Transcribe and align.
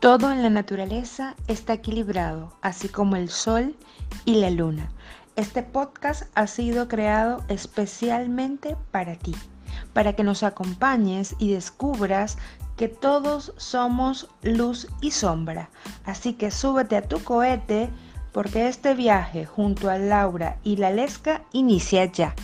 Todo 0.00 0.30
en 0.30 0.44
la 0.44 0.50
naturaleza 0.50 1.34
está 1.48 1.72
equilibrado, 1.72 2.56
así 2.62 2.88
como 2.88 3.16
el 3.16 3.30
sol 3.30 3.74
y 4.24 4.36
la 4.36 4.48
luna. 4.48 4.92
Este 5.34 5.64
podcast 5.64 6.30
ha 6.36 6.46
sido 6.46 6.86
creado 6.86 7.44
especialmente 7.48 8.76
para 8.92 9.16
ti, 9.16 9.34
para 9.94 10.14
que 10.14 10.22
nos 10.22 10.44
acompañes 10.44 11.34
y 11.40 11.52
descubras 11.52 12.38
que 12.76 12.86
todos 12.86 13.52
somos 13.56 14.28
luz 14.42 14.86
y 15.00 15.10
sombra. 15.10 15.68
Así 16.04 16.34
que 16.34 16.52
súbete 16.52 16.96
a 16.96 17.02
tu 17.02 17.24
cohete 17.24 17.90
porque 18.32 18.68
este 18.68 18.94
viaje 18.94 19.46
junto 19.46 19.90
a 19.90 19.98
Laura 19.98 20.58
y 20.62 20.76
la 20.76 20.92
Lesca 20.92 21.42
inicia 21.52 22.04
ya. 22.04 22.36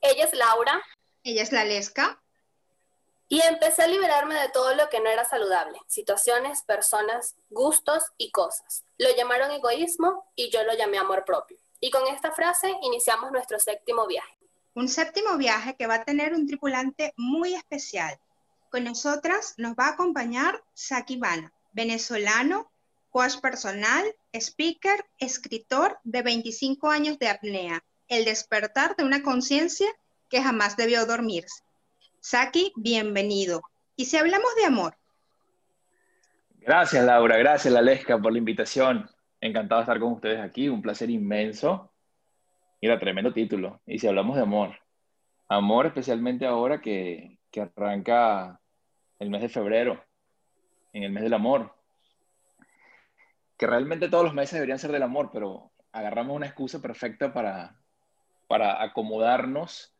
Ella 0.00 0.24
es 0.24 0.32
Laura. 0.32 0.80
Ella 1.22 1.42
es 1.42 1.52
la 1.52 1.64
Lesca. 1.64 2.17
Y 3.30 3.42
empecé 3.42 3.82
a 3.82 3.86
liberarme 3.86 4.34
de 4.34 4.48
todo 4.48 4.74
lo 4.74 4.88
que 4.88 5.00
no 5.00 5.10
era 5.10 5.24
saludable, 5.24 5.78
situaciones, 5.86 6.62
personas, 6.62 7.36
gustos 7.50 8.04
y 8.16 8.30
cosas. 8.30 8.84
Lo 8.96 9.14
llamaron 9.14 9.50
egoísmo 9.50 10.24
y 10.34 10.50
yo 10.50 10.64
lo 10.64 10.74
llamé 10.74 10.96
amor 10.98 11.24
propio. 11.26 11.58
Y 11.78 11.90
con 11.90 12.06
esta 12.06 12.32
frase 12.32 12.72
iniciamos 12.82 13.30
nuestro 13.30 13.58
séptimo 13.58 14.06
viaje. 14.06 14.38
Un 14.74 14.88
séptimo 14.88 15.36
viaje 15.36 15.76
que 15.76 15.86
va 15.86 15.96
a 15.96 16.04
tener 16.04 16.32
un 16.32 16.46
tripulante 16.46 17.12
muy 17.16 17.54
especial. 17.54 18.18
Con 18.70 18.84
nosotras 18.84 19.54
nos 19.58 19.72
va 19.72 19.86
a 19.86 19.90
acompañar 19.90 20.62
Saki 20.72 21.18
Vana, 21.18 21.52
venezolano, 21.72 22.70
coach 23.10 23.40
personal, 23.40 24.14
speaker, 24.32 25.04
escritor 25.18 25.98
de 26.04 26.22
25 26.22 26.88
años 26.90 27.18
de 27.18 27.28
apnea, 27.28 27.84
el 28.08 28.24
despertar 28.24 28.96
de 28.96 29.04
una 29.04 29.22
conciencia 29.22 29.88
que 30.28 30.42
jamás 30.42 30.76
debió 30.76 31.04
dormirse. 31.06 31.62
Saki, 32.20 32.72
bienvenido. 32.76 33.62
¿Y 33.96 34.06
si 34.06 34.16
hablamos 34.16 34.54
de 34.56 34.64
amor? 34.64 34.94
Gracias, 36.60 37.04
Laura. 37.04 37.36
Gracias, 37.36 37.72
Lalesca, 37.72 38.18
por 38.18 38.32
la 38.32 38.38
invitación. 38.38 39.08
Encantado 39.40 39.80
de 39.80 39.84
estar 39.84 40.00
con 40.00 40.12
ustedes 40.12 40.40
aquí. 40.40 40.68
Un 40.68 40.82
placer 40.82 41.10
inmenso. 41.10 41.92
Mira, 42.82 42.98
tremendo 42.98 43.32
título. 43.32 43.80
Y 43.86 43.98
si 43.98 44.08
hablamos 44.08 44.36
de 44.36 44.42
amor. 44.42 44.76
Amor 45.48 45.86
especialmente 45.86 46.44
ahora 46.44 46.80
que, 46.80 47.38
que 47.50 47.62
arranca 47.62 48.60
el 49.18 49.30
mes 49.30 49.40
de 49.40 49.48
febrero, 49.48 50.04
en 50.92 51.04
el 51.04 51.12
mes 51.12 51.22
del 51.22 51.34
amor. 51.34 51.74
Que 53.56 53.66
realmente 53.66 54.08
todos 54.08 54.24
los 54.24 54.34
meses 54.34 54.54
deberían 54.54 54.78
ser 54.78 54.92
del 54.92 55.02
amor, 55.02 55.30
pero 55.32 55.72
agarramos 55.92 56.36
una 56.36 56.46
excusa 56.46 56.80
perfecta 56.80 57.32
para, 57.32 57.80
para 58.46 58.82
acomodarnos 58.82 59.97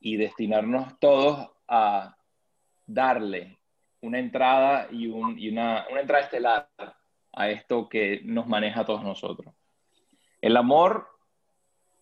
y 0.00 0.16
destinarnos 0.16 0.98
todos 0.98 1.50
a 1.68 2.16
darle 2.86 3.58
una 4.00 4.18
entrada 4.18 4.88
y, 4.90 5.06
una, 5.06 5.84
entrada 6.00 6.24
estelar 6.24 6.68
a 7.32 7.50
esto 7.50 7.88
que 7.88 8.22
nos 8.24 8.46
maneja 8.46 8.80
a 8.80 8.84
todos 8.86 9.04
nosotros. 9.04 9.54
El 10.40 10.56
amor 10.56 11.06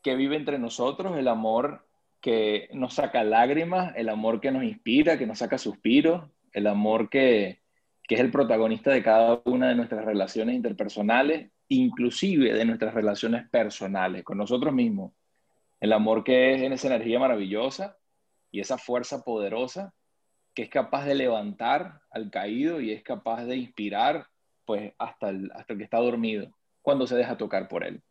que 0.03 0.15
vive 0.15 0.37
entre 0.37 0.59
nosotros, 0.59 1.19
el 1.19 1.29
amor 1.29 1.87
que 2.21 2.69
nos 2.73 2.95
saca 2.95 3.25
lágrimas, 3.25 3.93
el 3.97 4.09
amor 4.09 4.41
que 4.41 4.53
nos 4.53 4.63
inspira, 4.63 5.19
que 5.19 5.27
nos 5.27 5.39
saca 5.39 5.59
suspiros, 5.59 6.31
el 6.53 6.67
amor 6.67 7.11
que, 7.11 7.63
que 8.05 8.15
es 8.15 8.21
el 8.21 8.31
protagonista 8.31 8.91
de 8.91 9.03
cada 9.03 9.43
una 9.45 9.69
de 9.69 9.75
nuestras 9.75 10.05
relaciones 10.05 10.55
interpersonales, 10.55 11.51
inclusive 11.69 12.55
de 12.55 12.65
nuestras 12.65 12.95
relaciones 12.95 13.49
personales 13.49 14.25
con 14.25 14.39
nosotros 14.39 14.73
mismos. 14.73 15.13
El 15.81 15.93
amor 15.93 16.25
que 16.25 16.55
es 16.55 16.63
en 16.63 16.73
esa 16.73 16.89
energía 16.89 17.19
maravillosa 17.19 17.97
y 18.51 18.61
esa 18.61 18.79
fuerza 18.79 19.23
poderosa 19.23 19.95
que 20.55 20.63
es 20.63 20.71
capaz 20.71 21.05
de 21.05 21.15
levantar 21.15 22.01
al 22.11 22.31
caído 22.31 22.81
y 22.81 22.91
es 22.91 23.03
capaz 23.03 23.45
de 23.45 23.57
inspirar 23.57 24.27
pues 24.65 24.93
hasta 24.99 25.31
el, 25.31 25.51
hasta 25.55 25.73
el 25.73 25.79
que 25.79 25.85
está 25.85 25.99
dormido 25.99 26.51
cuando 26.83 27.07
se 27.07 27.17
deja 27.17 27.37
tocar 27.37 27.69
por 27.69 27.85
él. 27.85 28.03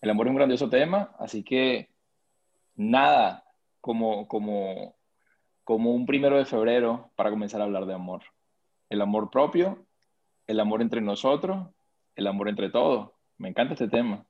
El 0.00 0.10
amor 0.10 0.26
es 0.26 0.30
un 0.30 0.36
grandioso 0.36 0.68
tema, 0.68 1.14
así 1.18 1.42
que 1.42 1.88
nada 2.74 3.44
como, 3.80 4.28
como, 4.28 4.96
como 5.64 5.94
un 5.94 6.06
primero 6.06 6.36
de 6.36 6.44
febrero 6.44 7.10
para 7.16 7.30
comenzar 7.30 7.60
a 7.60 7.64
hablar 7.64 7.86
de 7.86 7.94
amor. 7.94 8.22
El 8.88 9.00
amor 9.00 9.30
propio, 9.30 9.86
el 10.46 10.60
amor 10.60 10.82
entre 10.82 11.00
nosotros, 11.00 11.68
el 12.14 12.26
amor 12.26 12.48
entre 12.48 12.70
todos. 12.70 13.10
Me 13.38 13.48
encanta 13.48 13.74
este 13.74 13.88
tema. 13.88 14.26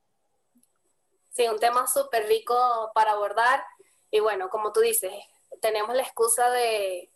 Sí, 1.30 1.48
un 1.48 1.58
tema 1.58 1.86
súper 1.86 2.26
rico 2.26 2.90
para 2.94 3.12
abordar. 3.12 3.64
Y 4.10 4.20
bueno, 4.20 4.50
como 4.50 4.72
tú 4.72 4.80
dices, 4.80 5.12
tenemos 5.60 5.94
la 5.94 6.02
excusa 6.02 6.50
de 6.50 7.08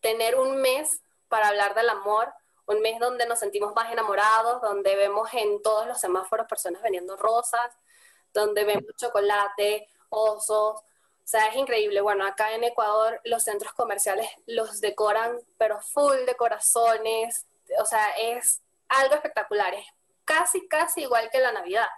tener 0.00 0.36
un 0.36 0.56
mes 0.56 1.00
para 1.28 1.48
hablar 1.48 1.74
del 1.74 1.88
amor, 1.88 2.32
un 2.66 2.80
mes 2.80 2.98
donde 2.98 3.26
nos 3.26 3.38
sentimos 3.38 3.74
más 3.74 3.92
enamorados, 3.92 4.60
donde 4.62 4.96
vemos 4.96 5.28
en 5.34 5.62
todos 5.62 5.86
los 5.86 6.00
semáforos 6.00 6.46
personas 6.46 6.82
vendiendo 6.82 7.16
rosas, 7.16 7.72
donde 8.32 8.64
vemos 8.64 8.96
chocolate, 8.96 9.88
osos. 10.08 10.80
O 10.80 11.28
sea, 11.30 11.46
es 11.46 11.56
increíble. 11.56 12.00
Bueno, 12.00 12.26
acá 12.26 12.52
en 12.54 12.64
Ecuador 12.64 13.20
los 13.24 13.44
centros 13.44 13.72
comerciales 13.72 14.28
los 14.46 14.80
decoran, 14.80 15.38
pero 15.58 15.80
full 15.80 16.18
de 16.26 16.34
corazones. 16.34 17.46
O 17.80 17.84
sea, 17.86 18.10
es 18.18 18.60
algo 18.88 19.14
espectacular. 19.14 19.74
Es 19.74 19.86
casi, 20.24 20.66
casi 20.68 21.02
igual 21.02 21.30
que 21.30 21.38
la 21.38 21.52
Navidad. 21.52 21.88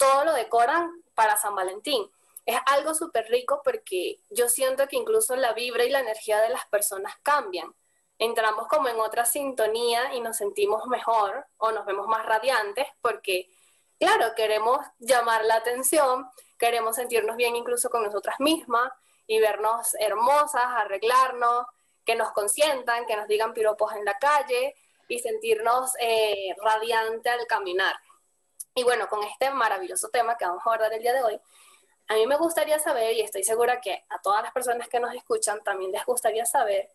Todo 0.00 0.24
lo 0.24 0.32
decoran 0.32 0.90
para 1.14 1.36
San 1.36 1.54
Valentín 1.54 2.10
es 2.46 2.58
algo 2.66 2.94
súper 2.94 3.26
rico 3.28 3.60
porque 3.62 4.20
yo 4.30 4.48
siento 4.48 4.88
que 4.88 4.96
incluso 4.96 5.36
la 5.36 5.52
vibra 5.52 5.84
y 5.84 5.90
la 5.90 6.00
energía 6.00 6.40
de 6.40 6.48
las 6.48 6.64
personas 6.66 7.14
cambian. 7.22 7.74
Entramos 8.18 8.66
como 8.68 8.88
en 8.88 8.98
otra 8.98 9.26
sintonía 9.26 10.14
y 10.14 10.20
nos 10.20 10.38
sentimos 10.38 10.86
mejor 10.86 11.46
o 11.58 11.70
nos 11.72 11.84
vemos 11.84 12.06
más 12.06 12.24
radiantes 12.24 12.86
porque, 13.02 13.50
claro, 13.98 14.34
queremos 14.34 14.78
llamar 14.98 15.44
la 15.44 15.56
atención, 15.56 16.26
queremos 16.58 16.96
sentirnos 16.96 17.36
bien 17.36 17.54
incluso 17.54 17.90
con 17.90 18.02
nosotras 18.02 18.36
mismas 18.40 18.90
y 19.26 19.38
vernos 19.38 19.94
hermosas, 20.00 20.64
arreglarnos, 20.64 21.66
que 22.06 22.14
nos 22.14 22.32
consientan, 22.32 23.04
que 23.04 23.16
nos 23.16 23.28
digan 23.28 23.52
piropos 23.52 23.92
en 23.92 24.06
la 24.06 24.18
calle 24.18 24.74
y 25.08 25.18
sentirnos 25.18 25.92
eh, 26.00 26.54
radiante 26.62 27.28
al 27.28 27.46
caminar. 27.46 27.94
Y 28.74 28.84
bueno, 28.84 29.08
con 29.08 29.22
este 29.24 29.50
maravilloso 29.50 30.08
tema 30.08 30.36
que 30.36 30.44
vamos 30.44 30.62
a 30.64 30.70
abordar 30.70 30.92
el 30.92 31.02
día 31.02 31.12
de 31.12 31.22
hoy, 31.22 31.40
a 32.08 32.14
mí 32.14 32.26
me 32.26 32.36
gustaría 32.36 32.78
saber, 32.78 33.14
y 33.14 33.20
estoy 33.20 33.44
segura 33.44 33.80
que 33.80 34.04
a 34.08 34.20
todas 34.20 34.42
las 34.42 34.52
personas 34.52 34.88
que 34.88 35.00
nos 35.00 35.14
escuchan 35.14 35.60
también 35.62 35.92
les 35.92 36.04
gustaría 36.04 36.44
saber, 36.44 36.88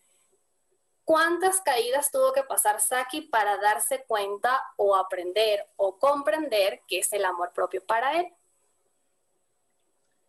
¿cuántas 1.03 1.61
caídas 1.61 2.11
tuvo 2.11 2.33
que 2.33 2.43
pasar 2.43 2.81
Saki 2.81 3.21
para 3.21 3.57
darse 3.57 4.03
cuenta 4.07 4.61
o 4.75 4.95
aprender 4.95 5.65
o 5.77 5.97
comprender 5.97 6.81
qué 6.87 6.99
es 6.99 7.13
el 7.13 7.23
amor 7.23 7.51
propio 7.53 7.85
para 7.85 8.19
él? 8.19 8.27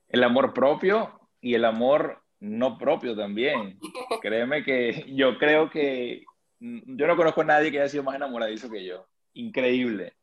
El 0.09 0.23
amor 0.23 0.55
propio 0.55 1.21
y 1.41 1.55
el 1.55 1.65
amor 1.65 2.23
no 2.41 2.79
propio 2.79 3.17
también. 3.17 3.79
Créeme 4.23 4.63
que 4.63 5.05
yo 5.09 5.39
creo 5.39 5.71
que 5.71 6.25
yo 6.61 7.07
no 7.07 7.17
conozco 7.17 7.41
a 7.41 7.45
nadie 7.45 7.71
que 7.71 7.81
haya 7.81 7.89
sido 7.89 8.05
más 8.05 8.17
enamoradizo 8.17 8.71
que 8.71 8.85
yo. 8.85 9.07
Increíble. 9.35 10.15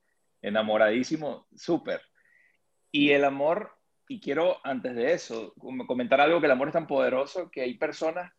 Enamoradísimo, 0.43 1.47
súper. 1.55 2.01
Y 2.91 3.11
el 3.11 3.23
amor 3.23 3.71
y 4.07 4.19
quiero, 4.19 4.57
antes 4.63 4.95
de 4.95 5.13
eso, 5.13 5.53
comentar 5.87 6.21
algo 6.21 6.39
que 6.39 6.45
el 6.45 6.51
amor 6.51 6.67
es 6.67 6.73
tan 6.73 6.85
poderoso 6.85 7.49
que 7.49 7.61
hay 7.61 7.75
personas 7.75 8.31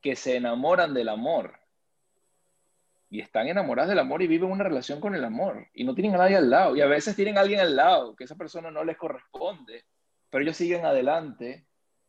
que 0.00 0.16
se 0.16 0.36
enamoran 0.36 0.94
del 0.94 1.08
amor. 1.08 1.60
Y 3.10 3.20
están 3.20 3.46
enamoradas 3.46 3.90
del 3.90 4.00
amor 4.00 4.22
y 4.22 4.26
viven 4.26 4.50
una 4.50 4.64
relación 4.64 5.00
con 5.00 5.14
el 5.14 5.24
amor. 5.24 5.68
Y 5.74 5.84
no 5.84 5.94
tienen 5.94 6.14
a 6.14 6.18
nadie 6.18 6.36
al 6.36 6.50
lado. 6.50 6.74
Y 6.74 6.80
a 6.80 6.86
veces 6.86 7.14
tienen 7.14 7.38
a 7.38 7.42
alguien 7.42 7.60
al 7.60 7.76
lado 7.76 8.16
que 8.16 8.24
esa 8.24 8.34
persona 8.34 8.70
no 8.70 8.82
les 8.82 8.96
corresponde, 8.96 9.84
pero 10.30 10.42
ellos 10.42 10.56
siguen 10.56 10.84
adelante 10.84 11.66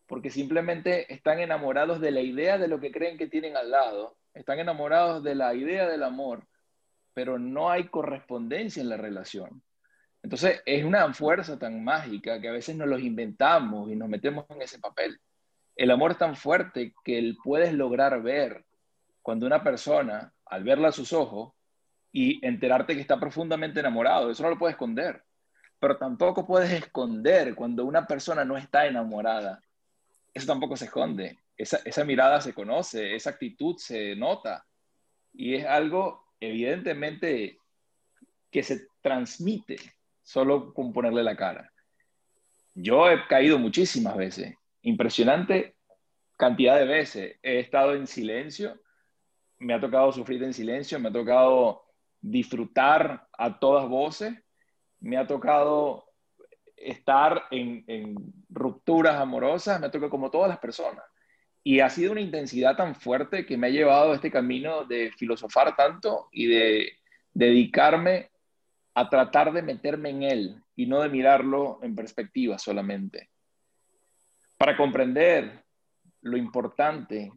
porque 0.07 0.29
simplemente 0.29 1.11
están 1.13 1.39
enamorados 1.39 1.99
de 1.99 2.11
la 2.11 2.21
idea 2.21 2.57
de 2.57 2.67
lo 2.67 2.79
que 2.79 2.91
creen 2.91 3.17
que 3.17 3.27
tienen 3.27 3.57
al 3.57 3.71
lado, 3.71 4.17
están 4.33 4.59
enamorados 4.59 5.23
de 5.23 5.35
la 5.35 5.53
idea 5.53 5.87
del 5.87 6.03
amor, 6.03 6.47
pero 7.15 7.39
no 7.39 7.71
hay 7.71 7.85
correspondencia 7.85 8.81
en 8.81 8.89
la 8.89 8.97
relación. 8.97 9.63
Entonces, 10.21 10.61
es 10.65 10.83
una 10.83 11.11
fuerza 11.13 11.57
tan 11.57 11.83
mágica 11.83 12.41
que 12.41 12.49
a 12.49 12.51
veces 12.51 12.75
nos 12.75 12.89
los 12.89 12.99
inventamos 12.99 13.89
y 13.89 13.95
nos 13.95 14.09
metemos 14.09 14.45
en 14.49 14.61
ese 14.61 14.79
papel. 14.79 15.17
El 15.77 15.91
amor 15.91 16.11
es 16.11 16.17
tan 16.17 16.35
fuerte 16.35 16.93
que 17.03 17.17
él 17.17 17.37
puedes 17.41 17.73
lograr 17.73 18.21
ver 18.21 18.65
cuando 19.21 19.45
una 19.45 19.63
persona, 19.63 20.33
al 20.45 20.63
verla 20.63 20.89
a 20.89 20.91
sus 20.91 21.13
ojos 21.13 21.53
y 22.11 22.45
enterarte 22.45 22.95
que 22.95 23.01
está 23.01 23.17
profundamente 23.17 23.79
enamorado, 23.79 24.29
eso 24.29 24.43
no 24.43 24.49
lo 24.49 24.59
puedes 24.59 24.73
esconder. 24.73 25.23
Pero 25.79 25.97
tampoco 25.97 26.45
puedes 26.45 26.71
esconder 26.71 27.55
cuando 27.55 27.85
una 27.85 28.05
persona 28.05 28.43
no 28.43 28.57
está 28.57 28.87
enamorada. 28.87 29.61
Eso 30.33 30.47
tampoco 30.47 30.75
se 30.75 30.85
esconde. 30.85 31.39
Esa, 31.55 31.79
esa 31.85 32.03
mirada 32.03 32.41
se 32.41 32.53
conoce, 32.53 33.15
esa 33.15 33.29
actitud 33.29 33.77
se 33.77 34.17
nota. 34.17 34.65
Y 35.33 35.55
es 35.55 35.65
algo 35.65 36.24
evidentemente 36.39 37.57
que 38.51 38.63
se 38.63 38.87
transmite 39.01 39.77
solo 40.23 40.73
con 40.73 40.93
ponerle 40.93 41.23
la 41.23 41.35
cara. 41.35 41.71
Yo 42.73 43.09
he 43.09 43.25
caído 43.27 43.59
muchísimas 43.59 44.17
veces, 44.17 44.55
impresionante 44.81 45.75
cantidad 46.37 46.77
de 46.77 46.85
veces. 46.85 47.39
He 47.41 47.59
estado 47.59 47.95
en 47.95 48.07
silencio 48.07 48.79
me 49.59 49.73
ha 49.73 49.79
tocado 49.79 50.11
sufrir 50.11 50.43
en 50.43 50.53
silencio, 50.53 50.99
me 50.99 51.09
ha 51.09 51.13
tocado 51.13 51.83
disfrutar 52.21 53.27
a 53.37 53.59
todas 53.59 53.87
voces, 53.87 54.33
me 54.99 55.17
ha 55.17 55.27
tocado 55.27 56.05
estar 56.75 57.45
en, 57.51 57.83
en 57.87 58.15
rupturas 58.49 59.15
amorosas, 59.15 59.79
me 59.79 59.87
ha 59.87 59.91
tocado 59.91 60.09
como 60.09 60.31
todas 60.31 60.49
las 60.49 60.59
personas. 60.59 61.03
Y 61.67 61.79
ha 61.79 61.89
sido 61.89 62.11
una 62.11 62.21
intensidad 62.21 62.77
tan 62.77 62.93
fuerte 62.93 63.43
que 63.43 63.57
me 63.57 63.67
ha 63.67 63.71
llevado 63.71 64.11
a 64.11 64.15
este 64.15 64.29
camino 64.29 64.85
de 64.85 65.11
filosofar 65.17 65.75
tanto 65.75 66.29
y 66.31 66.45
de 66.45 66.93
dedicarme 67.33 68.29
a 68.93 69.09
tratar 69.09 69.51
de 69.51 69.63
meterme 69.63 70.11
en 70.11 70.23
él 70.23 70.63
y 70.75 70.85
no 70.85 71.01
de 71.01 71.09
mirarlo 71.09 71.79
en 71.81 71.95
perspectiva 71.95 72.59
solamente. 72.59 73.29
Para 74.57 74.77
comprender 74.77 75.63
lo 76.21 76.37
importante 76.37 77.33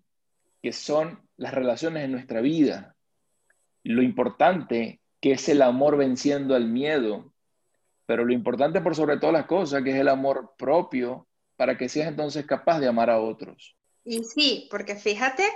que 0.62 0.72
son 0.72 1.20
las 1.38 1.54
relaciones 1.54 2.04
en 2.04 2.12
nuestra 2.12 2.42
vida, 2.42 2.96
lo 3.82 4.02
importante 4.02 5.00
que 5.22 5.32
es 5.32 5.48
el 5.48 5.62
amor 5.62 5.96
venciendo 5.96 6.54
al 6.54 6.68
miedo, 6.68 7.32
pero 8.04 8.26
lo 8.26 8.32
importante 8.34 8.82
por 8.82 8.94
sobre 8.94 9.16
todas 9.16 9.32
las 9.32 9.46
cosas, 9.46 9.82
que 9.82 9.90
es 9.90 9.96
el 9.96 10.08
amor 10.08 10.52
propio, 10.58 11.26
para 11.56 11.78
que 11.78 11.88
seas 11.88 12.08
entonces 12.08 12.44
capaz 12.44 12.78
de 12.78 12.88
amar 12.88 13.08
a 13.08 13.18
otros. 13.18 13.77
Y 14.08 14.24
sí, 14.24 14.66
porque 14.70 14.96
fíjate 14.96 15.46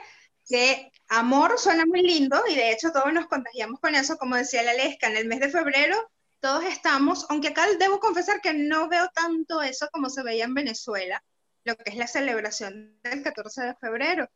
que 0.47 0.93
amor 1.09 1.59
suena 1.59 1.87
muy 1.87 2.03
lindo 2.03 2.39
y 2.51 2.55
de 2.55 2.71
hecho 2.71 2.93
todos 2.93 3.11
nos 3.11 3.27
contagiamos 3.27 3.81
con 3.81 3.95
eso, 3.95 4.19
como 4.19 4.37
decía 4.37 4.63
la 4.63 4.75
Lesca, 4.75 5.07
en 5.07 5.17
el 5.17 5.27
mes 5.27 5.41
de 5.41 5.49
febrero 5.49 5.97
todos 6.39 6.63
estamos, 6.65 7.25
aunque 7.31 7.49
acá 7.49 7.67
debo 7.79 7.99
confesar 7.99 8.43
que 8.43 8.53
no 8.53 8.91
veo 8.91 9.09
tanto 9.15 9.63
eso 9.63 9.89
como 9.91 10.11
se 10.11 10.23
veía 10.23 10.45
en 10.45 10.53
Venezuela, 10.53 11.25
lo 11.65 11.77
que 11.77 11.93
es 11.93 11.97
la 11.97 12.07
celebración 12.07 13.01
del 13.03 13.23
14 13.23 13.63
de 13.63 13.75
febrero. 13.77 14.29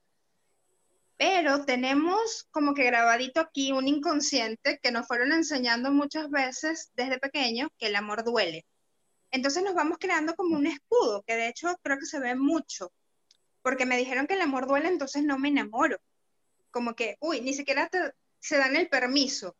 Pero 1.19 1.67
tenemos 1.67 2.47
como 2.51 2.73
que 2.73 2.85
grabadito 2.85 3.41
aquí 3.41 3.73
un 3.73 3.87
inconsciente 3.87 4.79
que 4.83 4.93
nos 4.93 5.07
fueron 5.07 5.33
enseñando 5.33 5.93
muchas 5.93 6.31
veces 6.31 6.91
desde 6.95 7.19
pequeños 7.19 7.69
que 7.77 7.89
el 7.89 7.97
amor 7.97 8.25
duele. 8.25 8.65
Entonces 9.31 9.63
nos 9.63 9.75
vamos 9.75 9.99
creando 10.01 10.35
como 10.37 10.57
un 10.57 10.69
escudo, 10.69 11.23
que 11.27 11.35
de 11.35 11.49
hecho 11.49 11.77
creo 11.83 11.99
que 11.99 12.07
se 12.07 12.19
ve 12.19 12.35
mucho, 12.35 12.93
porque 13.67 13.85
me 13.85 13.97
dijeron 13.97 14.29
que 14.29 14.35
el 14.35 14.43
amor 14.43 14.69
duele, 14.69 14.87
entonces 14.87 15.25
no 15.25 15.41
me 15.41 15.49
enamoro. 15.49 15.99
Como 16.71 16.95
que, 16.95 17.17
uy, 17.19 17.41
ni 17.41 17.53
siquiera 17.53 17.89
te, 17.89 18.13
se 18.39 18.59
dan 18.59 18.77
el 18.77 18.89
permiso 18.89 19.57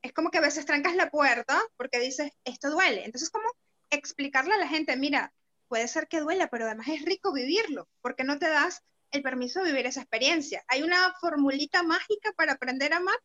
es 0.00 0.14
como 0.14 0.30
que 0.30 0.38
a 0.38 0.40
veces 0.40 0.64
trancas 0.64 0.96
la 0.96 1.10
puerta 1.10 1.60
porque 1.76 2.00
dices, 2.00 2.32
esto 2.46 2.70
duele. 2.70 3.04
Entonces, 3.04 3.28
como 3.28 3.44
explicarle 3.90 4.54
a 4.54 4.56
la 4.56 4.68
gente, 4.68 4.96
mira, 4.96 5.34
puede 5.68 5.86
ser 5.86 6.08
que 6.08 6.20
duela, 6.20 6.48
pero 6.48 6.64
además 6.64 6.88
es 6.88 7.04
rico 7.04 7.30
vivirlo, 7.30 7.86
porque 8.00 8.24
no 8.24 8.38
te 8.38 8.48
das 8.48 8.82
el 9.10 9.20
permiso 9.20 9.60
de 9.60 9.70
vivir 9.70 9.84
esa 9.84 10.00
experiencia. 10.00 10.64
Hay 10.68 10.82
una 10.82 11.12
formulita 11.20 11.82
mágica 11.82 12.32
para 12.38 12.54
aprender 12.54 12.94
a 12.94 12.96
amar 12.96 13.18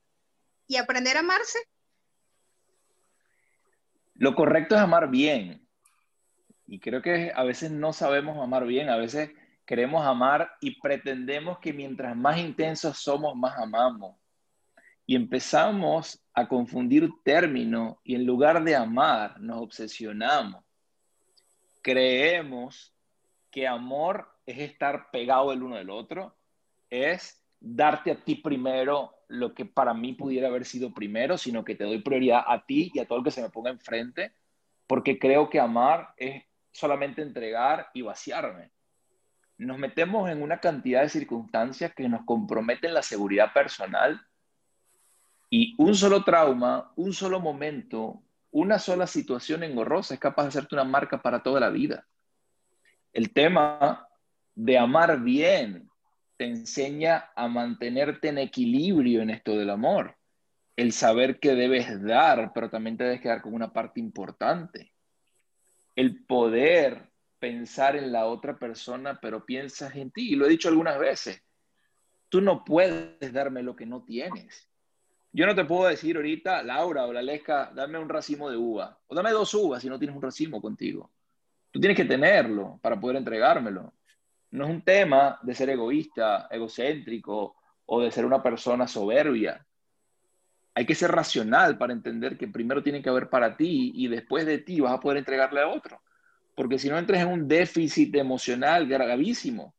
y 0.68 0.76
aprender 0.76 1.16
a 1.16 1.22
amarse. 1.22 1.58
Lo 4.16 4.36
correcto 4.36 4.76
es 4.76 4.82
amar 4.82 5.10
bien. 5.10 5.66
Y 6.66 6.82
creo 6.82 7.02
que 7.02 7.32
a 7.34 7.46
veces 7.46 7.72
no 7.72 7.94
sabemos 7.94 8.44
amar 8.44 8.66
bien, 8.66 8.90
a 8.90 8.98
veces 8.98 9.32
queremos 9.68 10.04
amar 10.04 10.50
y 10.62 10.80
pretendemos 10.80 11.60
que 11.60 11.74
mientras 11.74 12.16
más 12.16 12.40
intensos 12.40 12.98
somos, 12.98 13.36
más 13.36 13.56
amamos 13.60 14.16
y 15.06 15.16
empezamos 15.16 16.22
a 16.34 16.48
confundir 16.48 17.10
términos 17.24 17.98
y 18.04 18.16
en 18.16 18.26
lugar 18.26 18.64
de 18.64 18.76
amar 18.76 19.40
nos 19.40 19.62
obsesionamos. 19.62 20.64
Creemos 21.82 22.94
que 23.52 23.68
amor 23.68 24.28
es 24.46 24.60
estar 24.60 25.12
pegado 25.12 25.52
el 25.52 25.64
uno 25.64 25.78
del 25.78 25.90
otro, 25.90 26.36
es 26.90 27.42
darte 27.60 28.12
a 28.12 28.24
ti 28.24 28.36
primero 28.36 29.14
lo 29.28 29.54
que 29.54 29.66
para 29.66 29.94
mí 29.94 30.14
pudiera 30.14 30.48
haber 30.48 30.66
sido 30.66 30.94
primero, 30.94 31.38
sino 31.38 31.64
que 31.64 31.76
te 31.76 31.84
doy 31.84 32.02
prioridad 32.02 32.44
a 32.46 32.66
ti 32.66 32.92
y 32.94 33.00
a 33.00 33.08
todo 33.08 33.20
el 33.20 33.24
que 33.24 33.32
se 33.32 33.42
me 33.42 33.50
ponga 33.50 33.70
enfrente, 33.70 34.34
porque 34.88 35.20
creo 35.20 35.50
que 35.50 35.60
amar 35.60 36.14
es 36.18 36.44
solamente 36.72 37.22
entregar 37.22 37.90
y 37.94 38.02
vaciarme. 38.02 38.72
Nos 39.58 39.78
metemos 39.80 40.30
en 40.30 40.42
una 40.42 40.60
cantidad 40.60 41.02
de 41.02 41.10
circunstancias 41.10 41.94
que 41.96 42.08
nos 42.08 42.26
comprometen 42.26 42.94
la 42.94 43.02
seguridad 43.02 43.54
personal 43.54 44.22
y 45.50 45.76
un 45.78 45.96
solo 45.96 46.24
trauma, 46.24 46.92
un 46.96 47.14
solo 47.14 47.40
momento, 47.40 48.22
una 48.52 48.80
sola 48.80 49.08
situación 49.08 49.64
engorrosa 49.64 50.14
es 50.14 50.20
capaz 50.20 50.44
de 50.44 50.50
hacerte 50.50 50.76
una 50.76 50.84
marca 50.84 51.22
para 51.22 51.42
toda 51.42 51.60
la 51.60 51.70
vida. 51.70 52.06
El 53.14 53.34
tema 53.34 54.08
de 54.54 54.78
amar 54.78 55.22
bien 55.22 55.90
te 56.38 56.46
enseña 56.46 57.32
a 57.36 57.48
mantenerte 57.48 58.30
en 58.30 58.38
equilibrio 58.38 59.22
en 59.22 59.30
esto 59.30 59.58
del 59.58 59.70
amor. 59.70 60.16
El 60.76 60.92
saber 60.92 61.40
que 61.40 61.56
debes 61.56 62.04
dar, 62.04 62.52
pero 62.54 62.70
también 62.70 62.98
te 62.98 63.06
debes 63.06 63.22
quedar 63.22 63.42
con 63.42 63.54
una 63.54 63.74
parte 63.74 64.00
importante. 64.00 64.94
El 65.96 66.24
poder 66.26 67.10
pensar 67.40 67.96
en 67.96 68.12
la 68.12 68.26
otra 68.26 68.58
persona, 68.58 69.20
pero 69.22 69.46
piensas 69.46 69.96
en 69.96 70.12
ti. 70.12 70.34
Y 70.34 70.36
lo 70.36 70.46
he 70.46 70.50
dicho 70.50 70.70
algunas 70.70 70.98
veces. 71.00 71.42
Tú 72.30 72.42
no 72.42 72.64
puedes 72.64 73.32
darme 73.32 73.64
lo 73.64 73.76
que 73.76 73.86
no 73.86 74.04
tienes. 74.04 74.70
Yo 75.32 75.46
no 75.46 75.56
te 75.56 75.66
puedo 75.66 75.88
decir 75.88 76.16
ahorita, 76.16 76.64
Laura 76.64 77.06
o 77.06 77.14
la 77.14 77.22
Lesca, 77.22 77.72
dame 77.74 78.00
un 78.00 78.10
racimo 78.10 78.50
de 78.50 78.58
uva. 78.58 79.00
O 79.08 79.16
dame 79.16 79.32
dos 79.32 79.54
uvas 79.54 79.82
si 79.82 79.90
no 79.90 80.00
tienes 80.00 80.16
un 80.16 80.22
racimo 80.22 80.62
contigo. 80.62 81.12
Tú 81.72 81.80
tienes 81.80 81.96
que 81.96 82.06
tenerlo 82.06 82.80
para 82.82 83.00
poder 83.00 83.18
entregármelo. 83.18 83.94
No 84.52 84.66
es 84.66 84.70
un 84.70 84.82
tema 84.82 85.40
de 85.42 85.54
ser 85.54 85.70
egoísta, 85.70 86.48
egocéntrico 86.50 87.56
o 87.86 88.02
de 88.02 88.12
ser 88.12 88.26
una 88.26 88.42
persona 88.42 88.88
soberbia. 88.88 89.66
Hay 90.74 90.86
que 90.86 90.96
ser 90.96 91.12
racional 91.12 91.78
para 91.78 91.94
entender 91.94 92.38
que 92.38 92.48
primero 92.48 92.82
tiene 92.82 93.02
que 93.02 93.10
haber 93.10 93.30
para 93.30 93.58
ti 93.58 93.92
y 93.96 94.08
después 94.08 94.46
de 94.46 94.60
ti 94.60 94.80
vas 94.80 94.94
a 94.94 95.00
poder 95.00 95.18
entregarle 95.18 95.62
a 95.62 95.68
otro. 95.68 96.02
Porque 96.58 96.80
si 96.80 96.90
no 96.90 96.98
entres 96.98 97.22
en 97.22 97.28
un 97.28 97.48
déficit 97.48 98.16
emocional 98.16 98.88
gravísimo, 98.88 99.76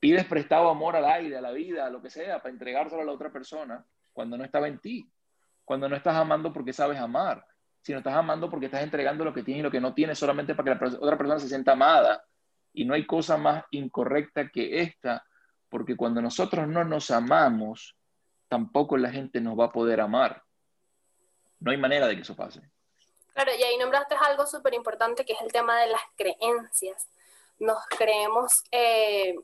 pides 0.00 0.24
prestado 0.24 0.70
amor 0.70 0.96
al 0.96 1.04
aire, 1.04 1.36
a 1.36 1.42
la 1.42 1.52
vida, 1.52 1.84
a 1.84 1.90
lo 1.90 2.00
que 2.00 2.08
sea, 2.08 2.38
para 2.38 2.54
entregárselo 2.54 3.02
a 3.02 3.04
la 3.04 3.12
otra 3.12 3.30
persona, 3.30 3.84
cuando 4.14 4.38
no 4.38 4.44
estaba 4.44 4.66
en 4.66 4.78
ti, 4.78 5.06
cuando 5.62 5.90
no 5.90 5.94
estás 5.94 6.16
amando 6.16 6.54
porque 6.54 6.72
sabes 6.72 6.98
amar, 6.98 7.46
sino 7.82 7.98
estás 7.98 8.14
amando 8.14 8.48
porque 8.48 8.64
estás 8.64 8.82
entregando 8.82 9.26
lo 9.26 9.34
que 9.34 9.42
tienes 9.42 9.60
y 9.60 9.64
lo 9.64 9.70
que 9.70 9.78
no 9.78 9.92
tienes 9.92 10.18
solamente 10.18 10.54
para 10.54 10.78
que 10.78 10.86
la 10.86 10.96
otra 10.98 11.18
persona 11.18 11.38
se 11.38 11.48
sienta 11.48 11.72
amada. 11.72 12.24
Y 12.72 12.86
no 12.86 12.94
hay 12.94 13.04
cosa 13.04 13.36
más 13.36 13.64
incorrecta 13.70 14.48
que 14.48 14.80
esta, 14.80 15.22
porque 15.68 15.96
cuando 15.96 16.22
nosotros 16.22 16.66
no 16.66 16.82
nos 16.82 17.10
amamos, 17.10 17.94
tampoco 18.48 18.96
la 18.96 19.10
gente 19.10 19.38
nos 19.42 19.58
va 19.58 19.66
a 19.66 19.72
poder 19.72 20.00
amar. 20.00 20.42
No 21.60 21.72
hay 21.72 21.76
manera 21.76 22.06
de 22.06 22.16
que 22.16 22.22
eso 22.22 22.34
pase. 22.34 22.62
Claro, 23.36 23.54
y 23.54 23.62
ahí 23.62 23.76
nombraste 23.76 24.14
algo 24.14 24.46
súper 24.46 24.72
importante 24.72 25.26
que 25.26 25.34
es 25.34 25.42
el 25.42 25.52
tema 25.52 25.78
de 25.78 25.88
las 25.88 26.00
creencias. 26.16 27.06
Nos 27.58 27.84
creemos 27.86 28.64
eh, 28.70 29.34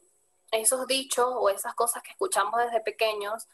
esos 0.50 0.86
dichos 0.86 1.28
o 1.28 1.50
esas 1.50 1.74
cosas 1.74 2.02
que 2.02 2.10
escuchamos 2.10 2.58
desde 2.58 2.80
pequeños 2.80 3.46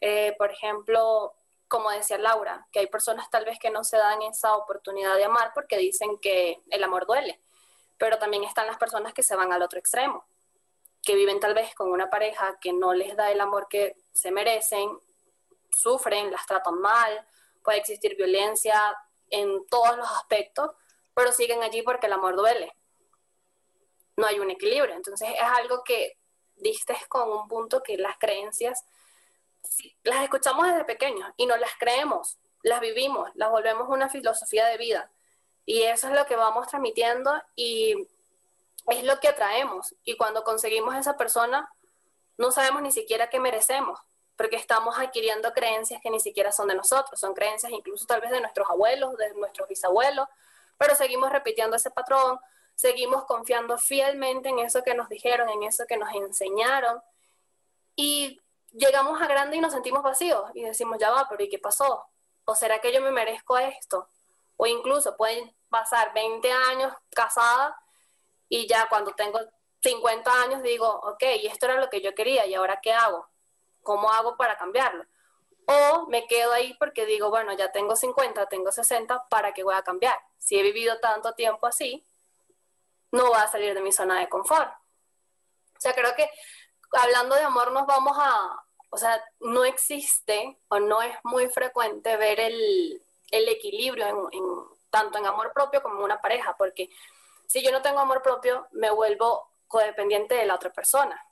eh, 0.00 0.34
por 0.38 0.50
ejemplo, 0.50 1.34
como 1.68 1.90
decía 1.90 2.18
Laura, 2.18 2.66
que 2.72 2.80
hay 2.80 2.86
personas 2.86 3.30
tal 3.30 3.44
vez 3.44 3.58
que 3.58 3.70
no 3.70 3.84
se 3.84 3.96
dan 3.96 4.22
esa 4.22 4.56
oportunidad 4.56 5.14
de 5.16 5.24
amar 5.24 5.52
porque 5.54 5.78
dicen 5.78 6.18
que 6.18 6.60
el 6.70 6.84
amor 6.84 7.06
duele, 7.06 7.40
pero 7.96 8.18
también 8.18 8.44
están 8.44 8.66
las 8.66 8.78
personas 8.78 9.14
que 9.14 9.22
se 9.22 9.36
van 9.36 9.52
al 9.52 9.62
otro 9.62 9.78
extremo, 9.78 10.26
que 11.02 11.14
viven 11.14 11.40
tal 11.40 11.54
vez 11.54 11.74
con 11.74 11.90
una 11.90 12.10
pareja 12.10 12.58
que 12.60 12.72
no 12.72 12.92
les 12.92 13.16
da 13.16 13.30
el 13.30 13.40
amor 13.40 13.68
que 13.68 13.96
se 14.12 14.30
merecen, 14.30 14.98
sufren, 15.70 16.30
las 16.30 16.46
tratan 16.46 16.78
mal, 16.80 17.26
puede 17.62 17.78
existir 17.78 18.16
violencia 18.16 18.96
en 19.30 19.66
todos 19.66 19.96
los 19.96 20.10
aspectos, 20.10 20.70
pero 21.14 21.32
siguen 21.32 21.62
allí 21.62 21.82
porque 21.82 22.06
el 22.06 22.12
amor 22.12 22.36
duele. 22.36 22.72
No 24.16 24.26
hay 24.26 24.38
un 24.38 24.50
equilibrio. 24.50 24.94
Entonces 24.94 25.28
es 25.30 25.42
algo 25.42 25.82
que 25.84 26.18
diste 26.56 26.96
con 27.08 27.30
un 27.30 27.48
punto 27.48 27.82
que 27.82 27.98
las 27.98 28.16
creencias 28.18 28.84
las 30.04 30.22
escuchamos 30.22 30.66
desde 30.66 30.84
pequeños 30.84 31.30
y 31.36 31.46
no 31.46 31.56
las 31.56 31.70
creemos, 31.78 32.38
las 32.62 32.80
vivimos, 32.80 33.30
las 33.34 33.50
volvemos 33.50 33.88
una 33.88 34.08
filosofía 34.08 34.66
de 34.66 34.78
vida. 34.78 35.10
Y 35.64 35.82
eso 35.82 36.08
es 36.08 36.14
lo 36.14 36.26
que 36.26 36.36
vamos 36.36 36.68
transmitiendo 36.68 37.32
y 37.56 38.08
es 38.88 39.04
lo 39.04 39.18
que 39.18 39.28
atraemos. 39.28 39.94
Y 40.04 40.16
cuando 40.16 40.44
conseguimos 40.44 40.94
esa 40.94 41.16
persona, 41.16 41.68
no 42.38 42.52
sabemos 42.52 42.82
ni 42.82 42.92
siquiera 42.92 43.28
qué 43.30 43.40
merecemos, 43.40 43.98
porque 44.36 44.56
estamos 44.56 44.98
adquiriendo 44.98 45.52
creencias 45.52 46.00
que 46.00 46.10
ni 46.10 46.20
siquiera 46.20 46.52
son 46.52 46.68
de 46.68 46.74
nosotros, 46.74 47.18
son 47.18 47.34
creencias 47.34 47.72
incluso 47.72 48.06
tal 48.06 48.20
vez 48.20 48.30
de 48.30 48.40
nuestros 48.40 48.68
abuelos, 48.68 49.16
de 49.16 49.32
nuestros 49.34 49.68
bisabuelos, 49.68 50.28
pero 50.78 50.94
seguimos 50.94 51.30
repitiendo 51.30 51.76
ese 51.76 51.90
patrón, 51.90 52.38
seguimos 52.74 53.24
confiando 53.24 53.78
fielmente 53.78 54.50
en 54.50 54.58
eso 54.58 54.82
que 54.82 54.94
nos 54.94 55.08
dijeron, 55.08 55.48
en 55.48 55.62
eso 55.62 55.86
que 55.86 55.96
nos 55.96 56.12
enseñaron. 56.14 57.02
Y 57.96 58.40
llegamos 58.72 59.20
a 59.22 59.26
grande 59.26 59.56
y 59.56 59.60
nos 59.60 59.72
sentimos 59.72 60.02
vacíos 60.02 60.44
y 60.54 60.62
decimos, 60.62 60.98
ya 61.00 61.10
va, 61.10 61.26
pero 61.28 61.42
¿y 61.42 61.48
qué 61.48 61.58
pasó? 61.58 62.04
¿O 62.44 62.54
será 62.54 62.78
que 62.78 62.92
yo 62.92 63.00
me 63.00 63.10
merezco 63.10 63.56
esto? 63.56 64.08
O 64.58 64.66
incluso 64.66 65.16
pueden 65.16 65.54
pasar 65.70 66.12
20 66.12 66.52
años 66.52 66.92
casada 67.14 67.76
y 68.48 68.66
ya 68.68 68.88
cuando 68.88 69.12
tengo 69.12 69.40
50 69.82 70.42
años 70.42 70.62
digo, 70.62 70.86
ok, 70.88 71.22
y 71.42 71.46
esto 71.46 71.66
era 71.66 71.80
lo 71.80 71.88
que 71.88 72.00
yo 72.00 72.14
quería 72.14 72.46
y 72.46 72.54
ahora 72.54 72.80
qué 72.82 72.92
hago? 72.92 73.26
¿Cómo 73.86 74.10
hago 74.10 74.36
para 74.36 74.58
cambiarlo? 74.58 75.06
O 75.66 76.06
me 76.08 76.26
quedo 76.26 76.52
ahí 76.52 76.74
porque 76.74 77.06
digo, 77.06 77.30
bueno, 77.30 77.52
ya 77.54 77.72
tengo 77.72 77.96
50, 77.96 78.46
tengo 78.46 78.70
60, 78.70 79.28
¿para 79.30 79.52
qué 79.52 79.62
voy 79.62 79.74
a 79.74 79.82
cambiar? 79.82 80.18
Si 80.38 80.58
he 80.58 80.62
vivido 80.62 80.98
tanto 80.98 81.32
tiempo 81.34 81.66
así, 81.66 82.04
no 83.12 83.28
voy 83.28 83.38
a 83.38 83.46
salir 83.46 83.74
de 83.74 83.80
mi 83.80 83.92
zona 83.92 84.18
de 84.18 84.28
confort. 84.28 84.68
O 84.68 85.80
sea, 85.80 85.94
creo 85.94 86.14
que 86.16 86.28
hablando 86.92 87.36
de 87.36 87.42
amor 87.42 87.72
nos 87.72 87.86
vamos 87.86 88.16
a, 88.18 88.60
o 88.90 88.98
sea, 88.98 89.22
no 89.40 89.64
existe 89.64 90.58
o 90.68 90.80
no 90.80 91.00
es 91.00 91.16
muy 91.22 91.48
frecuente 91.48 92.16
ver 92.16 92.40
el, 92.40 93.02
el 93.30 93.48
equilibrio 93.48 94.06
en, 94.08 94.42
tanto 94.90 95.18
en 95.18 95.26
amor 95.26 95.52
propio 95.52 95.82
como 95.82 95.96
en 95.98 96.02
una 96.02 96.20
pareja, 96.20 96.56
porque 96.56 96.90
si 97.46 97.62
yo 97.62 97.70
no 97.70 97.82
tengo 97.82 98.00
amor 98.00 98.22
propio, 98.22 98.66
me 98.72 98.90
vuelvo 98.90 99.48
codependiente 99.68 100.34
de 100.34 100.46
la 100.46 100.56
otra 100.56 100.72
persona 100.72 101.22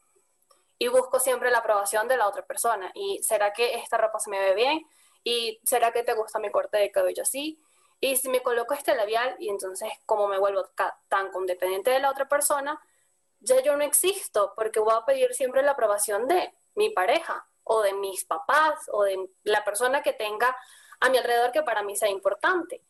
y 0.84 0.88
busco 0.88 1.18
siempre 1.18 1.50
la 1.50 1.58
aprobación 1.58 2.08
de 2.08 2.18
la 2.18 2.28
otra 2.28 2.44
persona. 2.44 2.92
¿Y 2.92 3.22
será 3.22 3.54
que 3.54 3.76
esta 3.76 3.96
ropa 3.96 4.18
se 4.20 4.28
me 4.28 4.38
ve 4.38 4.54
bien? 4.54 4.86
¿Y 5.24 5.58
será 5.64 5.92
que 5.92 6.02
te 6.02 6.12
gusta 6.12 6.38
mi 6.38 6.50
corte 6.50 6.76
de 6.76 6.90
cabello 6.90 7.22
así? 7.22 7.58
Y 8.00 8.16
si 8.16 8.28
me 8.28 8.42
coloco 8.42 8.74
este 8.74 8.94
labial 8.94 9.34
y 9.38 9.48
entonces 9.48 9.90
como 10.04 10.28
me 10.28 10.38
vuelvo 10.38 10.68
tan 11.08 11.30
condependiente 11.30 11.90
de 11.90 12.00
la 12.00 12.10
otra 12.10 12.28
persona, 12.28 12.78
ya 13.40 13.62
yo 13.62 13.74
no 13.78 13.82
existo 13.82 14.52
porque 14.54 14.78
voy 14.78 14.92
a 14.94 15.06
pedir 15.06 15.32
siempre 15.32 15.62
la 15.62 15.70
aprobación 15.70 16.28
de 16.28 16.52
mi 16.74 16.90
pareja 16.90 17.46
o 17.62 17.80
de 17.80 17.94
mis 17.94 18.26
papás 18.26 18.74
o 18.92 19.04
de 19.04 19.16
la 19.44 19.64
persona 19.64 20.02
que 20.02 20.12
tenga 20.12 20.54
a 21.00 21.08
mi 21.08 21.16
alrededor 21.16 21.50
que 21.50 21.62
para 21.62 21.82
mí 21.82 21.96
sea 21.96 22.10
importante. 22.10 22.82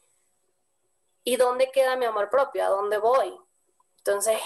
¿Y 1.23 1.37
dónde 1.37 1.71
queda 1.71 1.95
mi 1.95 2.07
amor 2.07 2.29
propio? 2.29 2.65
¿A 2.65 2.71
dónde 2.71 2.99
voy? 2.99 3.39
Entonces, 3.99 4.41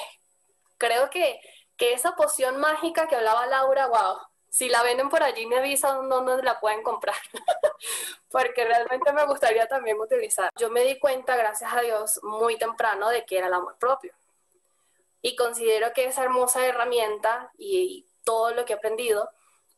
creo 0.76 1.08
que 1.08 1.40
que 1.78 1.92
esa 1.92 2.16
poción 2.16 2.58
mágica 2.58 3.06
que 3.06 3.16
hablaba 3.16 3.46
Laura, 3.46 3.86
wow, 3.86 4.18
si 4.50 4.68
la 4.68 4.82
venden 4.82 5.08
por 5.08 5.22
allí 5.22 5.46
me 5.46 5.58
avisan 5.58 6.08
dónde 6.08 6.42
la 6.42 6.58
pueden 6.58 6.82
comprar, 6.82 7.16
porque 8.30 8.64
realmente 8.64 9.12
me 9.12 9.24
gustaría 9.24 9.66
también 9.68 9.98
utilizar. 9.98 10.50
Yo 10.56 10.68
me 10.70 10.82
di 10.82 10.98
cuenta, 10.98 11.36
gracias 11.36 11.72
a 11.72 11.80
Dios, 11.80 12.20
muy 12.24 12.58
temprano 12.58 13.08
de 13.08 13.24
que 13.24 13.38
era 13.38 13.46
el 13.46 13.54
amor 13.54 13.76
propio. 13.78 14.12
Y 15.22 15.36
considero 15.36 15.92
que 15.92 16.06
esa 16.06 16.24
hermosa 16.24 16.66
herramienta 16.66 17.52
y, 17.56 18.04
todo 18.24 18.50
lo 18.50 18.66
que 18.66 18.74
he 18.74 18.76
aprendido 18.76 19.30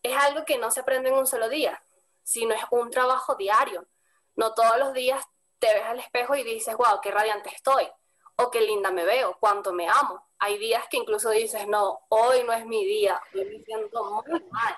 es 0.02 0.16
algo 0.16 0.45
que 0.45 0.59
no 0.59 0.73
se 0.73 0.80
aprende 0.80 1.11
en 1.11 1.14
un 1.14 1.28
solo 1.28 1.49
día, 1.49 1.80
sino 2.25 2.52
es 2.52 2.62
un 2.73 2.90
trabajo 2.90 3.37
diario. 3.37 3.87
No 4.35 4.54
todos 4.54 4.76
los 4.76 4.92
días 4.92 5.25
te 5.61 5.73
ves 5.73 5.85
al 5.85 6.00
espejo 6.00 6.35
y 6.35 6.42
dices, 6.42 6.75
wow, 6.75 7.00
qué 7.00 7.12
radiante 7.12 7.50
estoy, 7.50 7.88
o 8.35 8.50
qué 8.50 8.62
linda 8.62 8.90
me 8.90 9.04
veo, 9.04 9.37
cuánto 9.38 9.73
me 9.73 9.88
amo 9.88 10.29
hay 10.40 10.59
días 10.59 10.82
que 10.90 10.97
incluso 10.97 11.30
dices, 11.30 11.68
no, 11.68 12.00
hoy 12.09 12.42
no 12.47 12.52
es 12.54 12.64
mi 12.64 12.85
día, 12.87 13.20
hoy 13.35 13.44
me 13.44 13.62
siento 13.62 14.23
muy 14.26 14.40
mal, 14.50 14.75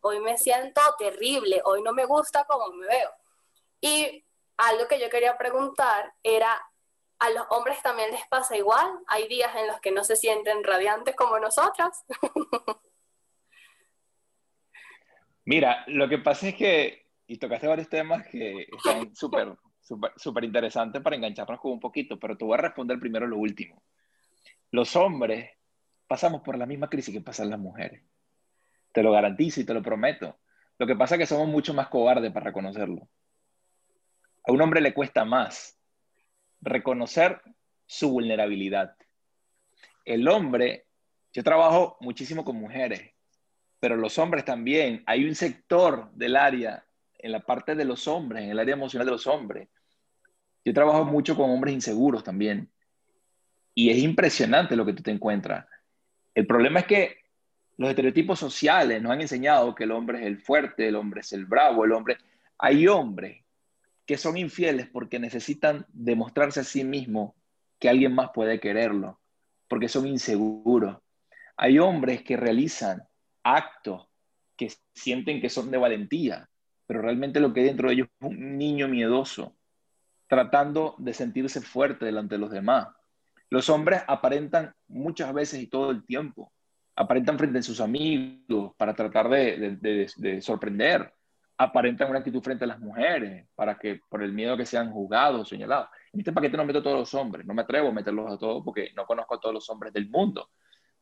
hoy 0.00 0.18
me 0.18 0.36
siento 0.36 0.80
terrible, 0.98 1.62
hoy 1.64 1.82
no 1.82 1.92
me 1.92 2.04
gusta 2.04 2.44
como 2.44 2.74
me 2.74 2.86
veo. 2.88 3.10
Y 3.80 4.24
algo 4.56 4.88
que 4.88 4.98
yo 4.98 5.08
quería 5.08 5.38
preguntar 5.38 6.12
era, 6.20 6.60
¿a 7.20 7.30
los 7.30 7.46
hombres 7.50 7.80
también 7.80 8.10
les 8.10 8.26
pasa 8.26 8.56
igual? 8.56 8.98
¿Hay 9.06 9.28
días 9.28 9.54
en 9.54 9.68
los 9.68 9.80
que 9.80 9.92
no 9.92 10.02
se 10.02 10.16
sienten 10.16 10.64
radiantes 10.64 11.14
como 11.14 11.38
nosotras? 11.38 12.04
Mira, 15.44 15.84
lo 15.86 16.08
que 16.08 16.18
pasa 16.18 16.48
es 16.48 16.56
que, 16.56 17.06
y 17.28 17.38
tocaste 17.38 17.68
varios 17.68 17.88
temas 17.88 18.26
que 18.26 18.66
están 18.76 19.14
súper, 19.14 19.56
súper 20.16 20.42
interesantes 20.42 21.00
para 21.00 21.14
engancharnos 21.14 21.60
con 21.60 21.70
un 21.70 21.80
poquito, 21.80 22.18
pero 22.18 22.36
te 22.36 22.44
voy 22.44 22.54
a 22.54 22.62
responder 22.62 22.98
primero 22.98 23.28
lo 23.28 23.36
último 23.36 23.80
los 24.70 24.96
hombres 24.96 25.50
pasamos 26.06 26.42
por 26.42 26.56
la 26.56 26.66
misma 26.66 26.88
crisis 26.88 27.14
que 27.14 27.20
pasan 27.20 27.50
las 27.50 27.58
mujeres. 27.58 28.02
Te 28.92 29.02
lo 29.02 29.12
garantizo 29.12 29.60
y 29.60 29.64
te 29.64 29.74
lo 29.74 29.82
prometo. 29.82 30.38
Lo 30.78 30.86
que 30.86 30.96
pasa 30.96 31.14
es 31.14 31.20
que 31.20 31.26
somos 31.26 31.48
mucho 31.48 31.74
más 31.74 31.88
cobardes 31.88 32.32
para 32.32 32.46
reconocerlo. 32.46 33.08
A 34.46 34.52
un 34.52 34.60
hombre 34.62 34.80
le 34.80 34.94
cuesta 34.94 35.24
más 35.24 35.78
reconocer 36.60 37.42
su 37.86 38.10
vulnerabilidad. 38.10 38.96
El 40.04 40.26
hombre, 40.28 40.86
yo 41.32 41.42
trabajo 41.42 41.96
muchísimo 42.00 42.44
con 42.44 42.56
mujeres, 42.56 43.12
pero 43.80 43.96
los 43.96 44.18
hombres 44.18 44.44
también. 44.44 45.02
Hay 45.06 45.24
un 45.24 45.34
sector 45.34 46.10
del 46.12 46.36
área, 46.36 46.84
en 47.18 47.32
la 47.32 47.40
parte 47.40 47.74
de 47.74 47.84
los 47.84 48.06
hombres, 48.06 48.44
en 48.44 48.50
el 48.50 48.58
área 48.58 48.74
emocional 48.74 49.06
de 49.06 49.12
los 49.12 49.26
hombres. 49.26 49.68
Yo 50.64 50.72
trabajo 50.72 51.04
mucho 51.04 51.36
con 51.36 51.50
hombres 51.50 51.74
inseguros 51.74 52.22
también. 52.22 52.70
Y 53.78 53.90
es 53.90 53.98
impresionante 53.98 54.74
lo 54.74 54.84
que 54.84 54.92
tú 54.92 55.04
te 55.04 55.12
encuentras. 55.12 55.64
El 56.34 56.48
problema 56.48 56.80
es 56.80 56.86
que 56.86 57.18
los 57.76 57.88
estereotipos 57.88 58.36
sociales 58.36 59.00
nos 59.00 59.12
han 59.12 59.20
enseñado 59.20 59.72
que 59.72 59.84
el 59.84 59.92
hombre 59.92 60.18
es 60.18 60.26
el 60.26 60.40
fuerte, 60.40 60.88
el 60.88 60.96
hombre 60.96 61.20
es 61.20 61.32
el 61.32 61.46
bravo, 61.46 61.84
el 61.84 61.92
hombre... 61.92 62.18
Hay 62.58 62.88
hombres 62.88 63.44
que 64.04 64.16
son 64.16 64.36
infieles 64.36 64.88
porque 64.88 65.20
necesitan 65.20 65.86
demostrarse 65.92 66.58
a 66.58 66.64
sí 66.64 66.82
mismos 66.82 67.34
que 67.78 67.88
alguien 67.88 68.16
más 68.16 68.30
puede 68.34 68.58
quererlo, 68.58 69.20
porque 69.68 69.88
son 69.88 70.08
inseguros. 70.08 70.98
Hay 71.56 71.78
hombres 71.78 72.24
que 72.24 72.36
realizan 72.36 73.04
actos 73.44 74.08
que 74.56 74.72
sienten 74.92 75.40
que 75.40 75.50
son 75.50 75.70
de 75.70 75.78
valentía, 75.78 76.50
pero 76.84 77.00
realmente 77.00 77.38
lo 77.38 77.54
que 77.54 77.60
hay 77.60 77.66
dentro 77.66 77.86
de 77.90 77.94
ellos 77.94 78.08
es 78.08 78.26
un 78.26 78.58
niño 78.58 78.88
miedoso, 78.88 79.54
tratando 80.26 80.96
de 80.98 81.14
sentirse 81.14 81.60
fuerte 81.60 82.06
delante 82.06 82.34
de 82.34 82.40
los 82.40 82.50
demás. 82.50 82.88
Los 83.50 83.70
hombres 83.70 84.02
aparentan 84.06 84.74
muchas 84.88 85.32
veces 85.32 85.60
y 85.60 85.68
todo 85.68 85.90
el 85.90 86.04
tiempo, 86.04 86.52
aparentan 86.94 87.38
frente 87.38 87.60
a 87.60 87.62
sus 87.62 87.80
amigos 87.80 88.74
para 88.76 88.94
tratar 88.94 89.28
de, 89.28 90.40
sorprender, 90.42 91.14
aparentan 91.56 92.10
una 92.10 92.18
actitud 92.18 92.42
frente 92.42 92.64
a 92.64 92.68
las 92.68 92.78
mujeres 92.78 93.48
para 93.54 93.78
que 93.78 94.00
por 94.08 94.22
el 94.22 94.32
miedo 94.32 94.56
que 94.56 94.66
sean 94.66 94.92
juzgados, 94.92 95.48
señalados. 95.48 95.88
En 96.12 96.20
este 96.20 96.32
paquete 96.32 96.56
no 96.56 96.66
meto 96.66 96.80
a 96.80 96.82
todos 96.82 96.98
los 96.98 97.14
hombres, 97.14 97.46
no 97.46 97.54
me 97.54 97.62
atrevo 97.62 97.88
a 97.88 97.92
meterlos 97.92 98.30
a 98.30 98.38
todos 98.38 98.62
porque 98.62 98.92
no 98.94 99.06
conozco 99.06 99.36
a 99.36 99.40
todos 99.40 99.54
los 99.54 99.70
hombres 99.70 99.92
del 99.92 100.10
mundo, 100.10 100.50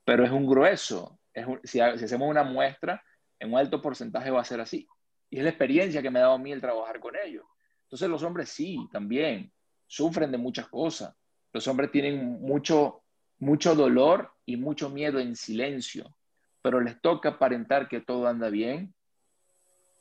pero 0.04 0.24
es 0.24 0.30
un 0.30 0.46
grueso. 0.46 1.18
si, 1.64 1.80
hacemos 1.80 2.28
una 2.28 2.44
muestra, 2.44 3.02
en 3.40 3.52
un 3.52 3.58
alto 3.58 3.82
porcentaje 3.82 4.30
va 4.30 4.40
a 4.40 4.44
ser 4.44 4.60
así. 4.60 4.86
Y 5.30 5.38
es 5.38 5.42
la 5.42 5.50
experiencia 5.50 6.00
que 6.00 6.10
me 6.10 6.20
ha 6.20 6.22
dado 6.22 6.34
a 6.34 6.38
mí 6.38 6.52
el 6.52 6.60
trabajar 6.60 7.00
con 7.00 7.14
ellos. 7.16 7.44
Entonces 7.82 8.08
los 8.08 8.22
hombres 8.22 8.50
sí, 8.50 8.88
también, 8.92 9.52
sufren 9.86 10.30
de 10.30 10.38
muchas 10.38 10.68
cosas 10.68 11.14
los 11.56 11.66
hombres 11.68 11.90
tienen 11.90 12.42
mucho, 12.42 13.02
mucho 13.38 13.74
dolor 13.74 14.30
y 14.44 14.58
mucho 14.58 14.90
miedo 14.90 15.18
en 15.18 15.34
silencio, 15.34 16.14
pero 16.60 16.82
les 16.82 17.00
toca 17.00 17.30
aparentar 17.30 17.88
que 17.88 18.02
todo 18.02 18.28
anda 18.28 18.50
bien 18.50 18.92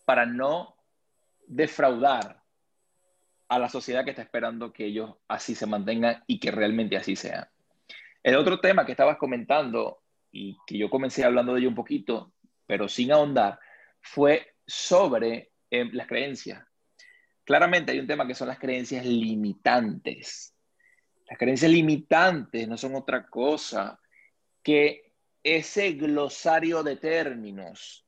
para 0.03 0.25
no 0.25 0.75
defraudar 1.47 2.43
a 3.47 3.57
la 3.57 3.69
sociedad 3.69 4.03
que 4.03 4.09
está 4.09 4.21
esperando 4.21 4.73
que 4.73 4.87
ellos 4.87 5.15
así 5.29 5.55
se 5.55 5.65
mantengan 5.65 6.25
y 6.27 6.41
que 6.41 6.51
realmente 6.51 6.97
así 6.97 7.15
sea. 7.15 7.49
El 8.21 8.35
otro 8.35 8.59
tema 8.59 8.85
que 8.85 8.91
estabas 8.91 9.17
comentando 9.17 10.01
y 10.33 10.57
que 10.67 10.77
yo 10.77 10.89
comencé 10.89 11.23
hablando 11.23 11.53
de 11.53 11.61
ello 11.61 11.69
un 11.69 11.75
poquito, 11.75 12.33
pero 12.67 12.89
sin 12.89 13.13
ahondar, 13.13 13.59
fue 14.01 14.55
sobre 14.67 15.53
eh, 15.71 15.85
las 15.93 16.05
creencias. 16.05 16.65
Claramente 17.45 17.93
hay 17.93 17.99
un 17.99 18.07
tema 18.07 18.27
que 18.27 18.35
son 18.35 18.49
las 18.49 18.59
creencias 18.59 19.05
limitantes. 19.05 20.54
Las 21.27 21.39
creencias 21.39 21.71
limitantes 21.71 22.67
no 22.67 22.77
son 22.77 22.95
otra 22.95 23.27
cosa 23.27 23.99
que 24.61 25.13
ese 25.43 25.93
glosario 25.93 26.83
de 26.83 26.97
términos, 26.97 28.05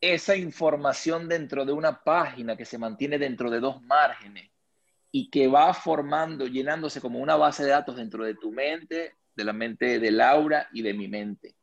esa 0.00 0.36
información 0.36 1.28
dentro 1.28 1.64
de 1.64 1.72
una 1.72 2.02
página 2.02 2.56
que 2.56 2.64
se 2.64 2.78
mantiene 2.78 3.18
dentro 3.18 3.50
de 3.50 3.60
dos 3.60 3.82
márgenes 3.82 4.50
y 5.12 5.30
que 5.30 5.48
va 5.48 5.74
formando, 5.74 6.46
llenándose 6.46 7.00
como 7.00 7.18
una 7.18 7.36
base 7.36 7.64
de 7.64 7.70
datos 7.70 7.96
dentro 7.96 8.24
de 8.24 8.34
tu 8.34 8.52
mente, 8.52 9.16
de 9.34 9.44
la 9.44 9.52
mente 9.52 9.98
de 9.98 10.10
Laura 10.10 10.68
y 10.72 10.82
de 10.82 10.94
mi 10.94 11.08
mente, 11.08 11.56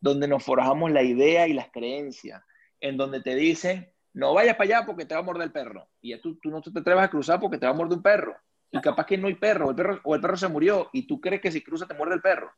donde 0.00 0.28
nos 0.28 0.44
forjamos 0.44 0.90
la 0.90 1.02
idea 1.02 1.48
y 1.48 1.52
las 1.52 1.70
creencias, 1.70 2.42
en 2.80 2.96
donde 2.96 3.22
te 3.22 3.34
dicen, 3.34 3.90
no 4.12 4.34
vayas 4.34 4.56
para 4.56 4.78
allá 4.78 4.86
porque 4.86 5.06
te 5.06 5.14
va 5.14 5.20
a 5.20 5.24
morder 5.24 5.44
el 5.44 5.52
perro, 5.52 5.88
y 6.00 6.16
tú, 6.20 6.38
tú 6.38 6.50
no 6.50 6.60
te 6.60 6.78
atreves 6.78 7.04
a 7.04 7.10
cruzar 7.10 7.40
porque 7.40 7.58
te 7.58 7.66
va 7.66 7.72
a 7.72 7.74
morder 7.74 7.96
un 7.96 8.02
perro, 8.02 8.36
y 8.70 8.80
capaz 8.80 9.06
que 9.06 9.18
no 9.18 9.26
hay 9.26 9.34
perro 9.34 9.70
el 9.70 9.76
perro, 9.76 10.00
o 10.04 10.14
el 10.14 10.20
perro 10.20 10.36
se 10.36 10.48
murió 10.48 10.90
y 10.92 11.06
tú 11.06 11.20
crees 11.20 11.40
que 11.40 11.50
si 11.50 11.62
cruza 11.62 11.86
te 11.86 11.94
muerde 11.94 12.14
el 12.14 12.20
perro. 12.20 12.52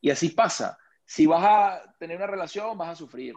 Y 0.00 0.10
así 0.10 0.30
pasa. 0.30 0.78
Si 1.04 1.26
vas 1.26 1.44
a 1.44 1.94
tener 1.98 2.16
una 2.16 2.26
relación, 2.26 2.76
vas 2.76 2.90
a 2.90 2.96
sufrir. 2.96 3.34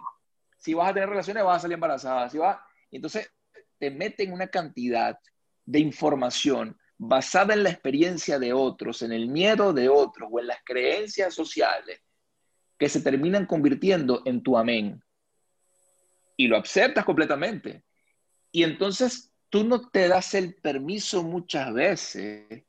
Si 0.57 0.74
vas 0.74 0.89
a 0.89 0.93
tener 0.93 1.10
relaciones, 1.10 1.43
vas 1.43 1.57
a 1.57 1.60
salir 1.62 1.75
embarazada. 1.75 2.29
Si 2.29 2.38
vas... 2.38 2.60
Entonces, 2.91 3.31
te 3.77 3.91
meten 3.91 4.34
una 4.34 4.48
cantidad 4.48 5.17
de 5.65 5.79
información 5.79 6.77
basada 6.98 7.53
en 7.53 7.63
la 7.63 7.69
experiencia 7.69 8.39
de 8.39 8.53
otros, 8.53 9.01
en 9.01 9.12
el 9.12 9.27
miedo 9.27 9.72
de 9.72 9.88
otros 9.88 10.29
o 10.31 10.39
en 10.39 10.48
las 10.48 10.60
creencias 10.65 11.34
sociales 11.34 12.01
que 12.77 12.89
se 12.89 13.01
terminan 13.01 13.46
convirtiendo 13.46 14.22
en 14.25 14.41
tu 14.41 14.57
amén. 14.57 15.01
Y 16.36 16.48
lo 16.48 16.57
aceptas 16.57 17.05
completamente. 17.05 17.84
Y 18.51 18.63
entonces 18.63 19.34
tú 19.50 19.63
no 19.63 19.89
te 19.89 20.08
das 20.08 20.34
el 20.34 20.56
permiso 20.56 21.24
muchas 21.24 21.74
veces 21.74 22.63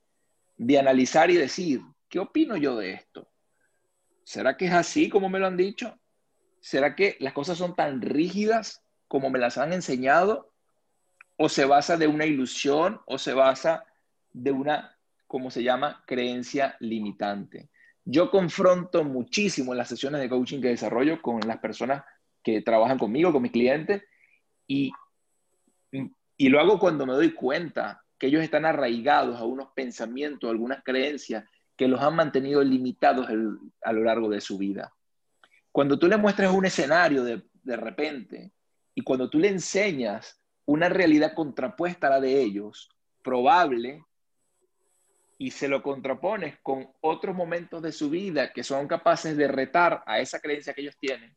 de 0.56 0.78
analizar 0.78 1.30
y 1.30 1.36
decir, 1.36 1.80
¿qué 2.08 2.18
opino 2.18 2.56
yo 2.56 2.76
de 2.76 2.92
esto? 2.92 3.28
¿Será 4.24 4.56
que 4.56 4.66
es 4.66 4.72
así 4.72 5.08
como 5.08 5.28
me 5.28 5.38
lo 5.38 5.46
han 5.46 5.56
dicho? 5.56 5.98
¿Será 6.60 6.94
que 6.94 7.16
las 7.20 7.32
cosas 7.32 7.58
son 7.58 7.74
tan 7.74 8.02
rígidas 8.02 8.82
como 9.06 9.30
me 9.30 9.38
las 9.38 9.58
han 9.58 9.72
enseñado? 9.72 10.52
¿O 11.36 11.48
se 11.48 11.64
basa 11.64 11.96
de 11.96 12.08
una 12.08 12.26
ilusión 12.26 13.00
o 13.06 13.18
se 13.18 13.32
basa 13.32 13.84
de 14.32 14.50
una, 14.52 14.98
como 15.26 15.50
se 15.50 15.62
llama, 15.62 16.02
creencia 16.06 16.76
limitante? 16.80 17.70
Yo 18.04 18.30
confronto 18.30 19.04
muchísimo 19.04 19.72
en 19.72 19.78
las 19.78 19.88
sesiones 19.88 20.20
de 20.20 20.28
coaching 20.28 20.60
que 20.60 20.68
desarrollo 20.68 21.22
con 21.22 21.40
las 21.40 21.58
personas 21.58 22.04
que 22.42 22.62
trabajan 22.62 22.98
conmigo, 22.98 23.32
con 23.32 23.42
mis 23.42 23.52
clientes, 23.52 24.02
y, 24.66 24.92
y 26.38 26.48
lo 26.48 26.60
hago 26.60 26.78
cuando 26.78 27.04
me 27.04 27.12
doy 27.12 27.34
cuenta 27.34 28.02
que 28.16 28.28
ellos 28.28 28.42
están 28.42 28.64
arraigados 28.64 29.38
a 29.38 29.44
unos 29.44 29.68
pensamientos, 29.74 30.48
a 30.48 30.52
algunas 30.52 30.82
creencias 30.84 31.44
que 31.76 31.88
los 31.88 32.00
han 32.00 32.14
mantenido 32.14 32.62
limitados 32.62 33.28
a 33.28 33.92
lo 33.92 34.02
largo 34.04 34.30
de 34.30 34.40
su 34.40 34.56
vida. 34.56 34.94
Cuando 35.70 35.98
tú 35.98 36.08
le 36.08 36.16
muestras 36.16 36.54
un 36.54 36.64
escenario 36.64 37.24
de, 37.24 37.42
de 37.62 37.76
repente 37.76 38.52
y 38.94 39.02
cuando 39.02 39.28
tú 39.28 39.38
le 39.38 39.48
enseñas 39.48 40.40
una 40.64 40.88
realidad 40.88 41.34
contrapuesta 41.34 42.06
a 42.06 42.10
la 42.10 42.20
de 42.20 42.40
ellos, 42.40 42.88
probable, 43.22 44.04
y 45.38 45.50
se 45.50 45.68
lo 45.68 45.82
contrapones 45.82 46.58
con 46.62 46.88
otros 47.00 47.34
momentos 47.34 47.82
de 47.82 47.92
su 47.92 48.10
vida 48.10 48.52
que 48.52 48.64
son 48.64 48.88
capaces 48.88 49.36
de 49.36 49.48
retar 49.48 50.02
a 50.06 50.20
esa 50.20 50.40
creencia 50.40 50.74
que 50.74 50.82
ellos 50.82 50.96
tienen, 51.00 51.36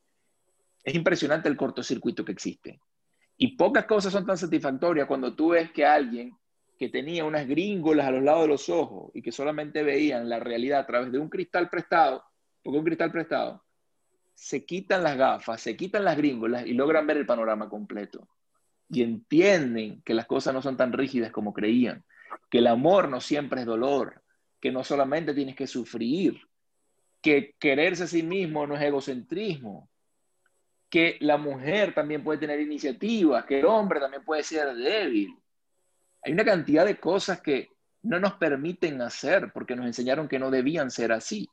es 0.84 0.96
impresionante 0.96 1.48
el 1.48 1.58
cortocircuito 1.58 2.26
que 2.26 2.32
existe. 2.32 2.80
Y 3.44 3.56
pocas 3.56 3.86
cosas 3.86 4.14
son 4.14 4.24
tan 4.24 4.38
satisfactorias 4.38 5.08
cuando 5.08 5.34
tú 5.34 5.50
ves 5.50 5.72
que 5.72 5.84
alguien 5.84 6.38
que 6.78 6.90
tenía 6.90 7.26
unas 7.26 7.48
gringolas 7.48 8.06
a 8.06 8.12
los 8.12 8.22
lados 8.22 8.44
de 8.44 8.48
los 8.50 8.70
ojos 8.70 9.10
y 9.16 9.24
que 9.24 9.32
solamente 9.32 9.82
veían 9.82 10.30
la 10.30 10.40
realidad 10.40 10.82
a 10.82 10.86
través 10.86 11.12
de 11.12 11.18
un 11.18 11.28
cristal 11.28 11.68
prestado, 11.68 12.24
porque 12.62 12.78
un 12.78 12.86
cristal 12.86 13.12
prestado, 13.12 13.64
se 14.36 14.64
quitan 14.64 15.02
las 15.02 15.18
gafas, 15.18 15.60
se 15.60 15.76
quitan 15.76 16.06
las 16.06 16.18
gringolas 16.18 16.68
y 16.68 16.76
logran 16.76 17.08
ver 17.08 17.18
el 17.18 17.26
panorama 17.26 17.68
completo. 17.68 18.28
Y 18.90 19.02
entienden 19.02 20.04
que 20.04 20.14
las 20.14 20.28
cosas 20.28 20.54
no 20.54 20.62
son 20.62 20.78
tan 20.78 20.94
rígidas 20.94 21.32
como 21.32 21.52
creían, 21.52 22.06
que 22.48 22.60
el 22.60 22.68
amor 22.68 23.10
no 23.10 23.20
siempre 23.20 23.62
es 23.62 23.66
dolor, 23.66 24.22
que 24.60 24.72
no 24.72 24.84
solamente 24.84 25.34
tienes 25.34 25.56
que 25.56 25.66
sufrir, 25.66 26.40
que 27.24 27.56
quererse 27.58 28.04
a 28.04 28.08
sí 28.08 28.22
mismo 28.22 28.68
no 28.68 28.76
es 28.76 28.84
egocentrismo, 28.84 29.90
que 30.92 31.18
la 31.22 31.38
mujer 31.38 31.96
también 31.96 32.22
puede 32.22 32.38
tener 32.38 32.60
iniciativas, 32.60 33.46
que 33.46 33.60
el 33.60 33.66
hombre 33.66 34.02
también 34.02 34.26
puede 34.26 34.44
ser 34.44 34.76
débil. 34.76 35.34
Hay 36.22 36.34
una 36.34 36.44
cantidad 36.44 36.86
de 36.86 37.00
cosas 37.00 37.40
que 37.40 37.70
no 38.04 38.20
nos 38.20 38.34
permiten 38.34 39.02
hacer 39.02 39.54
porque 39.54 39.74
nos 39.74 39.86
enseñaron 39.86 40.28
que 40.28 40.38
no 40.38 40.52
debían 40.52 40.92
ser 40.92 41.14
así. 41.14 41.50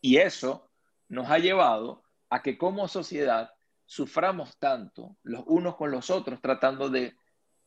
Y 0.00 0.16
eso 0.16 0.70
nos 1.08 1.30
ha 1.30 1.38
llevado 1.38 2.02
a 2.30 2.40
que 2.40 2.56
como 2.56 2.88
sociedad 2.88 3.52
suframos 3.84 4.56
tanto 4.56 5.18
los 5.22 5.44
unos 5.46 5.76
con 5.76 5.90
los 5.90 6.08
otros 6.08 6.40
tratando 6.40 6.88
de 6.88 7.14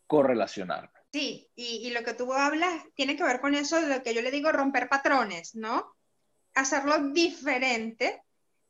correlacionar. 0.08 0.92
Sí, 1.14 1.48
y, 1.56 1.88
y, 1.88 1.92
lo 1.92 2.04
que 2.04 2.16
tú 2.16 2.34
hablas 2.34 2.84
tiene 2.96 3.16
que 3.16 3.24
ver 3.24 3.40
con 3.40 3.54
eso 3.54 3.80
de 3.80 3.88
lo 3.88 4.02
que 4.02 4.16
yo 4.16 4.24
le 4.24 4.32
digo 4.32 4.52
romper 4.52 4.90
patrones, 4.90 5.56
¿no? 5.56 5.96
Hacerlo 6.56 7.12
diferente 7.12 8.24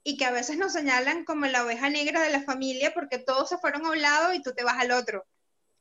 y 0.07 0.15
que 0.15 0.23
a 0.23 0.31
veces 0.31 0.57
nos 0.57 0.71
señalan 0.71 1.25
como 1.25 1.47
la 1.47 1.65
oveja 1.65 1.89
negra 1.89 2.21
de 2.21 2.29
la 2.29 2.41
familia 2.41 2.93
porque 2.93 3.17
todos 3.17 3.49
se 3.49 3.57
fueron 3.57 3.85
a 3.85 3.89
un 3.89 4.01
lado 4.01 4.33
y 4.33 4.41
tú 4.41 4.53
te 4.53 4.63
vas 4.63 4.77
al 4.79 4.91
otro. 4.91 5.27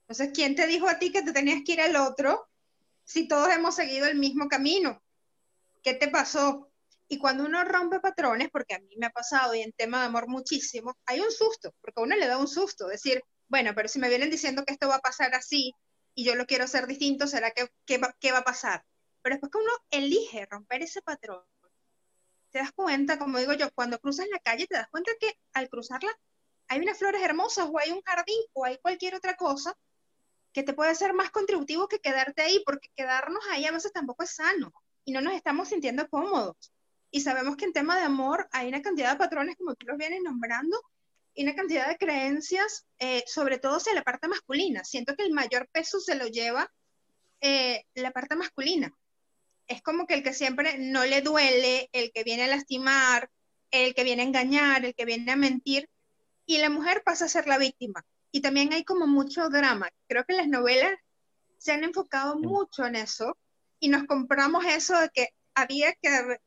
Entonces, 0.01 0.31
¿quién 0.35 0.57
te 0.57 0.67
dijo 0.67 0.89
a 0.89 0.99
ti 0.99 1.13
que 1.13 1.23
te 1.23 1.33
tenías 1.33 1.61
que 1.65 1.75
ir 1.75 1.81
al 1.81 1.95
otro 1.95 2.49
si 3.05 3.29
todos 3.29 3.49
hemos 3.51 3.77
seguido 3.77 4.09
el 4.09 4.19
mismo 4.19 4.49
camino? 4.49 5.01
¿Qué 5.81 5.95
te 5.95 6.09
pasó? 6.09 6.73
Y 7.07 7.19
cuando 7.19 7.45
uno 7.45 7.63
rompe 7.63 8.01
patrones, 8.01 8.49
porque 8.51 8.75
a 8.75 8.81
mí 8.81 8.97
me 8.97 9.07
ha 9.07 9.11
pasado 9.11 9.55
y 9.55 9.61
en 9.61 9.71
tema 9.71 10.01
de 10.01 10.07
amor 10.07 10.27
muchísimo, 10.27 10.99
hay 11.07 11.21
un 11.21 11.31
susto, 11.31 11.73
porque 11.81 12.01
a 12.01 12.03
uno 12.03 12.17
le 12.17 12.27
da 12.27 12.37
un 12.37 12.49
susto, 12.49 12.89
decir, 12.89 13.23
bueno, 13.47 13.77
pero 13.77 13.89
si 13.89 14.01
me 14.01 14.09
vienen 14.09 14.29
diciendo 14.29 14.65
que 14.65 14.73
esto 14.73 14.89
va 14.89 14.97
a 14.97 15.03
pasar 15.03 15.37
así 15.37 15.73
y 16.17 16.25
yo 16.25 16.35
lo 16.35 16.47
quiero 16.47 16.65
hacer 16.65 16.89
distinto, 16.89 17.29
¿será 17.29 17.53
que 17.53 17.99
va, 17.99 18.13
qué 18.19 18.33
va 18.33 18.39
a 18.39 18.45
pasar? 18.45 18.85
Pero 19.23 19.37
después 19.37 19.53
que 19.53 19.59
uno 19.59 19.73
elige 19.93 20.47
romper 20.47 20.83
ese 20.83 21.01
patrón, 21.01 21.45
te 22.57 22.63
das 22.63 22.73
cuenta, 22.73 23.19
como 23.19 23.39
digo 23.39 23.53
yo, 23.53 23.71
cuando 23.75 23.99
cruzas 23.99 24.29
la 24.33 24.39
calle, 24.39 24.67
te 24.67 24.77
das 24.77 24.89
cuenta 24.89 25.13
que 25.21 25.39
al 25.53 25.69
cruzarla 25.69 26.11
hay 26.69 26.81
unas 26.81 26.97
flores 26.97 27.21
hermosas 27.21 27.69
o 27.71 27.79
hay 27.79 27.91
un 27.91 28.01
jardín 28.01 28.41
o 28.55 28.65
hay 28.65 28.79
cualquier 28.79 29.15
otra 29.15 29.37
cosa 29.37 29.77
que 30.55 30.63
te 30.63 30.73
puede 30.73 30.95
ser 30.95 31.13
más 31.13 31.31
contributivo 31.31 31.87
que 31.87 31.99
quedarte 31.99 32.41
ahí, 32.41 32.63
porque 32.65 32.89
quedarnos 32.97 33.45
ahí 33.51 33.67
a 33.67 33.73
veces 33.73 33.93
tampoco 33.93 34.23
es 34.23 34.31
sano 34.31 34.73
y 35.05 35.13
no 35.13 35.21
nos 35.21 35.35
estamos 35.35 35.69
sintiendo 35.69 36.09
cómodos. 36.09 36.73
Y 37.11 37.21
sabemos 37.21 37.59
que 37.59 37.67
en 37.67 37.75
tema 37.75 37.95
de 37.99 38.05
amor 38.05 38.49
hay 38.53 38.69
una 38.69 38.81
cantidad 38.81 39.13
de 39.13 39.19
patrones, 39.19 39.57
como 39.59 39.75
tú 39.75 39.85
los 39.87 39.99
vienes 39.99 40.23
nombrando, 40.23 40.81
y 41.35 41.43
una 41.43 41.55
cantidad 41.55 41.89
de 41.89 41.99
creencias, 41.99 42.87
eh, 42.99 43.23
sobre 43.27 43.59
todo 43.59 43.77
hacia 43.77 43.93
la 43.93 44.03
parte 44.03 44.29
masculina. 44.29 44.83
Siento 44.83 45.15
que 45.15 45.25
el 45.25 45.35
mayor 45.35 45.69
peso 45.69 46.01
se 46.01 46.15
lo 46.15 46.27
lleva 46.27 46.73
eh, 47.43 47.85
la 47.93 48.13
parte 48.13 48.35
masculina. 48.35 48.97
Es 49.67 49.83
como 49.83 50.07
que 50.07 50.15
el 50.15 50.23
que 50.23 50.33
siempre 50.33 50.79
no 50.79 51.05
le 51.05 51.23
duele, 51.23 51.89
el 51.93 52.13
que 52.13 52.25
viene 52.25 52.45
a 52.45 52.49
lastimar, 52.49 53.31
el 53.71 53.95
que 53.95 54.05
viene 54.05 54.23
a 54.23 54.27
engañar, 54.27 54.85
el 54.85 54.95
que 54.95 55.05
viene 55.05 55.33
a 55.33 55.37
mentir, 55.37 55.89
y 56.47 56.59
la 56.59 56.71
mujer 56.71 57.03
pasa 57.05 57.25
a 57.25 57.29
ser 57.29 57.47
la 57.47 57.59
víctima 57.59 58.05
y 58.31 58.41
también 58.41 58.73
hay 58.73 58.85
como 58.85 59.07
mucho 59.07 59.49
drama. 59.49 59.89
Creo 60.09 60.25
que 60.25 60.35
las 60.35 60.47
novelas 60.47 60.93
se 61.59 61.73
han 61.73 61.85
enfocado 61.85 62.39
mucho 62.39 62.87
en 62.87 62.97
eso 62.97 63.37
y 63.81 63.89
nos 63.89 64.05
compramos 64.05 64.65
eso 64.65 64.99
de 64.99 65.09
que 65.09 65.29
había 65.55 65.95
que 65.95 66.39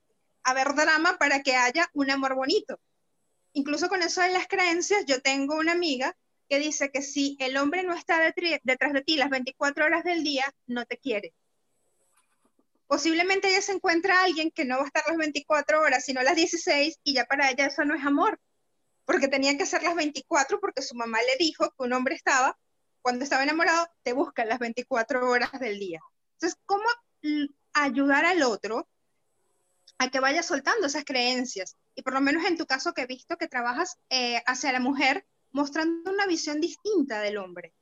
haber 0.44 0.76
drama 0.76 1.18
para 1.18 1.42
que 1.42 1.56
haya 1.56 1.90
un 1.94 2.12
amor 2.12 2.36
bonito. 2.36 2.80
Incluso 3.54 3.90
con 3.90 4.04
eso 4.04 4.22
de 4.22 4.30
las 4.30 4.48
creencias, 4.48 5.06
yo 5.06 5.22
tengo 5.22 5.56
una 5.56 5.72
amiga 5.72 6.16
que 6.48 6.60
dice 6.60 6.92
que 6.92 7.02
si 7.02 7.36
el 7.40 7.58
hombre 7.58 7.84
no 7.84 7.94
está 7.94 8.20
detrás 8.20 8.94
de 8.94 9.02
ti 9.02 9.18
las 9.18 9.30
24 9.30 9.86
horas 9.86 10.04
del 10.04 10.24
día, 10.24 10.46
no 10.68 10.86
te 10.86 10.98
quiere. 10.98 11.34
Posiblemente 12.90 13.48
ella 13.48 13.62
se 13.62 13.72
encuentra 13.72 14.20
a 14.20 14.24
alguien 14.26 14.50
que 14.50 14.66
no 14.66 14.78
va 14.78 14.84
a 14.84 14.88
estar 14.88 15.04
las 15.08 15.16
24 15.16 15.80
horas, 15.80 16.04
sino 16.04 16.24
las 16.24 16.36
16, 16.36 17.00
y 17.04 17.14
ya 17.14 17.26
para 17.26 17.50
ella 17.50 17.68
eso 17.68 17.86
no 17.86 17.96
es 17.96 18.04
amor 18.04 18.38
porque 19.10 19.28
tenía 19.28 19.58
que 19.58 19.66
ser 19.66 19.82
las 19.82 19.96
24 19.96 20.60
porque 20.60 20.84
su 20.84 20.94
mamá 20.94 21.18
le 21.24 21.44
dijo 21.44 21.68
que 21.72 21.84
un 21.84 21.94
hombre 21.94 22.14
estaba, 22.14 22.60
cuando 23.02 23.24
estaba 23.24 23.42
enamorado, 23.42 23.88
te 24.04 24.14
busca 24.14 24.46
las 24.46 24.60
24 24.60 25.28
horas 25.28 25.52
del 25.60 25.80
día. 25.80 26.00
Entonces, 26.34 26.60
¿cómo 26.68 26.84
ayudar 27.74 28.26
al 28.26 28.44
otro 28.44 28.88
a 29.98 30.12
que 30.12 30.20
vaya 30.20 30.44
soltando 30.44 30.86
esas 30.86 31.06
creencias? 31.06 31.76
Y 31.96 32.04
por 32.04 32.14
lo 32.14 32.22
menos 32.22 32.46
en 32.46 32.56
tu 32.56 32.68
caso 32.68 32.94
que 32.94 33.02
he 33.02 33.08
visto 33.08 33.36
que 33.38 33.48
trabajas 33.48 33.98
eh, 34.12 34.44
hacia 34.46 34.72
la 34.72 34.80
mujer, 34.80 35.26
mostrando 35.50 36.12
una 36.12 36.28
visión 36.28 36.62
distinta 36.62 37.20
del 37.20 37.40
hombre. 37.40 37.74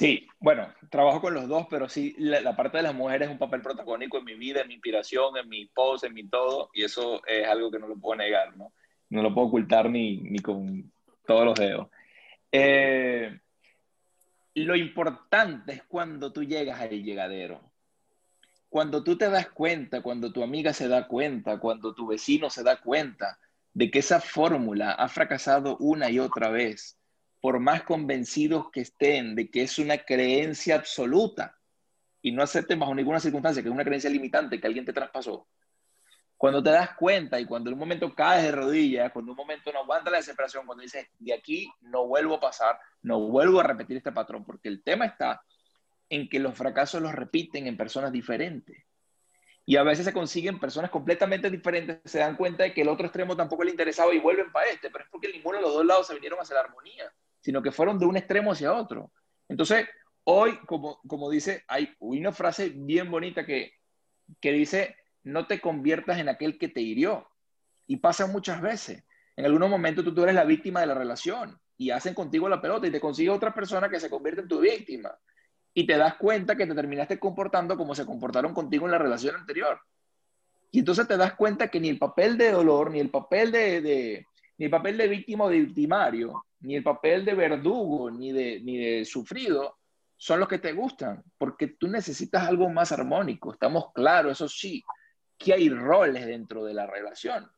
Sí, 0.00 0.26
bueno, 0.38 0.66
trabajo 0.88 1.20
con 1.20 1.34
los 1.34 1.46
dos, 1.46 1.66
pero 1.68 1.86
sí, 1.86 2.14
la, 2.16 2.56
parte 2.56 2.78
de 2.78 2.84
las 2.84 2.94
mujeres 2.94 3.28
es 3.28 3.32
un 3.32 3.38
papel 3.38 3.60
protagónico 3.60 4.16
en 4.16 4.24
mi 4.24 4.32
vida, 4.32 4.62
en 4.62 4.68
mi 4.68 4.72
inspiración, 4.72 5.36
en 5.36 5.46
mi 5.46 5.66
post, 5.66 6.04
en 6.04 6.14
mi 6.14 6.26
todo, 6.26 6.70
y 6.72 6.84
eso 6.84 7.20
es 7.26 7.46
algo 7.46 7.70
que 7.70 7.78
no 7.78 7.86
lo 7.86 7.98
puedo 7.98 8.16
negar, 8.16 8.56
¿no? 8.56 8.72
No 9.10 9.22
lo 9.22 9.34
puedo 9.34 9.48
ocultar 9.48 9.90
ni, 9.90 10.16
ni 10.16 10.38
con 10.38 10.90
todos 11.26 11.44
los 11.44 11.54
dedos. 11.58 11.88
Eh, 12.50 13.40
lo 14.54 14.74
importante 14.74 15.72
es 15.74 15.82
cuando 15.82 16.32
tú 16.32 16.44
llegas 16.44 16.80
al 16.80 17.02
llegadero. 17.02 17.60
Cuando 18.70 19.04
tú 19.04 19.18
te 19.18 19.28
das 19.28 19.50
cuenta, 19.50 20.00
cuando 20.00 20.32
tu 20.32 20.42
amiga 20.42 20.72
se 20.72 20.88
da 20.88 21.08
cuenta, 21.08 21.60
cuando 21.60 21.92
tu 21.94 22.06
vecino 22.06 22.48
se 22.48 22.62
da 22.62 22.80
cuenta 22.80 23.38
de 23.74 23.90
que 23.90 23.98
esa 23.98 24.18
fórmula 24.22 24.92
ha 24.92 25.08
fracasado 25.08 25.76
una 25.76 26.10
y 26.10 26.18
otra 26.20 26.48
vez, 26.48 26.98
por 27.40 27.58
más 27.58 27.82
convencidos 27.82 28.70
que 28.70 28.80
estén 28.80 29.34
de 29.34 29.50
que 29.50 29.62
es 29.62 29.78
una 29.78 29.98
creencia 29.98 30.74
absoluta 30.76 31.56
y 32.22 32.32
no 32.32 32.42
acepten 32.42 32.78
bajo 32.78 32.94
ninguna 32.94 33.20
circunstancia 33.20 33.62
que 33.62 33.68
es 33.68 33.74
una 33.74 33.84
creencia 33.84 34.10
limitante 34.10 34.60
que 34.60 34.66
alguien 34.66 34.84
te 34.84 34.92
traspasó, 34.92 35.48
cuando 36.40 36.62
te 36.62 36.70
das 36.70 36.94
cuenta 36.94 37.38
y 37.38 37.44
cuando 37.44 37.68
en 37.68 37.74
un 37.74 37.80
momento 37.80 38.14
caes 38.14 38.44
de 38.44 38.52
rodillas, 38.52 39.12
cuando 39.12 39.32
en 39.32 39.38
un 39.38 39.44
momento 39.44 39.70
no 39.72 39.80
aguanta 39.80 40.10
la 40.10 40.16
desesperación, 40.16 40.64
cuando 40.64 40.80
dices, 40.80 41.06
de 41.18 41.34
aquí 41.34 41.70
no 41.82 42.06
vuelvo 42.06 42.36
a 42.36 42.40
pasar, 42.40 42.78
no 43.02 43.20
vuelvo 43.20 43.60
a 43.60 43.62
repetir 43.62 43.98
este 43.98 44.10
patrón, 44.10 44.44
porque 44.46 44.70
el 44.70 44.82
tema 44.82 45.04
está 45.04 45.42
en 46.08 46.30
que 46.30 46.40
los 46.40 46.54
fracasos 46.54 47.02
los 47.02 47.14
repiten 47.14 47.66
en 47.66 47.76
personas 47.76 48.10
diferentes. 48.10 48.86
Y 49.66 49.76
a 49.76 49.82
veces 49.82 50.06
se 50.06 50.14
consiguen 50.14 50.58
personas 50.58 50.90
completamente 50.90 51.50
diferentes, 51.50 52.00
se 52.06 52.20
dan 52.20 52.36
cuenta 52.36 52.64
de 52.64 52.72
que 52.72 52.80
el 52.80 52.88
otro 52.88 53.04
extremo 53.04 53.36
tampoco 53.36 53.62
le 53.62 53.72
interesaba 53.72 54.14
y 54.14 54.18
vuelven 54.18 54.50
para 54.50 54.70
este, 54.70 54.90
pero 54.90 55.04
es 55.04 55.10
porque 55.10 55.28
ninguno 55.28 55.58
de 55.58 55.62
los 55.62 55.74
dos 55.74 55.84
lados 55.84 56.06
se 56.06 56.14
vinieron 56.14 56.40
hacia 56.40 56.54
la 56.54 56.62
armonía 56.62 57.12
sino 57.40 57.62
que 57.62 57.72
fueron 57.72 57.98
de 57.98 58.06
un 58.06 58.16
extremo 58.16 58.52
hacia 58.52 58.72
otro. 58.72 59.12
Entonces, 59.48 59.86
hoy, 60.24 60.58
como, 60.66 61.00
como 61.06 61.30
dice, 61.30 61.64
hay 61.68 61.94
una 61.98 62.32
frase 62.32 62.70
bien 62.70 63.10
bonita 63.10 63.44
que, 63.44 63.72
que 64.40 64.52
dice, 64.52 64.96
no 65.24 65.46
te 65.46 65.60
conviertas 65.60 66.18
en 66.18 66.28
aquel 66.28 66.58
que 66.58 66.68
te 66.68 66.80
hirió. 66.80 67.28
Y 67.86 67.96
pasa 67.96 68.26
muchas 68.26 68.60
veces. 68.60 69.04
En 69.36 69.44
algunos 69.44 69.70
momentos 69.70 70.04
tú, 70.04 70.14
tú 70.14 70.22
eres 70.22 70.34
la 70.34 70.44
víctima 70.44 70.80
de 70.80 70.86
la 70.86 70.94
relación 70.94 71.58
y 71.76 71.90
hacen 71.90 72.14
contigo 72.14 72.48
la 72.48 72.60
pelota 72.60 72.86
y 72.86 72.90
te 72.90 73.00
consigue 73.00 73.30
otra 73.30 73.54
persona 73.54 73.88
que 73.88 73.98
se 73.98 74.10
convierte 74.10 74.42
en 74.42 74.48
tu 74.48 74.60
víctima. 74.60 75.16
Y 75.72 75.86
te 75.86 75.96
das 75.96 76.16
cuenta 76.16 76.56
que 76.56 76.66
te 76.66 76.74
terminaste 76.74 77.18
comportando 77.18 77.76
como 77.76 77.94
se 77.94 78.04
comportaron 78.04 78.52
contigo 78.52 78.84
en 78.84 78.92
la 78.92 78.98
relación 78.98 79.34
anterior. 79.34 79.80
Y 80.70 80.80
entonces 80.80 81.08
te 81.08 81.16
das 81.16 81.34
cuenta 81.34 81.68
que 81.68 81.80
ni 81.80 81.88
el 81.88 81.98
papel 81.98 82.36
de 82.38 82.52
dolor, 82.52 82.90
ni 82.90 83.00
el 83.00 83.10
papel 83.10 83.50
de, 83.50 84.26
ni 84.60 84.66
el 84.66 84.70
papel 84.70 84.98
de 84.98 85.08
víctima 85.08 85.44
o 85.44 85.48
de 85.48 85.60
victimario, 85.60 86.44
ni 86.60 86.76
el 86.76 86.82
papel 86.82 87.24
de 87.24 87.32
verdugo, 87.32 88.10
ni 88.10 88.30
de, 88.30 88.60
ni 88.60 88.76
de 88.76 89.06
sufrido, 89.06 89.78
son 90.18 90.38
los 90.38 90.50
que 90.50 90.58
te 90.58 90.74
gustan, 90.74 91.24
porque 91.38 91.68
tú 91.68 91.88
necesitas 91.88 92.46
algo 92.46 92.68
más 92.68 92.92
armónico. 92.92 93.54
Estamos 93.54 93.90
claros, 93.94 94.32
eso 94.32 94.50
sí, 94.50 94.84
que 95.38 95.54
hay 95.54 95.70
roles 95.70 96.26
dentro 96.26 96.62
de 96.62 96.74
la 96.74 96.86
relación. 96.86 97.50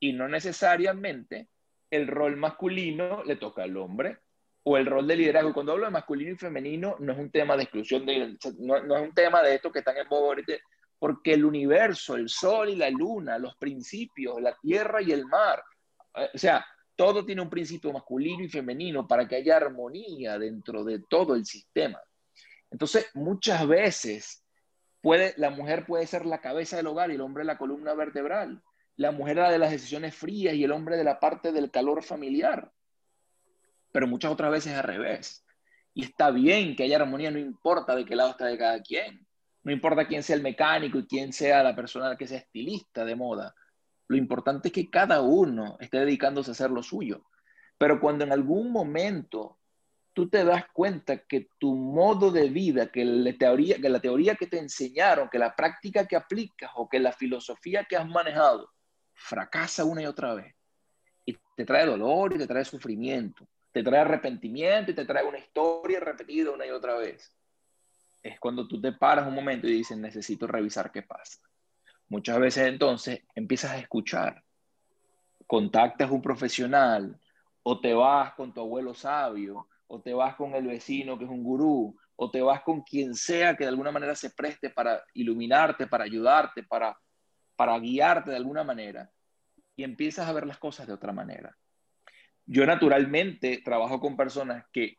Y 0.00 0.12
no 0.12 0.26
necesariamente 0.26 1.46
el 1.88 2.08
rol 2.08 2.36
masculino 2.36 3.22
le 3.22 3.36
toca 3.36 3.62
al 3.62 3.76
hombre 3.76 4.18
o 4.64 4.76
el 4.76 4.86
rol 4.86 5.06
de 5.06 5.18
liderazgo. 5.18 5.54
Cuando 5.54 5.70
hablo 5.70 5.84
de 5.84 5.92
masculino 5.92 6.32
y 6.32 6.36
femenino, 6.36 6.96
no 6.98 7.12
es 7.12 7.18
un 7.20 7.30
tema 7.30 7.56
de 7.56 7.62
exclusión, 7.62 8.04
de, 8.04 8.36
no, 8.58 8.96
es 8.96 9.02
un 9.02 9.14
tema 9.14 9.40
de 9.40 9.54
esto 9.54 9.70
que 9.70 9.78
están 9.78 9.98
en 9.98 10.08
bobo 10.08 10.34
porque 10.98 11.34
el 11.34 11.44
universo, 11.44 12.16
el 12.16 12.28
sol 12.28 12.70
y 12.70 12.74
la 12.74 12.90
luna, 12.90 13.38
los 13.38 13.54
principios, 13.54 14.42
la 14.42 14.56
tierra 14.60 15.00
y 15.00 15.12
el 15.12 15.26
mar, 15.26 15.62
o 16.14 16.38
sea, 16.38 16.64
todo 16.96 17.24
tiene 17.24 17.42
un 17.42 17.50
principio 17.50 17.92
masculino 17.92 18.44
y 18.44 18.48
femenino 18.48 19.06
para 19.06 19.26
que 19.26 19.36
haya 19.36 19.56
armonía 19.56 20.38
dentro 20.38 20.84
de 20.84 20.98
todo 20.98 21.34
el 21.34 21.46
sistema. 21.46 22.00
Entonces, 22.70 23.08
muchas 23.14 23.66
veces 23.66 24.44
puede, 25.00 25.34
la 25.36 25.50
mujer 25.50 25.86
puede 25.86 26.06
ser 26.06 26.26
la 26.26 26.40
cabeza 26.40 26.76
del 26.76 26.88
hogar 26.88 27.10
y 27.10 27.14
el 27.14 27.20
hombre 27.20 27.44
la 27.44 27.58
columna 27.58 27.94
vertebral. 27.94 28.62
La 28.96 29.12
mujer 29.12 29.36
la 29.36 29.50
de 29.50 29.58
las 29.58 29.70
decisiones 29.70 30.14
frías 30.14 30.54
y 30.54 30.64
el 30.64 30.72
hombre 30.72 30.96
de 30.96 31.04
la 31.04 31.18
parte 31.18 31.52
del 31.52 31.70
calor 31.70 32.02
familiar. 32.02 32.70
Pero 33.92 34.06
muchas 34.06 34.30
otras 34.30 34.50
veces 34.50 34.74
al 34.74 34.84
revés. 34.84 35.44
Y 35.94 36.04
está 36.04 36.30
bien 36.30 36.76
que 36.76 36.84
haya 36.84 36.96
armonía, 36.96 37.30
no 37.30 37.38
importa 37.38 37.96
de 37.96 38.04
qué 38.04 38.14
lado 38.14 38.30
está 38.30 38.44
de 38.44 38.58
cada 38.58 38.80
quien. 38.82 39.26
No 39.62 39.72
importa 39.72 40.06
quién 40.06 40.22
sea 40.22 40.36
el 40.36 40.42
mecánico 40.42 40.98
y 40.98 41.06
quién 41.06 41.32
sea 41.32 41.62
la 41.62 41.74
persona 41.74 42.16
que 42.16 42.26
sea 42.26 42.38
estilista 42.38 43.04
de 43.04 43.16
moda. 43.16 43.54
Lo 44.10 44.16
importante 44.16 44.68
es 44.68 44.74
que 44.74 44.90
cada 44.90 45.20
uno 45.20 45.76
esté 45.78 46.00
dedicándose 46.00 46.50
a 46.50 46.54
hacer 46.54 46.72
lo 46.72 46.82
suyo. 46.82 47.22
Pero 47.78 48.00
cuando 48.00 48.24
en 48.24 48.32
algún 48.32 48.72
momento 48.72 49.60
tú 50.12 50.28
te 50.28 50.42
das 50.44 50.64
cuenta 50.72 51.18
que 51.18 51.46
tu 51.60 51.76
modo 51.76 52.32
de 52.32 52.48
vida, 52.48 52.90
que 52.90 53.04
la 53.04 53.38
teoría 53.38 54.34
que, 54.34 54.48
te 54.48 54.58
enseñaron, 54.58 55.28
que 55.28 55.38
la 55.38 55.54
práctica 55.54 56.08
que 56.08 56.16
aplicas 56.16 56.72
o 56.74 56.88
que 56.88 56.98
la 56.98 57.12
filosofía 57.12 57.84
que 57.84 57.96
has 57.96 58.08
manejado 58.08 58.68
fracasa 59.14 59.84
una 59.84 60.02
y 60.02 60.06
otra 60.06 60.34
vez 60.34 60.56
y 61.24 61.36
te 61.54 61.64
trae 61.64 61.86
dolor 61.86 62.32
y 62.34 62.38
te 62.38 62.48
trae 62.48 62.64
sufrimiento, 62.64 63.46
te 63.70 63.84
trae 63.84 64.00
arrepentimiento 64.00 64.90
y 64.90 64.94
te 64.94 65.04
trae 65.04 65.24
una 65.24 65.38
historia 65.38 66.00
repetida 66.00 66.50
una 66.50 66.66
y 66.66 66.70
otra 66.70 66.96
vez 66.96 67.32
es 68.24 68.40
cuando 68.40 68.66
tú 68.66 68.80
te 68.80 68.90
paras 68.90 69.28
un 69.28 69.36
momento 69.36 69.68
y 69.68 69.72
dices, 69.72 69.96
necesito 69.96 70.48
revisar 70.48 70.90
qué 70.90 71.02
pasa. 71.02 71.40
Muchas 72.10 72.40
veces 72.40 72.66
entonces 72.66 73.22
empiezas 73.36 73.70
a 73.70 73.78
escuchar, 73.78 74.42
contactas 75.46 76.10
un 76.10 76.20
profesional 76.20 77.20
o 77.62 77.80
te 77.80 77.94
vas 77.94 78.34
con 78.34 78.52
tu 78.52 78.60
abuelo 78.60 78.94
sabio 78.94 79.68
o 79.86 80.02
te 80.02 80.12
vas 80.12 80.34
con 80.34 80.54
el 80.56 80.66
vecino 80.66 81.16
que 81.16 81.24
es 81.24 81.30
un 81.30 81.44
gurú 81.44 81.96
o 82.16 82.30
te 82.30 82.42
vas 82.42 82.62
con 82.62 82.82
quien 82.82 83.14
sea 83.14 83.56
que 83.56 83.62
de 83.62 83.70
alguna 83.70 83.92
manera 83.92 84.16
se 84.16 84.30
preste 84.30 84.70
para 84.70 85.00
iluminarte, 85.14 85.86
para 85.86 86.02
ayudarte, 86.02 86.64
para, 86.64 86.98
para 87.54 87.78
guiarte 87.78 88.32
de 88.32 88.36
alguna 88.36 88.64
manera 88.64 89.08
y 89.76 89.84
empiezas 89.84 90.28
a 90.28 90.32
ver 90.32 90.48
las 90.48 90.58
cosas 90.58 90.88
de 90.88 90.92
otra 90.92 91.12
manera. 91.12 91.56
Yo 92.44 92.66
naturalmente 92.66 93.62
trabajo 93.64 94.00
con 94.00 94.16
personas 94.16 94.64
que 94.72 94.96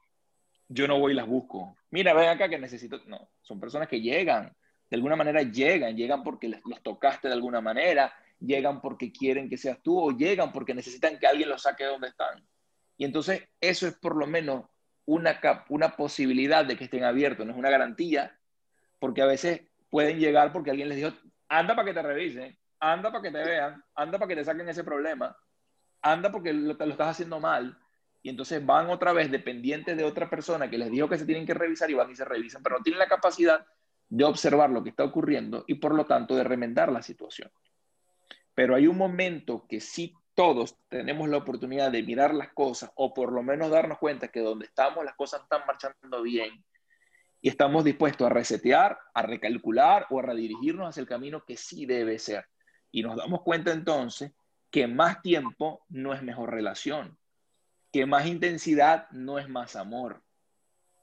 yo 0.70 0.88
no 0.88 0.98
voy 0.98 1.12
y 1.12 1.16
las 1.16 1.28
busco. 1.28 1.76
Mira, 1.90 2.14
ven 2.14 2.30
acá 2.30 2.48
que 2.48 2.58
necesito. 2.58 3.02
No, 3.06 3.30
son 3.42 3.60
personas 3.60 3.90
que 3.90 4.00
llegan, 4.00 4.56
de 4.92 4.98
alguna 4.98 5.16
manera 5.16 5.42
llegan, 5.42 5.96
llegan 5.96 6.22
porque 6.22 6.50
los 6.50 6.84
tocaste 6.84 7.30
de 7.30 7.34
alguna 7.34 7.62
manera, 7.62 8.14
llegan 8.42 8.82
porque 8.82 9.10
quieren 9.10 9.50
que 9.50 9.58
seas 9.58 9.82
tú 9.82 9.98
o 9.98 10.12
llegan 10.12 10.52
porque 10.52 10.74
necesitan 10.74 11.18
que 11.18 11.28
alguien 11.28 11.48
los 11.48 11.62
saque 11.62 11.86
de 11.86 11.92
donde 11.92 12.10
están. 12.10 12.46
Y 12.98 13.06
entonces 13.06 13.48
eso 13.62 13.88
es 13.88 13.94
por 13.94 14.18
lo 14.18 14.28
menos 14.28 14.66
una, 15.06 15.40
una 15.70 15.96
posibilidad 15.96 16.66
de 16.66 16.76
que 16.76 16.84
estén 16.84 17.06
abiertos, 17.06 17.46
no 17.46 17.54
es 17.54 17.58
una 17.58 17.70
garantía, 17.70 18.38
porque 19.00 19.22
a 19.22 19.28
veces 19.28 19.62
pueden 19.90 20.20
llegar 20.20 20.52
porque 20.52 20.72
alguien 20.72 20.90
les 20.90 20.98
dijo, 20.98 21.14
anda 21.48 21.74
para 21.74 21.88
que 21.88 21.94
te 21.94 22.02
revisen, 22.02 22.58
anda 22.82 23.14
para 23.14 23.22
que 23.22 23.32
te 23.32 23.44
vean, 23.46 23.82
anda 23.96 24.20
para 24.20 24.28
que 24.28 24.36
te 24.36 24.44
saquen 24.44 24.68
ese 24.68 24.84
problema, 24.84 25.38
anda 26.02 26.30
porque 26.34 26.52
lo, 26.52 26.76
te 26.76 26.86
lo 26.86 26.92
estás 26.92 27.12
haciendo 27.12 27.40
mal 27.40 27.78
y 28.22 28.30
entonces 28.30 28.64
van 28.66 28.90
otra 28.90 29.14
vez 29.14 29.32
dependientes 29.32 29.96
de 29.96 30.04
otra 30.04 30.30
persona 30.30 30.70
que 30.70 30.78
les 30.78 30.92
dijo 30.92 31.08
que 31.08 31.18
se 31.18 31.26
tienen 31.26 31.46
que 31.46 31.54
revisar 31.54 31.90
y 31.90 31.94
van 31.94 32.12
y 32.12 32.16
se 32.18 32.26
revisan, 32.26 32.62
pero 32.62 32.78
no 32.78 32.84
tienen 32.84 33.00
la 33.00 33.08
capacidad 33.08 33.66
de 34.12 34.24
observar 34.24 34.70
lo 34.70 34.84
que 34.84 34.92
está 34.92 35.04
ocurriendo 35.04 35.64
y 35.66 35.76
por 35.76 35.96
lo 35.96 36.06
tanto 36.06 36.36
de 36.36 36.44
remendar 36.44 36.92
la 36.92 37.02
situación. 37.02 37.52
Pero 38.54 38.76
hay 38.76 38.86
un 38.86 38.98
momento 38.98 39.66
que 39.68 39.80
sí 39.80 40.14
todos 40.36 40.78
tenemos 40.88 41.28
la 41.30 41.38
oportunidad 41.38 41.92
de 41.92 42.04
mirar 42.04 42.36
las 42.36 42.54
cosas 42.54 42.92
o 42.96 43.14
por 43.14 43.32
lo 43.32 43.42
menos 43.42 43.72
darnos 43.72 43.98
cuenta 43.98 44.28
que 44.28 44.42
donde 44.42 44.66
estamos 44.66 45.04
las 45.04 45.16
cosas 45.16 45.42
están 45.42 45.62
marchando 45.66 46.22
bien 46.22 46.64
y 47.42 47.50
estamos 47.50 47.84
dispuestos 47.84 48.28
a 48.28 48.34
resetear, 48.34 49.00
a 49.14 49.22
recalcular 49.24 50.06
o 50.12 50.20
a 50.20 50.24
redirigirnos 50.24 50.90
hacia 50.90 51.02
el 51.02 51.08
camino 51.08 51.44
que 51.44 51.58
sí 51.58 51.88
debe 51.88 52.20
ser. 52.20 52.46
Y 52.92 53.02
nos 53.02 53.16
damos 53.16 53.42
cuenta 53.42 53.72
entonces 53.72 54.34
que 54.70 54.88
más 54.88 55.22
tiempo 55.24 55.86
no 55.90 56.14
es 56.14 56.22
mejor 56.22 56.52
relación 56.52 57.18
que 57.92 58.06
más 58.06 58.26
intensidad 58.26 59.10
no 59.12 59.38
es 59.38 59.50
más 59.50 59.76
amor. 59.76 60.24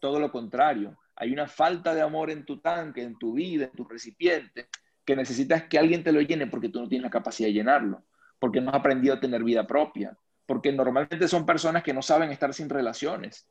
Todo 0.01 0.21
lo 0.21 0.33
contrario, 0.33 0.97
hay 1.19 1.33
una 1.33 1.47
falta 1.47 1.95
de 1.95 2.01
amor 2.01 2.31
en 2.31 2.45
tu 2.45 2.61
tanque, 2.61 3.03
en 3.03 3.19
tu 3.19 3.35
vida, 3.35 3.67
en 3.67 3.73
tu 3.73 3.85
recipiente, 3.85 4.69
que 5.05 5.17
necesitas 5.17 5.65
que 5.65 5.79
alguien 5.79 6.03
te 6.03 6.13
lo 6.13 6.21
llene 6.21 6.47
porque 6.47 6.69
tú 6.69 6.81
no 6.81 6.89
tienes 6.89 7.05
la 7.05 7.11
capacidad 7.11 7.49
de 7.49 7.55
llenarlo, 7.55 8.05
porque 8.39 8.61
no 8.61 8.71
has 8.71 8.77
aprendido 8.77 9.15
a 9.15 9.21
tener 9.21 9.43
vida 9.43 9.67
propia, 9.67 10.17
porque 10.47 10.73
normalmente 10.73 11.29
son 11.29 11.45
personas 11.45 11.83
que 11.83 11.93
no 11.93 12.03
saben 12.03 12.31
estar 12.31 12.55
sin 12.55 12.69
relaciones. 12.69 13.47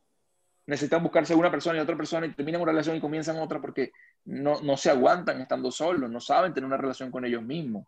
Necesitan 0.66 1.04
buscarse 1.04 1.36
una 1.36 1.52
persona 1.52 1.78
y 1.78 1.82
otra 1.82 1.96
persona 1.96 2.26
y 2.26 2.34
terminan 2.34 2.62
una 2.62 2.72
relación 2.72 2.96
y 2.96 3.02
comienzan 3.02 3.38
otra 3.38 3.62
porque 3.62 3.92
no, 4.26 4.62
no 4.62 4.78
se 4.78 4.90
aguantan 4.90 5.42
estando 5.42 5.72
solos, 5.72 6.10
no 6.10 6.20
saben 6.20 6.54
tener 6.54 6.68
una 6.68 6.78
relación 6.78 7.12
con 7.12 7.26
ellos 7.26 7.44
mismos 7.44 7.86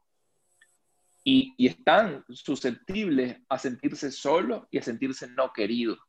y, 1.24 1.68
están 1.68 2.24
susceptibles 2.30 3.38
a 3.50 3.58
sentirse 3.58 4.12
solos 4.12 4.64
y 4.72 4.78
a 4.78 4.82
sentirse 4.82 5.28
no 5.28 5.52
queridos. 5.54 6.00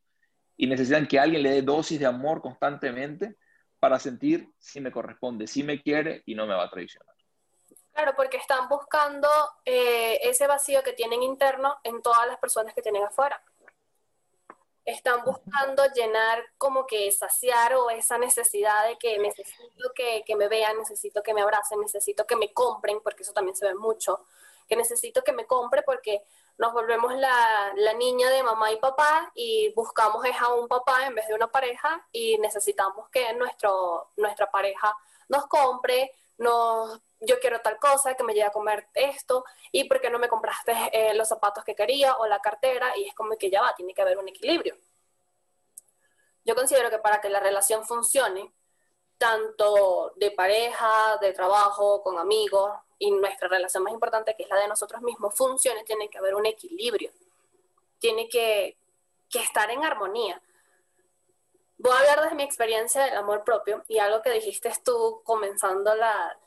Y 0.57 0.67
necesitan 0.67 1.07
que 1.07 1.19
alguien 1.19 1.43
le 1.43 1.51
dé 1.51 1.63
dosis 1.63 1.99
de 1.99 2.07
amor 2.07 2.41
constantemente 2.41 3.37
para 3.81 3.99
sentir 3.99 4.53
si 4.59 4.81
me 4.81 4.93
corresponde, 4.93 5.47
si 5.47 5.63
me 5.63 5.83
quiere 5.83 6.23
y 6.27 6.35
no 6.35 6.47
me 6.47 6.55
va 6.55 6.65
a 6.65 6.71
traicionar. 6.71 7.15
Claro, 7.93 8.13
porque 8.15 8.37
están 8.37 8.69
buscando 8.69 9.29
eh, 9.65 10.21
ese 10.23 10.47
vacío 10.47 10.83
que 10.83 10.93
tienen 10.93 11.23
interno 11.23 11.79
en 11.83 12.01
todas 12.03 12.27
las 12.27 12.39
personas 12.39 12.75
que 12.75 12.83
tienen 12.83 13.03
afuera. 13.03 13.43
Están 14.85 15.25
buscando 15.25 15.83
llenar 15.95 16.43
como 16.57 16.87
que 16.87 17.11
saciar 17.11 17.75
o 17.75 17.91
esa 17.91 18.19
necesidad 18.19 18.87
de 18.87 18.97
que 18.99 19.19
necesito 19.19 19.93
que, 19.95 20.23
que 20.25 20.37
me 20.37 20.49
vean, 20.49 20.79
necesito 20.79 21.23
que 21.23 21.35
me 21.35 21.43
abracen, 21.43 21.81
necesito 21.81 22.27
que 22.27 22.37
me 22.37 22.53
compren, 22.53 23.01
porque 23.03 23.23
eso 23.23 23.33
también 23.33 23.57
se 23.57 23.67
ve 23.67 23.75
mucho 23.75 24.25
que 24.71 24.77
necesito 24.77 25.23
que 25.23 25.33
me 25.33 25.47
compre 25.47 25.83
porque 25.83 26.23
nos 26.61 26.75
volvemos 26.75 27.15
la, 27.17 27.73
niña 27.97 28.29
de 28.29 28.43
mamá 28.43 28.71
y 28.71 28.77
papá 28.77 29.33
y 29.35 29.73
buscamos 29.73 30.23
es 30.27 30.37
a 30.39 30.53
un 30.53 30.69
papá 30.69 31.07
en 31.07 31.15
vez 31.15 31.27
de 31.27 31.35
una 31.35 31.51
pareja 31.51 32.07
y 32.13 32.37
necesitamos 32.37 33.09
que 33.09 33.33
nuestro, 33.33 34.11
nuestra 34.19 34.51
pareja 34.51 34.95
nos 35.31 35.47
compre, 35.47 36.13
nos, 36.37 37.01
yo 37.19 37.41
quiero 37.41 37.61
tal 37.61 37.79
cosa, 37.79 38.13
que 38.13 38.25
me 38.25 38.35
lleve 38.35 38.49
a 38.49 38.53
comer 38.53 38.87
esto 38.93 39.43
y 39.73 39.85
por 39.85 40.03
qué 40.03 40.11
no 40.11 40.19
me 40.19 40.29
compraste 40.29 40.75
eh, 40.93 41.15
los 41.15 41.29
zapatos 41.29 41.65
que 41.65 41.75
quería 41.75 42.19
o 42.19 42.27
la 42.27 42.41
cartera 42.41 42.95
y 42.95 43.09
es 43.09 43.15
como 43.15 43.39
que 43.39 43.51
ya 43.51 43.63
va, 43.63 43.75
tiene 43.75 43.95
que 43.95 44.03
haber 44.03 44.19
un 44.19 44.29
equilibrio. 44.29 44.77
Yo 46.45 46.55
considero 46.55 46.91
que 46.91 46.99
para 46.99 47.23
que 47.23 47.31
la 47.31 47.41
relación 47.41 47.87
funcione, 47.87 48.53
tanto 49.21 50.15
de 50.17 50.31
pareja, 50.31 51.19
de 51.21 51.35
trabajo, 51.35 52.03
con 52.03 52.19
amigos, 52.19 52.73
y 52.99 53.11
nuestra 53.11 53.49
relación 53.49 53.83
más 53.83 53.93
importante, 53.93 54.35
que 54.35 54.45
es 54.45 54.49
la 54.49 54.57
de 54.57 54.67
nosotros 54.67 55.03
mismos, 55.03 55.35
funcione, 55.35 55.85
tiene 55.85 56.09
que 56.09 56.17
haber 56.17 56.35
un 56.35 56.47
equilibrio, 56.47 57.13
tiene 57.99 58.31
que, 58.31 58.79
estar 59.35 59.71
en 59.71 59.85
armonía. 59.85 60.41
Voy 61.77 61.93
a 61.93 61.99
hablar 61.99 62.23
desde 62.23 62.35
mi 62.35 62.45
experiencia 62.45 63.05
del 63.05 63.17
amor 63.19 63.45
propio 63.45 63.85
y 63.89 63.99
algo 63.99 64.23
que 64.23 64.31
dijiste 64.31 64.73
tú 64.83 65.21
comenzando 65.23 65.95
la, 65.95 66.39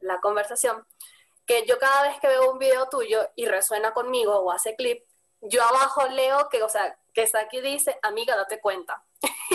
la 0.00 0.20
conversación, 0.20 0.84
que 1.46 1.64
yo 1.64 1.78
cada 1.78 2.02
vez 2.02 2.18
que 2.20 2.26
veo 2.26 2.50
un 2.50 2.58
video 2.58 2.88
tuyo 2.88 3.30
y 3.36 3.46
resuena 3.46 3.94
conmigo 3.94 4.36
o 4.36 4.50
hace 4.50 4.74
clip, 4.74 5.02
yo 5.42 5.62
abajo 5.62 6.08
leo 6.08 6.48
que, 6.48 6.62
o 6.64 6.68
sea, 6.68 6.98
que 7.12 7.26
Saki 7.26 7.60
dice, 7.60 7.96
amiga, 8.02 8.36
date 8.36 8.60
cuenta. 8.60 9.04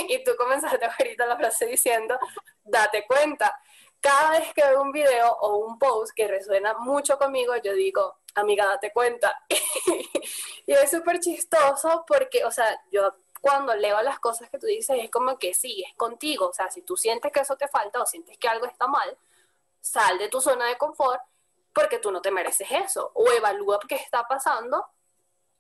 Y 0.10 0.24
tú 0.24 0.36
comenzaste 0.38 0.86
ahorita 1.00 1.26
la 1.26 1.38
frase 1.38 1.66
diciendo, 1.66 2.18
date 2.64 3.06
cuenta 3.08 3.58
cada 4.02 4.32
vez 4.32 4.54
que 4.54 4.64
veo 4.64 4.82
un 4.82 4.92
video 4.92 5.32
o 5.42 5.58
un 5.58 5.78
post 5.78 6.14
que 6.16 6.28
resuena 6.28 6.74
mucho 6.76 7.18
conmigo, 7.18 7.56
yo 7.58 7.74
digo, 7.74 8.20
amiga, 8.36 8.66
date 8.66 8.92
cuenta. 8.94 9.38
y 10.66 10.72
es 10.72 10.90
súper 10.90 11.20
chistoso 11.20 12.06
porque, 12.08 12.46
o 12.46 12.52
sea, 12.52 12.82
yo 12.92 13.14
cuando 13.42 13.74
leo 13.76 14.02
las 14.02 14.20
cosas 14.20 14.50
que 14.50 14.58
tú 14.58 14.68
dices 14.68 14.98
es 15.02 15.12
como 15.12 15.38
que 15.38 15.54
sí, 15.54 15.84
es 15.88 15.96
contigo. 15.96 16.48
O 16.48 16.54
sea, 16.54 16.70
si 16.70 16.82
tú 16.82 16.96
sientes 16.96 17.32
que 17.32 17.42
eso 17.42 17.56
te 17.58 17.68
falta 17.68 18.02
o 18.02 18.06
sientes 18.06 18.38
que 18.38 18.48
algo 18.48 18.66
está 18.66 18.88
mal, 18.88 19.18
sal 19.82 20.18
de 20.18 20.30
tu 20.30 20.42
zona 20.42 20.68
de 20.68 20.78
confort 20.78 21.22
porque 21.74 22.00
tú 22.00 22.12
no 22.12 22.22
te 22.22 22.32
mereces 22.32 22.70
eso. 22.72 23.12
O 23.14 23.30
evalúa 23.32 23.80
qué 23.88 23.96
está 23.96 24.24
pasando 24.28 24.86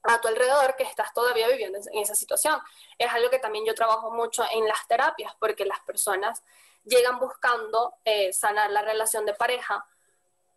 a 0.03 0.21
tu 0.21 0.27
alrededor 0.27 0.75
que 0.75 0.83
estás 0.83 1.13
todavía 1.13 1.47
viviendo 1.47 1.77
en 1.91 1.99
esa 1.99 2.15
situación. 2.15 2.59
Es 2.97 3.11
algo 3.11 3.29
que 3.29 3.39
también 3.39 3.65
yo 3.65 3.75
trabajo 3.75 4.11
mucho 4.11 4.43
en 4.51 4.67
las 4.67 4.87
terapias, 4.87 5.33
porque 5.39 5.65
las 5.65 5.79
personas 5.81 6.43
llegan 6.83 7.19
buscando 7.19 7.95
eh, 8.05 8.31
sanar 8.33 8.71
la 8.71 8.81
relación 8.81 9.25
de 9.25 9.33
pareja, 9.33 9.85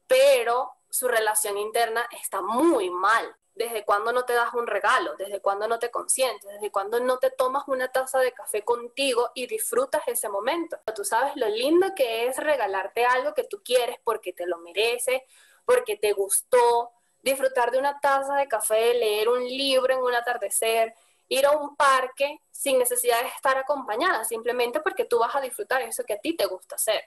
pero 0.07 0.73
su 0.89 1.09
relación 1.09 1.59
interna 1.59 2.07
está 2.13 2.41
muy 2.41 2.91
mal. 2.91 3.37
¿Desde 3.55 3.85
cuándo 3.85 4.13
no 4.13 4.25
te 4.25 4.33
das 4.33 4.55
un 4.55 4.67
regalo? 4.67 5.15
¿Desde 5.17 5.41
cuándo 5.41 5.69
no 5.69 5.79
te 5.79 5.91
consientes? 5.91 6.51
¿Desde 6.51 6.71
cuándo 6.71 7.01
no 7.01 7.19
te 7.19 7.31
tomas 7.31 7.65
una 7.67 7.89
taza 7.89 8.19
de 8.19 8.33
café 8.33 8.65
contigo 8.65 9.31
y 9.35 9.47
disfrutas 9.47 10.03
ese 10.07 10.31
momento? 10.31 10.79
Tú 10.95 11.05
sabes 11.05 11.37
lo 11.37 11.49
lindo 11.49 11.89
que 11.95 12.27
es 12.27 12.39
regalarte 12.39 13.05
algo 13.05 13.35
que 13.35 13.45
tú 13.45 13.63
quieres 13.63 13.99
porque 14.05 14.33
te 14.33 14.47
lo 14.47 14.57
mereces, 14.59 15.21
porque 15.67 15.97
te 15.97 16.13
gustó, 16.13 16.93
disfrutar 17.23 17.71
de 17.71 17.79
una 17.79 17.99
taza 18.01 18.35
de 18.37 18.49
café, 18.49 18.95
leer 18.95 19.29
un 19.29 19.45
libro 19.45 19.93
en 19.93 20.01
un 20.01 20.15
atardecer, 20.15 20.95
ir 21.29 21.47
a 21.47 21.53
un 21.53 21.77
parque 21.77 22.41
sin 22.51 22.79
necesidad 22.79 23.21
de 23.23 23.29
estar 23.29 23.57
acompañada, 23.57 24.25
simplemente 24.25 24.81
porque 24.81 25.05
tú 25.05 25.19
vas 25.19 25.35
a 25.35 25.41
disfrutar 25.41 25.83
eso 25.83 26.05
que 26.05 26.15
a 26.15 26.21
ti 26.21 26.35
te 26.37 26.47
gusta 26.47 26.75
hacer. 26.75 27.05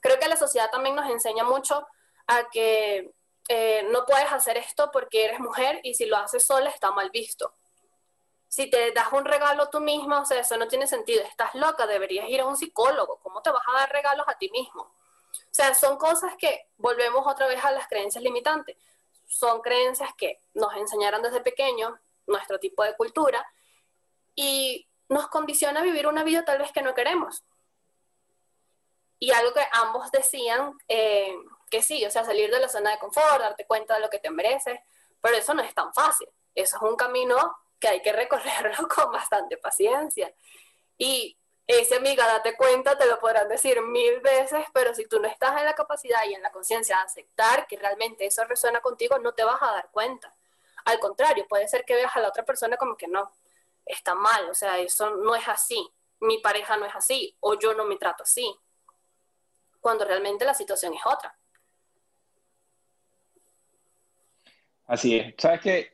Creo 0.00 0.18
que 0.18 0.28
la 0.28 0.36
sociedad 0.36 0.70
también 0.70 0.96
nos 0.96 1.08
enseña 1.08 1.44
mucho 1.44 1.86
a 2.26 2.48
que 2.50 3.12
eh, 3.48 3.86
no 3.90 4.04
puedes 4.04 4.30
hacer 4.32 4.56
esto 4.56 4.90
porque 4.92 5.24
eres 5.24 5.40
mujer 5.40 5.80
y 5.82 5.94
si 5.94 6.06
lo 6.06 6.16
haces 6.16 6.44
sola 6.44 6.70
está 6.70 6.90
mal 6.90 7.10
visto. 7.10 7.54
Si 8.48 8.68
te 8.70 8.92
das 8.92 9.12
un 9.12 9.24
regalo 9.24 9.68
tú 9.68 9.80
misma, 9.80 10.20
o 10.20 10.24
sea, 10.24 10.40
eso 10.40 10.56
no 10.56 10.68
tiene 10.68 10.86
sentido, 10.86 11.22
estás 11.22 11.54
loca, 11.54 11.86
deberías 11.86 12.28
ir 12.28 12.40
a 12.40 12.46
un 12.46 12.56
psicólogo, 12.56 13.18
¿cómo 13.22 13.42
te 13.42 13.50
vas 13.50 13.62
a 13.66 13.78
dar 13.78 13.92
regalos 13.92 14.26
a 14.26 14.38
ti 14.38 14.50
mismo? 14.50 14.90
O 15.32 15.54
sea, 15.58 15.74
son 15.74 15.96
cosas 15.98 16.34
que 16.38 16.66
volvemos 16.76 17.26
otra 17.26 17.46
vez 17.46 17.64
a 17.64 17.72
las 17.72 17.88
creencias 17.88 18.22
limitantes. 18.22 18.76
Son 19.26 19.60
creencias 19.60 20.10
que 20.16 20.40
nos 20.54 20.74
enseñaron 20.76 21.22
desde 21.22 21.40
pequeños, 21.40 21.92
nuestro 22.26 22.58
tipo 22.58 22.82
de 22.84 22.96
cultura, 22.96 23.46
y 24.34 24.86
nos 25.08 25.28
condiciona 25.28 25.80
a 25.80 25.82
vivir 25.82 26.06
una 26.06 26.22
vida 26.22 26.44
tal 26.44 26.58
vez 26.58 26.72
que 26.72 26.82
no 26.82 26.94
queremos. 26.94 27.44
Y 29.18 29.32
algo 29.32 29.52
que 29.52 29.66
ambos 29.72 30.10
decían, 30.12 30.78
eh, 30.86 31.34
que 31.70 31.82
sí, 31.82 32.04
o 32.06 32.10
sea, 32.10 32.24
salir 32.24 32.50
de 32.50 32.60
la 32.60 32.68
zona 32.68 32.92
de 32.92 32.98
confort, 32.98 33.40
darte 33.40 33.66
cuenta 33.66 33.94
de 33.94 34.00
lo 34.00 34.10
que 34.10 34.20
te 34.20 34.30
mereces, 34.30 34.78
pero 35.20 35.36
eso 35.36 35.54
no 35.54 35.62
es 35.62 35.74
tan 35.74 35.92
fácil. 35.92 36.28
Eso 36.54 36.76
es 36.76 36.82
un 36.82 36.96
camino 36.96 37.56
que 37.80 37.88
hay 37.88 38.02
que 38.02 38.12
recorrerlo 38.12 38.88
con 38.94 39.10
bastante 39.12 39.56
paciencia. 39.56 40.32
Y 40.96 41.36
ese 41.68 41.96
amiga, 41.96 42.26
date 42.26 42.56
cuenta, 42.56 42.96
te 42.96 43.06
lo 43.06 43.20
podrán 43.20 43.46
decir 43.46 43.80
mil 43.82 44.20
veces, 44.20 44.64
pero 44.72 44.94
si 44.94 45.06
tú 45.06 45.20
no 45.20 45.28
estás 45.28 45.58
en 45.58 45.66
la 45.66 45.74
capacidad 45.74 46.24
y 46.24 46.32
en 46.32 46.42
la 46.42 46.50
conciencia 46.50 46.96
de 46.96 47.02
aceptar 47.02 47.66
que 47.66 47.76
realmente 47.76 48.24
eso 48.24 48.42
resuena 48.44 48.80
contigo, 48.80 49.18
no 49.18 49.34
te 49.34 49.44
vas 49.44 49.60
a 49.60 49.72
dar 49.72 49.90
cuenta. 49.90 50.34
Al 50.86 50.98
contrario, 50.98 51.46
puede 51.46 51.68
ser 51.68 51.84
que 51.84 51.94
veas 51.94 52.16
a 52.16 52.20
la 52.20 52.28
otra 52.28 52.42
persona 52.42 52.78
como 52.78 52.96
que 52.96 53.06
no, 53.06 53.30
está 53.84 54.14
mal, 54.14 54.48
o 54.48 54.54
sea, 54.54 54.78
eso 54.78 55.10
no 55.16 55.34
es 55.34 55.46
así, 55.46 55.86
mi 56.20 56.38
pareja 56.38 56.78
no 56.78 56.86
es 56.86 56.96
así, 56.96 57.36
o 57.40 57.58
yo 57.58 57.74
no 57.74 57.84
me 57.84 57.96
trato 57.96 58.22
así, 58.22 58.58
cuando 59.78 60.06
realmente 60.06 60.46
la 60.46 60.54
situación 60.54 60.94
es 60.94 61.04
otra. 61.04 61.36
Así 64.86 65.18
es. 65.18 65.34
¿Sabes 65.36 65.60
que 65.60 65.92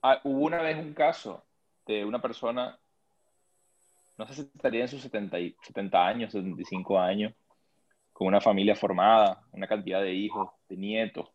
ah, 0.00 0.22
hubo 0.24 0.46
una 0.46 0.62
vez 0.62 0.78
un 0.78 0.94
caso 0.94 1.44
de 1.84 2.02
una 2.02 2.20
persona 2.22 2.78
no 4.18 4.26
sé 4.26 4.34
si 4.34 4.40
estaría 4.42 4.82
en 4.82 4.88
sus 4.88 5.02
70, 5.02 5.36
70 5.62 6.06
años, 6.06 6.32
75 6.32 6.98
años, 6.98 7.34
con 8.12 8.26
una 8.26 8.40
familia 8.40 8.76
formada, 8.76 9.44
una 9.52 9.66
cantidad 9.66 10.02
de 10.02 10.12
hijos, 10.12 10.50
de 10.68 10.76
nietos. 10.76 11.30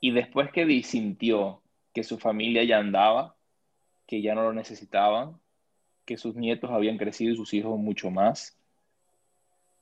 Y 0.00 0.10
después 0.10 0.50
que 0.50 0.64
disintió 0.66 1.62
que 1.94 2.04
su 2.04 2.18
familia 2.18 2.64
ya 2.64 2.78
andaba, 2.78 3.36
que 4.06 4.20
ya 4.20 4.34
no 4.34 4.42
lo 4.42 4.52
necesitaban, 4.52 5.40
que 6.04 6.16
sus 6.16 6.34
nietos 6.34 6.70
habían 6.70 6.98
crecido 6.98 7.32
y 7.32 7.36
sus 7.36 7.54
hijos 7.54 7.78
mucho 7.78 8.10
más, 8.10 8.58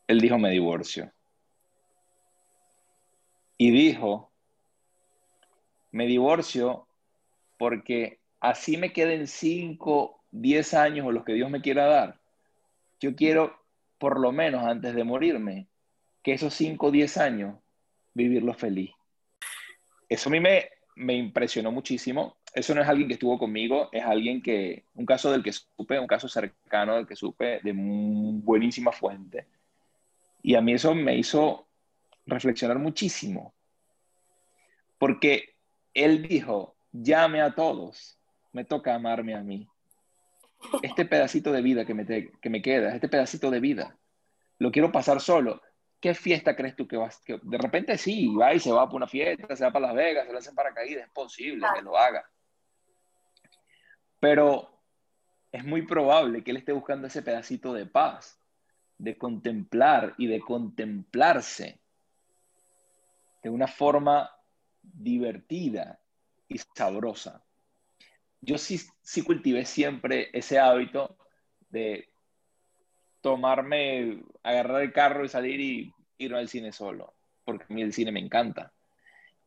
él 0.06 0.20
dijo, 0.20 0.38
me 0.38 0.50
divorcio. 0.50 1.12
Y 3.56 3.70
dijo, 3.70 4.32
me 5.90 6.06
divorcio 6.06 6.86
porque 7.58 8.20
así 8.40 8.76
me 8.76 8.92
queden 8.92 9.26
cinco 9.26 10.19
10 10.32 10.74
años 10.74 11.06
o 11.06 11.12
los 11.12 11.24
que 11.24 11.34
Dios 11.34 11.50
me 11.50 11.60
quiera 11.60 11.86
dar, 11.86 12.20
yo 13.00 13.14
quiero, 13.16 13.58
por 13.98 14.20
lo 14.20 14.32
menos 14.32 14.64
antes 14.64 14.94
de 14.94 15.04
morirme, 15.04 15.66
que 16.22 16.32
esos 16.32 16.54
5 16.54 16.86
o 16.86 16.90
10 16.90 17.16
años, 17.16 17.58
vivirlos 18.14 18.56
feliz. 18.56 18.90
Eso 20.08 20.28
a 20.28 20.32
mí 20.32 20.40
me, 20.40 20.68
me 20.96 21.14
impresionó 21.14 21.72
muchísimo. 21.72 22.36
Eso 22.52 22.74
no 22.74 22.82
es 22.82 22.88
alguien 22.88 23.08
que 23.08 23.14
estuvo 23.14 23.38
conmigo, 23.38 23.88
es 23.92 24.04
alguien 24.04 24.42
que, 24.42 24.84
un 24.94 25.06
caso 25.06 25.30
del 25.30 25.42
que 25.42 25.52
supe, 25.52 25.98
un 25.98 26.06
caso 26.06 26.28
cercano 26.28 26.96
del 26.96 27.06
que 27.06 27.16
supe 27.16 27.60
de 27.62 27.72
buenísima 27.72 28.92
fuente. 28.92 29.46
Y 30.42 30.54
a 30.56 30.60
mí 30.60 30.72
eso 30.72 30.94
me 30.94 31.16
hizo 31.16 31.66
reflexionar 32.26 32.78
muchísimo. 32.78 33.54
Porque 34.98 35.54
él 35.94 36.26
dijo, 36.26 36.74
llame 36.92 37.40
a 37.40 37.54
todos, 37.54 38.18
me 38.52 38.64
toca 38.64 38.94
amarme 38.94 39.34
a 39.34 39.42
mí 39.42 39.69
este 40.82 41.04
pedacito 41.04 41.52
de 41.52 41.62
vida 41.62 41.84
que 41.84 41.94
me, 41.94 42.06
que 42.06 42.50
me 42.50 42.62
queda, 42.62 42.94
este 42.94 43.08
pedacito 43.08 43.50
de 43.50 43.60
vida, 43.60 43.98
lo 44.58 44.70
quiero 44.70 44.92
pasar 44.92 45.20
solo. 45.20 45.62
¿Qué 46.00 46.14
fiesta 46.14 46.56
crees 46.56 46.76
tú 46.76 46.88
que 46.88 46.96
vas? 46.96 47.20
Que 47.24 47.38
de 47.42 47.58
repente 47.58 47.98
sí, 47.98 48.34
va 48.34 48.58
se 48.58 48.72
va 48.72 48.86
para 48.86 48.96
una 48.96 49.06
fiesta, 49.06 49.54
se 49.54 49.64
va 49.64 49.72
para 49.72 49.88
Las 49.88 49.96
Vegas, 49.96 50.26
se 50.26 50.32
lanza 50.32 50.50
en 50.50 50.56
paracaídas, 50.56 51.04
es 51.04 51.12
posible 51.12 51.66
que 51.74 51.82
lo 51.82 51.96
haga. 51.96 52.24
Pero 54.18 54.82
es 55.52 55.64
muy 55.64 55.82
probable 55.82 56.42
que 56.42 56.52
él 56.52 56.58
esté 56.58 56.72
buscando 56.72 57.06
ese 57.06 57.22
pedacito 57.22 57.72
de 57.74 57.86
paz, 57.86 58.40
de 58.98 59.18
contemplar 59.18 60.14
y 60.16 60.26
de 60.26 60.40
contemplarse 60.40 61.80
de 63.42 63.50
una 63.50 63.66
forma 63.66 64.30
divertida 64.82 66.00
y 66.48 66.58
sabrosa 66.74 67.44
yo 68.40 68.58
sí, 68.58 68.80
sí 69.02 69.22
cultivé 69.22 69.64
siempre 69.64 70.30
ese 70.32 70.58
hábito 70.58 71.16
de 71.68 72.08
tomarme, 73.20 74.22
agarrar 74.42 74.82
el 74.82 74.92
carro 74.92 75.24
y 75.24 75.28
salir 75.28 75.60
y 75.60 75.92
ir 76.18 76.34
al 76.34 76.48
cine 76.48 76.72
solo, 76.72 77.14
porque 77.44 77.64
a 77.68 77.72
mí 77.72 77.82
el 77.82 77.92
cine 77.92 78.12
me 78.12 78.20
encanta. 78.20 78.72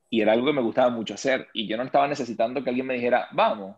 Y 0.10 0.22
era 0.22 0.34
algo 0.34 0.46
que 0.46 0.54
me 0.54 0.62
gustaba 0.62 0.92
mucho 0.92 1.16
hacer. 1.16 1.48
Y 1.54 1.68
yo 1.68 1.76
no 1.76 1.84
estaba 1.84 2.08
necesitando 2.08 2.64
que 2.64 2.70
alguien 2.70 2.86
me 2.86 2.94
dijera, 2.94 3.30
vamos. 3.32 3.76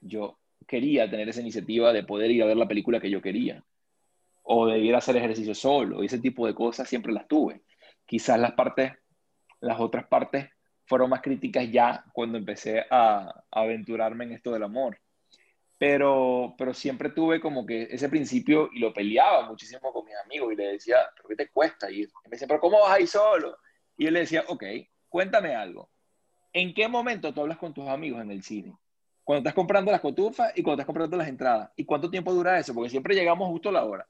Yo 0.00 0.38
quería 0.66 1.10
tener 1.10 1.28
esa 1.28 1.42
iniciativa 1.42 1.92
de 1.92 2.02
poder 2.02 2.30
ir 2.30 2.42
a 2.42 2.46
ver 2.46 2.56
la 2.56 2.68
película 2.68 2.98
que 2.98 3.10
yo 3.10 3.20
quería. 3.20 3.62
O 4.42 4.66
de 4.66 4.78
ir 4.78 4.94
a 4.94 4.98
hacer 4.98 5.18
ejercicio 5.18 5.54
solo. 5.54 6.02
Y 6.02 6.06
ese 6.06 6.18
tipo 6.18 6.46
de 6.46 6.54
cosas 6.54 6.88
siempre 6.88 7.12
las 7.12 7.28
tuve. 7.28 7.62
Quizás 8.06 8.40
las 8.40 8.52
partes, 8.52 8.92
las 9.60 9.78
otras 9.78 10.06
partes 10.06 10.48
fueron 10.88 11.10
más 11.10 11.20
críticas 11.20 11.70
ya 11.70 12.02
cuando 12.12 12.38
empecé 12.38 12.84
a, 12.90 13.44
aventurarme 13.50 14.24
en 14.24 14.32
esto 14.32 14.52
del 14.52 14.62
amor. 14.62 14.98
Pero, 15.76 16.54
pero 16.58 16.74
siempre 16.74 17.10
tuve 17.10 17.40
como 17.40 17.64
que 17.64 17.82
ese 17.82 18.08
principio 18.08 18.68
y 18.72 18.80
lo 18.80 18.92
peleaba 18.92 19.46
muchísimo 19.46 19.92
con 19.92 20.04
mis 20.04 20.16
amigos 20.16 20.52
y 20.52 20.56
le 20.56 20.72
decía, 20.72 20.96
¿pero 21.14 21.28
qué 21.28 21.36
te 21.36 21.50
cuesta? 21.50 21.90
Y 21.90 22.00
me 22.00 22.30
decía, 22.30 22.48
¿pero 22.48 22.58
cómo 22.58 22.80
vas 22.80 22.92
ahí 22.92 23.06
solo? 23.06 23.58
Y 23.96 24.06
yo 24.06 24.10
le 24.10 24.20
decía, 24.20 24.44
ok, 24.48 24.64
cuéntame 25.08 25.54
algo. 25.54 25.90
¿En 26.52 26.74
qué 26.74 26.88
momento 26.88 27.32
tú 27.32 27.42
hablas 27.42 27.58
con 27.58 27.74
tus 27.74 27.86
amigos 27.86 28.22
en 28.22 28.30
el 28.30 28.42
cine? 28.42 28.76
Cuando 29.22 29.40
estás 29.40 29.54
comprando 29.54 29.92
las 29.92 30.00
cotufas 30.00 30.52
y 30.56 30.62
cuando 30.62 30.80
estás 30.80 30.86
comprando 30.86 31.16
las 31.16 31.28
entradas. 31.28 31.70
¿Y 31.76 31.84
cuánto 31.84 32.10
tiempo 32.10 32.32
dura 32.32 32.58
eso? 32.58 32.74
Porque 32.74 32.90
siempre 32.90 33.14
llegamos 33.14 33.48
justo 33.48 33.68
a 33.68 33.72
la 33.72 33.84
hora. 33.84 34.08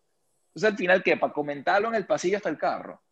Entonces, 0.48 0.70
al 0.70 0.76
final, 0.76 1.02
¿qué? 1.02 1.16
Para 1.16 1.32
comentarlo 1.32 1.88
en 1.88 1.96
el 1.96 2.06
pasillo 2.06 2.36
hasta 2.36 2.48
el 2.48 2.56
carro 2.56 3.02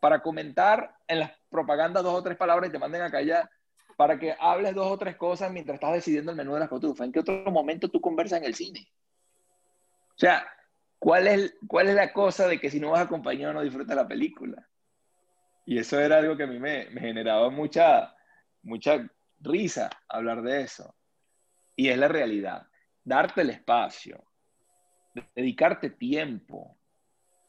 para 0.00 0.22
comentar 0.22 0.94
en 1.08 1.20
las 1.20 1.32
propagandas 1.56 2.02
dos 2.02 2.14
o 2.14 2.22
tres 2.22 2.36
palabras 2.36 2.68
y 2.68 2.72
te 2.72 2.78
manden 2.78 3.02
a 3.02 3.10
callar, 3.10 3.50
para 3.96 4.18
que 4.18 4.36
hables 4.38 4.74
dos 4.74 4.86
o 4.86 4.98
tres 4.98 5.16
cosas 5.16 5.50
mientras 5.50 5.76
estás 5.76 5.94
decidiendo 5.94 6.30
el 6.30 6.36
menú 6.36 6.52
de 6.54 6.60
las 6.60 6.68
cotufas. 6.68 7.06
¿En 7.06 7.12
qué 7.12 7.20
otro 7.20 7.50
momento 7.50 7.88
tú 7.88 8.00
conversas 8.00 8.40
en 8.40 8.44
el 8.44 8.54
cine? 8.54 8.86
O 10.10 10.18
sea, 10.18 10.46
¿cuál 10.98 11.26
es, 11.26 11.54
cuál 11.66 11.88
es 11.88 11.94
la 11.94 12.12
cosa 12.12 12.46
de 12.46 12.60
que 12.60 12.70
si 12.70 12.78
no 12.78 12.90
vas 12.90 13.06
acompañado 13.06 13.54
no 13.54 13.62
disfrutas 13.62 13.96
la 13.96 14.06
película? 14.06 14.68
Y 15.64 15.78
eso 15.78 15.98
era 15.98 16.18
algo 16.18 16.36
que 16.36 16.44
a 16.44 16.46
mí 16.46 16.58
me, 16.58 16.90
me 16.90 17.00
generaba 17.00 17.48
mucha, 17.50 18.14
mucha 18.62 19.10
risa 19.40 19.90
hablar 20.08 20.42
de 20.42 20.62
eso. 20.62 20.94
Y 21.74 21.88
es 21.88 21.98
la 21.98 22.08
realidad. 22.08 22.68
Darte 23.02 23.42
el 23.42 23.50
espacio, 23.50 24.24
dedicarte 25.34 25.90
tiempo, 25.90 26.76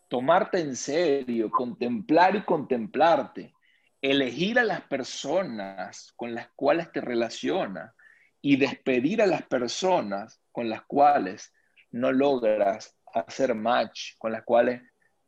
tomarte 0.07 0.59
en 0.59 0.75
serio, 0.75 1.49
contemplar 1.51 2.35
y 2.35 2.43
contemplarte, 2.43 3.53
elegir 4.01 4.59
a 4.59 4.63
las 4.63 4.81
personas 4.81 6.13
con 6.15 6.33
las 6.33 6.49
cuales 6.55 6.91
te 6.91 7.01
relacionas 7.01 7.93
y 8.41 8.57
despedir 8.57 9.21
a 9.21 9.27
las 9.27 9.43
personas 9.43 10.41
con 10.51 10.69
las 10.69 10.83
cuales 10.83 11.53
no 11.91 12.11
logras 12.11 12.95
hacer 13.13 13.55
match, 13.55 14.13
con 14.17 14.31
las 14.31 14.43
cuales 14.43 14.81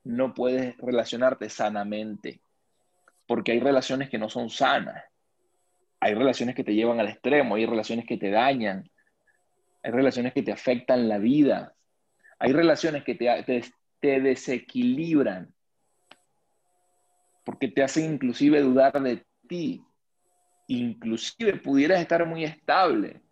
no 0.04 0.34
puedes 0.34 0.78
relacionarte 0.78 1.50
sanamente. 1.50 2.42
porque 3.28 3.52
hay 3.52 3.60
relaciones 3.60 4.10
que 4.10 4.18
no 4.18 4.28
son 4.28 4.50
sanas. 4.50 5.04
Hay 6.00 6.16
relaciones 6.16 6.56
que 6.56 6.64
te 6.64 6.74
llevan 6.74 7.00
al 7.00 7.10
extremo, 7.10 7.56
hay 7.56 7.68
relaciones 7.68 8.08
que 8.08 8.18
te 8.18 8.32
dañan, 8.32 8.90
hay 9.84 9.92
relaciones 9.92 10.34
que 10.34 10.42
te 10.42 10.52
afectan 10.52 11.08
la 11.08 11.20
vida, 11.20 11.76
hay 12.40 12.54
relaciones 12.54 13.04
que 13.04 13.14
te, 13.14 13.64
te, 14.00 14.22
desequilibran, 14.22 15.54
porque 17.50 17.68
te 17.68 17.82
hacen 17.82 18.14
inclusive 18.14 18.62
dudar 18.62 19.02
de 19.02 19.26
ti. 19.48 19.84
Inclusive 20.68 21.58
pudieras 21.58 22.00
estar 22.00 22.24
muy 22.28 22.44
estable, 22.44 23.24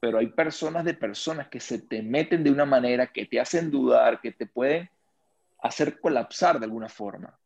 pero 0.00 0.18
hay 0.18 0.26
personas 0.26 0.84
de 0.84 0.92
personas 0.92 1.46
que 1.46 1.60
se 1.60 1.78
te 1.78 2.02
meten 2.02 2.42
de 2.42 2.50
una 2.50 2.64
manera 2.64 3.06
que 3.06 3.26
te 3.26 3.38
hacen 3.38 3.70
dudar, 3.70 4.20
que 4.20 4.32
te 4.32 4.44
pueden 4.44 4.90
hacer 5.62 6.00
colapsar 6.00 6.58
de 6.58 6.64
alguna 6.64 6.88
forma. 6.88 7.38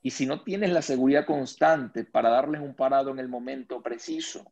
Y 0.00 0.10
si 0.10 0.26
no 0.26 0.44
tienes 0.44 0.70
la 0.70 0.80
seguridad 0.80 1.26
constante 1.26 2.04
para 2.04 2.30
darles 2.30 2.60
un 2.60 2.76
parado 2.76 3.10
en 3.10 3.18
el 3.18 3.26
momento 3.26 3.82
preciso, 3.82 4.44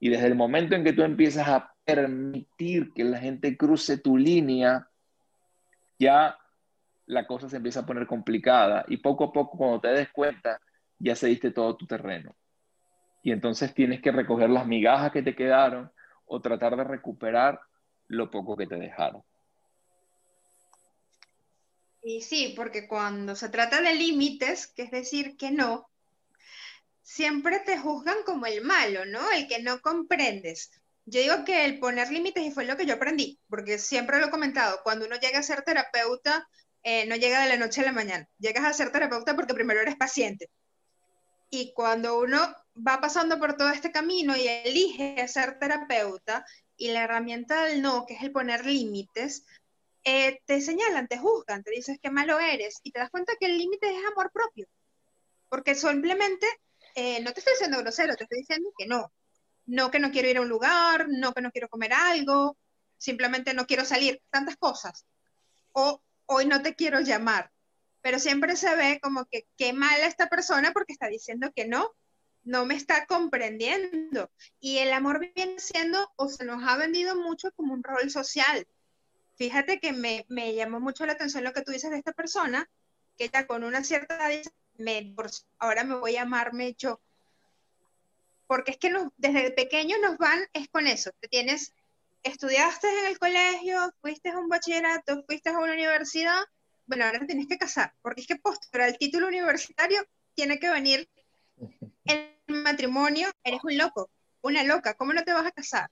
y 0.00 0.08
desde 0.08 0.28
el 0.28 0.36
momento 0.36 0.74
en 0.74 0.84
que 0.84 0.94
tú 0.94 1.02
empiezas 1.02 1.48
a 1.48 1.74
permitir 1.84 2.94
que 2.94 3.04
la 3.04 3.18
gente 3.18 3.58
cruce 3.58 3.98
tu 3.98 4.16
línea, 4.16 4.88
ya 5.98 6.38
la 7.06 7.26
cosa 7.26 7.48
se 7.48 7.56
empieza 7.56 7.80
a 7.80 7.86
poner 7.86 8.06
complicada 8.06 8.84
y 8.88 8.98
poco 8.98 9.24
a 9.24 9.32
poco 9.32 9.56
cuando 9.56 9.80
te 9.80 9.88
des 9.88 10.10
cuenta, 10.10 10.60
ya 10.98 11.14
se 11.14 11.28
diste 11.28 11.50
todo 11.50 11.76
tu 11.76 11.86
terreno. 11.86 12.36
Y 13.22 13.32
entonces 13.32 13.74
tienes 13.74 14.00
que 14.00 14.12
recoger 14.12 14.50
las 14.50 14.66
migajas 14.66 15.12
que 15.12 15.22
te 15.22 15.34
quedaron 15.34 15.90
o 16.26 16.40
tratar 16.40 16.76
de 16.76 16.84
recuperar 16.84 17.60
lo 18.08 18.30
poco 18.30 18.56
que 18.56 18.66
te 18.66 18.76
dejaron. 18.76 19.22
Y 22.02 22.22
sí, 22.22 22.54
porque 22.56 22.86
cuando 22.86 23.34
se 23.34 23.48
trata 23.48 23.80
de 23.80 23.94
límites, 23.94 24.68
que 24.68 24.82
es 24.82 24.90
decir 24.92 25.36
que 25.36 25.50
no, 25.50 25.88
siempre 27.02 27.60
te 27.60 27.78
juzgan 27.78 28.18
como 28.24 28.46
el 28.46 28.62
malo, 28.62 29.04
¿no? 29.06 29.30
El 29.32 29.48
que 29.48 29.60
no 29.60 29.80
comprendes. 29.80 30.70
Yo 31.04 31.20
digo 31.20 31.44
que 31.44 31.64
el 31.64 31.78
poner 31.78 32.10
límites, 32.10 32.44
y 32.44 32.50
fue 32.50 32.64
lo 32.64 32.76
que 32.76 32.86
yo 32.86 32.94
aprendí, 32.94 33.40
porque 33.48 33.78
siempre 33.78 34.18
lo 34.20 34.26
he 34.26 34.30
comentado, 34.30 34.80
cuando 34.82 35.06
uno 35.06 35.16
llega 35.16 35.38
a 35.38 35.42
ser 35.42 35.62
terapeuta, 35.62 36.48
eh, 36.88 37.04
no 37.06 37.16
llega 37.16 37.42
de 37.42 37.48
la 37.48 37.56
noche 37.56 37.80
a 37.80 37.84
la 37.84 37.90
mañana, 37.90 38.28
llegas 38.38 38.64
a 38.64 38.72
ser 38.72 38.92
terapeuta 38.92 39.34
porque 39.34 39.54
primero 39.54 39.80
eres 39.80 39.96
paciente. 39.96 40.48
Y 41.50 41.72
cuando 41.72 42.20
uno 42.20 42.38
va 42.76 43.00
pasando 43.00 43.40
por 43.40 43.56
todo 43.56 43.70
este 43.70 43.90
camino 43.90 44.36
y 44.36 44.46
elige 44.46 45.26
ser 45.26 45.58
terapeuta, 45.58 46.46
y 46.76 46.92
la 46.92 47.02
herramienta 47.02 47.64
del 47.64 47.82
no, 47.82 48.06
que 48.06 48.14
es 48.14 48.22
el 48.22 48.30
poner 48.30 48.64
límites, 48.64 49.44
eh, 50.04 50.38
te 50.44 50.60
señalan, 50.60 51.08
te 51.08 51.18
juzgan, 51.18 51.64
te 51.64 51.72
dices 51.72 51.98
que 52.00 52.08
malo 52.08 52.38
eres 52.38 52.78
y 52.84 52.92
te 52.92 53.00
das 53.00 53.10
cuenta 53.10 53.32
que 53.40 53.46
el 53.46 53.58
límite 53.58 53.90
es 53.90 54.06
amor 54.12 54.30
propio. 54.30 54.68
Porque 55.48 55.74
simplemente, 55.74 56.46
eh, 56.94 57.20
no 57.20 57.32
te 57.32 57.40
estoy 57.40 57.54
diciendo 57.54 57.78
grosero, 57.78 58.14
te 58.14 58.22
estoy 58.22 58.38
diciendo 58.38 58.70
que 58.78 58.86
no. 58.86 59.10
No 59.66 59.90
que 59.90 59.98
no 59.98 60.12
quiero 60.12 60.28
ir 60.28 60.36
a 60.36 60.42
un 60.42 60.48
lugar, 60.48 61.06
no 61.08 61.32
que 61.32 61.40
no 61.40 61.50
quiero 61.50 61.68
comer 61.68 61.92
algo, 61.92 62.56
simplemente 62.96 63.54
no 63.54 63.66
quiero 63.66 63.84
salir, 63.84 64.22
tantas 64.30 64.56
cosas. 64.56 65.04
O 65.72 66.00
hoy 66.26 66.46
no 66.46 66.62
te 66.62 66.74
quiero 66.74 67.00
llamar. 67.00 67.52
Pero 68.02 68.18
siempre 68.18 68.56
se 68.56 68.74
ve 68.76 69.00
como 69.02 69.24
que 69.26 69.46
qué 69.56 69.72
mala 69.72 70.06
esta 70.06 70.28
persona 70.28 70.72
porque 70.72 70.92
está 70.92 71.08
diciendo 71.08 71.50
que 71.54 71.66
no, 71.66 71.92
no 72.44 72.66
me 72.66 72.76
está 72.76 73.06
comprendiendo. 73.06 74.30
Y 74.60 74.78
el 74.78 74.92
amor 74.92 75.20
viene 75.34 75.58
siendo, 75.58 76.12
o 76.16 76.28
se 76.28 76.44
nos 76.44 76.62
ha 76.62 76.76
vendido 76.76 77.16
mucho 77.16 77.50
como 77.52 77.74
un 77.74 77.82
rol 77.82 78.10
social 78.10 78.66
fíjate 79.36 79.78
que 79.78 79.92
me, 79.92 80.24
me, 80.28 80.54
llamó 80.54 80.80
mucho 80.80 81.06
la 81.06 81.12
atención 81.12 81.44
lo 81.44 81.52
que 81.52 81.62
tú 81.62 81.72
dices 81.72 81.90
de 81.90 81.98
esta 81.98 82.12
persona, 82.12 82.68
que 83.16 83.28
ya 83.28 83.46
con 83.46 83.64
una 83.64 83.84
cierta 83.84 84.16
edad 84.16 84.42
ahora 85.58 85.84
me 85.84 85.94
voy 85.96 86.16
a 86.16 86.22
amarme 86.22 86.74
yo. 86.74 87.00
Porque 88.46 88.72
es 88.72 88.78
que 88.78 88.92
desde 89.16 89.50
pequeño 89.50 89.96
nos 89.98 90.18
van, 90.18 90.40
es 90.52 90.68
con 90.68 90.86
eso, 90.86 91.10
te 91.20 91.28
tienes, 91.28 91.72
estudiaste 92.26 92.88
en 92.88 93.06
el 93.06 93.18
colegio, 93.18 93.92
fuiste 94.00 94.30
a 94.30 94.38
un 94.38 94.48
bachillerato, 94.48 95.22
fuiste 95.26 95.50
a 95.50 95.58
una 95.58 95.72
universidad, 95.72 96.40
bueno, 96.86 97.04
ahora 97.04 97.20
te 97.20 97.26
tienes 97.26 97.46
que 97.48 97.58
casar, 97.58 97.94
porque 98.02 98.20
es 98.22 98.26
que 98.26 98.36
para 98.70 98.88
el 98.88 98.98
título 98.98 99.28
universitario 99.28 100.04
tiene 100.34 100.58
que 100.58 100.70
venir 100.70 101.08
el 102.04 102.36
matrimonio, 102.48 103.28
eres 103.42 103.60
un 103.64 103.76
loco, 103.76 104.10
una 104.42 104.62
loca, 104.62 104.94
¿cómo 104.94 105.12
no 105.12 105.24
te 105.24 105.32
vas 105.32 105.46
a 105.46 105.52
casar? 105.52 105.90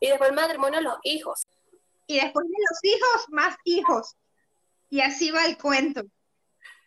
Y 0.00 0.08
después 0.08 0.30
el 0.30 0.36
matrimonio, 0.36 0.80
los 0.80 0.98
hijos 1.02 1.46
y 2.10 2.18
después 2.18 2.44
de 2.48 2.54
los 2.68 2.94
hijos, 2.94 3.26
más 3.28 3.56
hijos. 3.64 4.16
Y 4.88 5.00
así 5.00 5.30
va 5.30 5.44
el 5.44 5.56
cuento. 5.56 6.02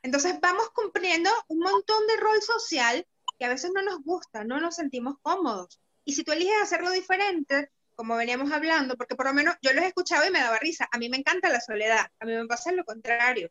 Entonces 0.01 0.37
vamos 0.41 0.69
cumpliendo 0.71 1.29
un 1.47 1.59
montón 1.59 2.05
de 2.07 2.17
rol 2.17 2.41
social 2.41 3.07
que 3.39 3.45
a 3.45 3.49
veces 3.49 3.71
no 3.73 3.81
nos 3.83 4.03
gusta, 4.03 4.43
no 4.43 4.59
nos 4.59 4.75
sentimos 4.75 5.15
cómodos. 5.21 5.79
Y 6.03 6.13
si 6.13 6.25
tú 6.25 6.33
eliges 6.33 6.61
hacerlo 6.61 6.91
diferente, 6.91 7.71
como 7.95 8.15
veníamos 8.15 8.51
hablando, 8.51 8.95
porque 8.95 9.15
por 9.15 9.27
lo 9.27 9.33
menos 9.33 9.55
yo 9.61 9.73
los 9.73 9.83
he 9.83 9.87
escuchado 9.87 10.25
y 10.27 10.31
me 10.31 10.39
daba 10.39 10.59
risa, 10.59 10.87
a 10.91 10.97
mí 10.97 11.09
me 11.09 11.17
encanta 11.17 11.49
la 11.49 11.61
soledad, 11.61 12.07
a 12.19 12.25
mí 12.25 12.33
me 12.33 12.45
pasa 12.45 12.71
lo 12.71 12.83
contrario. 12.83 13.49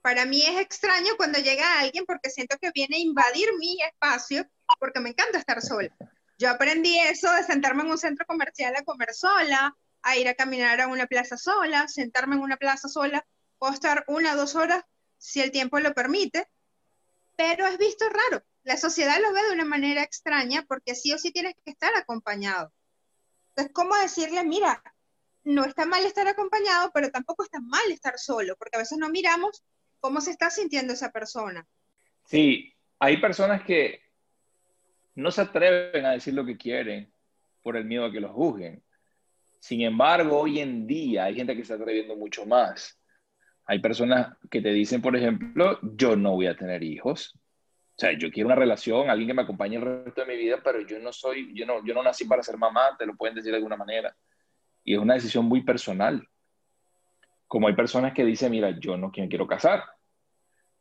Para 0.00 0.24
mí 0.24 0.42
es 0.42 0.60
extraño 0.60 1.16
cuando 1.16 1.38
llega 1.38 1.80
alguien 1.80 2.04
porque 2.06 2.30
siento 2.30 2.56
que 2.60 2.70
viene 2.70 2.96
a 2.96 3.00
invadir 3.00 3.48
mi 3.58 3.78
espacio 3.82 4.48
porque 4.78 5.00
me 5.00 5.10
encanta 5.10 5.38
estar 5.38 5.60
sola. 5.60 5.90
Yo 6.38 6.48
aprendí 6.48 6.98
eso 6.98 7.30
de 7.32 7.42
sentarme 7.42 7.82
en 7.82 7.90
un 7.90 7.98
centro 7.98 8.24
comercial 8.24 8.74
a 8.76 8.84
comer 8.84 9.12
sola, 9.12 9.76
a 10.02 10.16
ir 10.16 10.28
a 10.28 10.34
caminar 10.34 10.80
a 10.80 10.86
una 10.86 11.06
plaza 11.06 11.36
sola, 11.36 11.88
sentarme 11.88 12.36
en 12.36 12.42
una 12.42 12.56
plaza 12.56 12.88
sola, 12.88 13.26
puedo 13.58 13.72
estar 13.72 14.04
una 14.06 14.34
o 14.34 14.36
dos 14.36 14.54
horas 14.54 14.84
si 15.18 15.40
el 15.40 15.50
tiempo 15.50 15.80
lo 15.80 15.92
permite, 15.94 16.48
pero 17.36 17.66
es 17.66 17.76
visto 17.76 18.04
raro. 18.08 18.44
La 18.62 18.76
sociedad 18.76 19.18
lo 19.20 19.32
ve 19.32 19.42
de 19.44 19.52
una 19.52 19.64
manera 19.64 20.02
extraña 20.02 20.64
porque 20.68 20.94
sí 20.94 21.12
o 21.12 21.18
sí 21.18 21.32
tienes 21.32 21.54
que 21.64 21.70
estar 21.70 21.94
acompañado. 21.96 22.72
Entonces, 23.58 23.74
¿cómo 23.74 23.96
decirle, 23.96 24.44
mira, 24.44 24.80
no 25.42 25.64
está 25.64 25.84
mal 25.84 26.06
estar 26.06 26.28
acompañado, 26.28 26.92
pero 26.94 27.10
tampoco 27.10 27.42
está 27.42 27.58
mal 27.60 27.90
estar 27.90 28.16
solo? 28.16 28.54
Porque 28.56 28.76
a 28.76 28.78
veces 28.78 28.98
no 28.98 29.08
miramos 29.08 29.64
cómo 29.98 30.20
se 30.20 30.30
está 30.30 30.48
sintiendo 30.48 30.92
esa 30.92 31.10
persona. 31.10 31.66
Sí, 32.24 32.72
hay 33.00 33.16
personas 33.16 33.64
que 33.64 34.00
no 35.16 35.32
se 35.32 35.40
atreven 35.40 36.06
a 36.06 36.12
decir 36.12 36.34
lo 36.34 36.46
que 36.46 36.56
quieren 36.56 37.12
por 37.60 37.76
el 37.76 37.84
miedo 37.84 38.04
a 38.04 38.12
que 38.12 38.20
los 38.20 38.30
juzguen. 38.30 38.80
Sin 39.58 39.80
embargo, 39.80 40.38
hoy 40.38 40.60
en 40.60 40.86
día 40.86 41.24
hay 41.24 41.34
gente 41.34 41.56
que 41.56 41.62
está 41.62 41.74
atreviendo 41.74 42.14
mucho 42.14 42.46
más. 42.46 42.96
Hay 43.64 43.80
personas 43.80 44.36
que 44.48 44.62
te 44.62 44.72
dicen, 44.72 45.02
por 45.02 45.16
ejemplo, 45.16 45.80
yo 45.82 46.14
no 46.14 46.34
voy 46.34 46.46
a 46.46 46.56
tener 46.56 46.84
hijos. 46.84 47.36
O 47.98 48.00
sea, 48.00 48.16
yo 48.16 48.30
quiero 48.30 48.46
una 48.46 48.54
relación, 48.54 49.10
alguien 49.10 49.26
que 49.26 49.34
me 49.34 49.42
acompañe 49.42 49.74
el 49.74 49.82
resto 50.04 50.20
de 50.20 50.26
mi 50.28 50.36
vida, 50.36 50.60
pero 50.62 50.80
yo 50.82 51.00
no 51.00 51.12
soy, 51.12 51.52
yo 51.52 51.66
no, 51.66 51.84
yo 51.84 51.92
no 51.94 52.04
nací 52.04 52.26
para 52.26 52.44
ser 52.44 52.56
mamá, 52.56 52.96
te 52.96 53.04
lo 53.04 53.16
pueden 53.16 53.34
decir 53.34 53.50
de 53.50 53.56
alguna 53.56 53.76
manera. 53.76 54.16
Y 54.84 54.94
es 54.94 55.00
una 55.00 55.14
decisión 55.14 55.46
muy 55.46 55.64
personal. 55.64 56.24
Como 57.48 57.66
hay 57.66 57.74
personas 57.74 58.14
que 58.14 58.24
dicen, 58.24 58.52
mira, 58.52 58.70
yo 58.78 58.96
no 58.96 59.10
quiero 59.10 59.48
casar. 59.48 59.82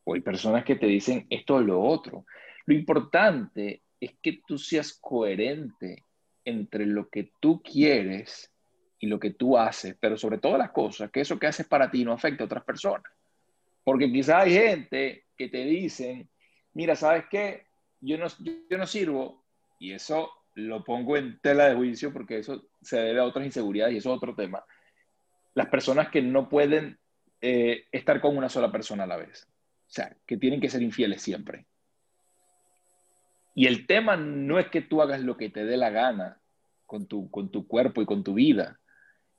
O 0.03 0.13
hay 0.13 0.21
personas 0.21 0.63
que 0.63 0.75
te 0.75 0.85
dicen 0.85 1.25
esto 1.31 1.55
o 1.55 1.59
lo 1.59 1.81
otro. 1.81 2.23
Lo 2.67 2.75
importante 2.75 3.81
es 3.99 4.11
que 4.21 4.41
tú 4.47 4.59
seas 4.59 4.95
coherente 5.01 6.03
entre 6.45 6.85
lo 6.85 7.09
que 7.09 7.31
tú 7.39 7.63
quieres 7.63 8.53
y 8.99 9.07
lo 9.07 9.19
que 9.19 9.31
tú 9.31 9.57
haces, 9.57 9.97
pero 9.99 10.17
sobre 10.17 10.37
todas 10.37 10.59
las 10.59 10.69
cosas, 10.69 11.09
que 11.09 11.21
eso 11.21 11.39
que 11.39 11.47
haces 11.47 11.67
para 11.67 11.89
ti 11.89 12.05
no 12.05 12.13
afecta 12.13 12.43
a 12.43 12.45
otras 12.45 12.63
personas. 12.63 13.11
Porque 13.83 14.11
quizás 14.11 14.43
hay 14.43 14.53
gente 14.53 15.25
que 15.35 15.49
te 15.49 15.65
dicen, 15.65 16.29
mira, 16.77 16.95
¿sabes 16.95 17.25
qué? 17.27 17.65
Yo 18.01 18.19
no, 18.19 18.27
yo 18.69 18.77
no 18.77 18.85
sirvo, 18.85 19.43
y 19.79 19.93
eso 19.93 20.29
lo 20.53 20.83
pongo 20.83 21.17
en 21.17 21.39
tela 21.39 21.69
de 21.69 21.75
juicio 21.75 22.13
porque 22.13 22.37
eso 22.37 22.69
se 22.83 22.97
debe 22.99 23.19
a 23.19 23.23
otras 23.23 23.47
inseguridades 23.47 23.95
y 23.95 23.97
eso 23.97 24.11
es 24.11 24.17
otro 24.17 24.35
tema. 24.35 24.63
Las 25.55 25.69
personas 25.69 26.09
que 26.09 26.21
no 26.21 26.47
pueden 26.49 26.99
eh, 27.41 27.85
estar 27.91 28.21
con 28.21 28.37
una 28.37 28.47
sola 28.47 28.71
persona 28.71 29.05
a 29.05 29.07
la 29.07 29.17
vez. 29.17 29.47
O 29.47 29.89
sea, 29.89 30.15
que 30.27 30.37
tienen 30.37 30.61
que 30.61 30.69
ser 30.69 30.83
infieles 30.83 31.23
siempre. 31.23 31.65
Y 33.55 33.65
el 33.65 33.87
tema 33.87 34.15
no 34.15 34.59
es 34.59 34.67
que 34.67 34.81
tú 34.81 35.01
hagas 35.01 35.21
lo 35.21 35.35
que 35.35 35.49
te 35.49 35.65
dé 35.65 35.77
la 35.77 35.89
gana 35.89 36.39
con 36.85 37.07
tu, 37.07 37.31
con 37.31 37.49
tu 37.49 37.67
cuerpo 37.67 38.03
y 38.03 38.05
con 38.05 38.23
tu 38.23 38.35
vida. 38.35 38.79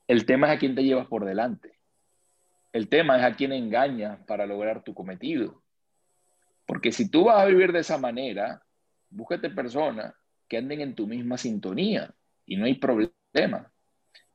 El 0.08 0.26
tema 0.26 0.48
es 0.48 0.56
a 0.56 0.58
quién 0.58 0.74
te 0.74 0.82
llevas 0.82 1.06
por 1.06 1.24
delante. 1.24 1.78
El 2.72 2.88
tema 2.88 3.16
es 3.16 3.22
a 3.22 3.36
quién 3.36 3.52
engañas 3.52 4.18
para 4.26 4.44
lograr 4.44 4.82
tu 4.82 4.92
cometido. 4.92 5.62
Porque 6.68 6.92
si 6.92 7.10
tú 7.10 7.24
vas 7.24 7.40
a 7.40 7.46
vivir 7.46 7.72
de 7.72 7.78
esa 7.78 7.96
manera, 7.96 8.62
búscate 9.08 9.48
personas 9.48 10.14
que 10.46 10.58
anden 10.58 10.82
en 10.82 10.94
tu 10.94 11.06
misma 11.06 11.38
sintonía 11.38 12.14
y 12.44 12.58
no 12.58 12.66
hay 12.66 12.74
problema. 12.74 13.72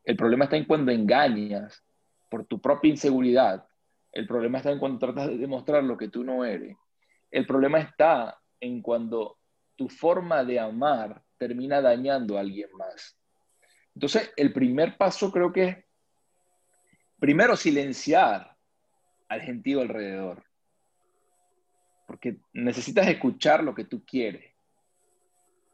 El 0.03 0.17
problema 0.17 0.45
está 0.45 0.57
en 0.57 0.65
cuando 0.65 0.91
engañas 0.91 1.85
por 2.29 2.43
tu 2.45 2.59
propia 2.59 2.89
inseguridad. 2.89 3.67
El 4.11 4.25
problema 4.25 4.57
está 4.57 4.71
en 4.71 4.79
cuando 4.79 4.97
tratas 4.97 5.27
de 5.27 5.37
demostrar 5.37 5.83
lo 5.83 5.95
que 5.95 6.07
tú 6.07 6.23
no 6.23 6.43
eres. 6.43 6.75
El 7.29 7.45
problema 7.45 7.77
está 7.77 8.39
en 8.59 8.81
cuando 8.81 9.37
tu 9.75 9.87
forma 9.87 10.43
de 10.43 10.59
amar 10.59 11.21
termina 11.37 11.81
dañando 11.81 12.35
a 12.35 12.39
alguien 12.39 12.69
más. 12.73 13.15
Entonces, 13.93 14.33
el 14.37 14.51
primer 14.51 14.97
paso 14.97 15.31
creo 15.31 15.53
que 15.53 15.63
es, 15.65 15.77
primero, 17.19 17.55
silenciar 17.55 18.57
al 19.27 19.41
gentío 19.41 19.81
alrededor. 19.81 20.43
Porque 22.13 22.37
necesitas 22.53 23.07
escuchar 23.07 23.63
lo 23.63 23.73
que 23.73 23.85
tú 23.85 24.05
quieres. 24.05 24.53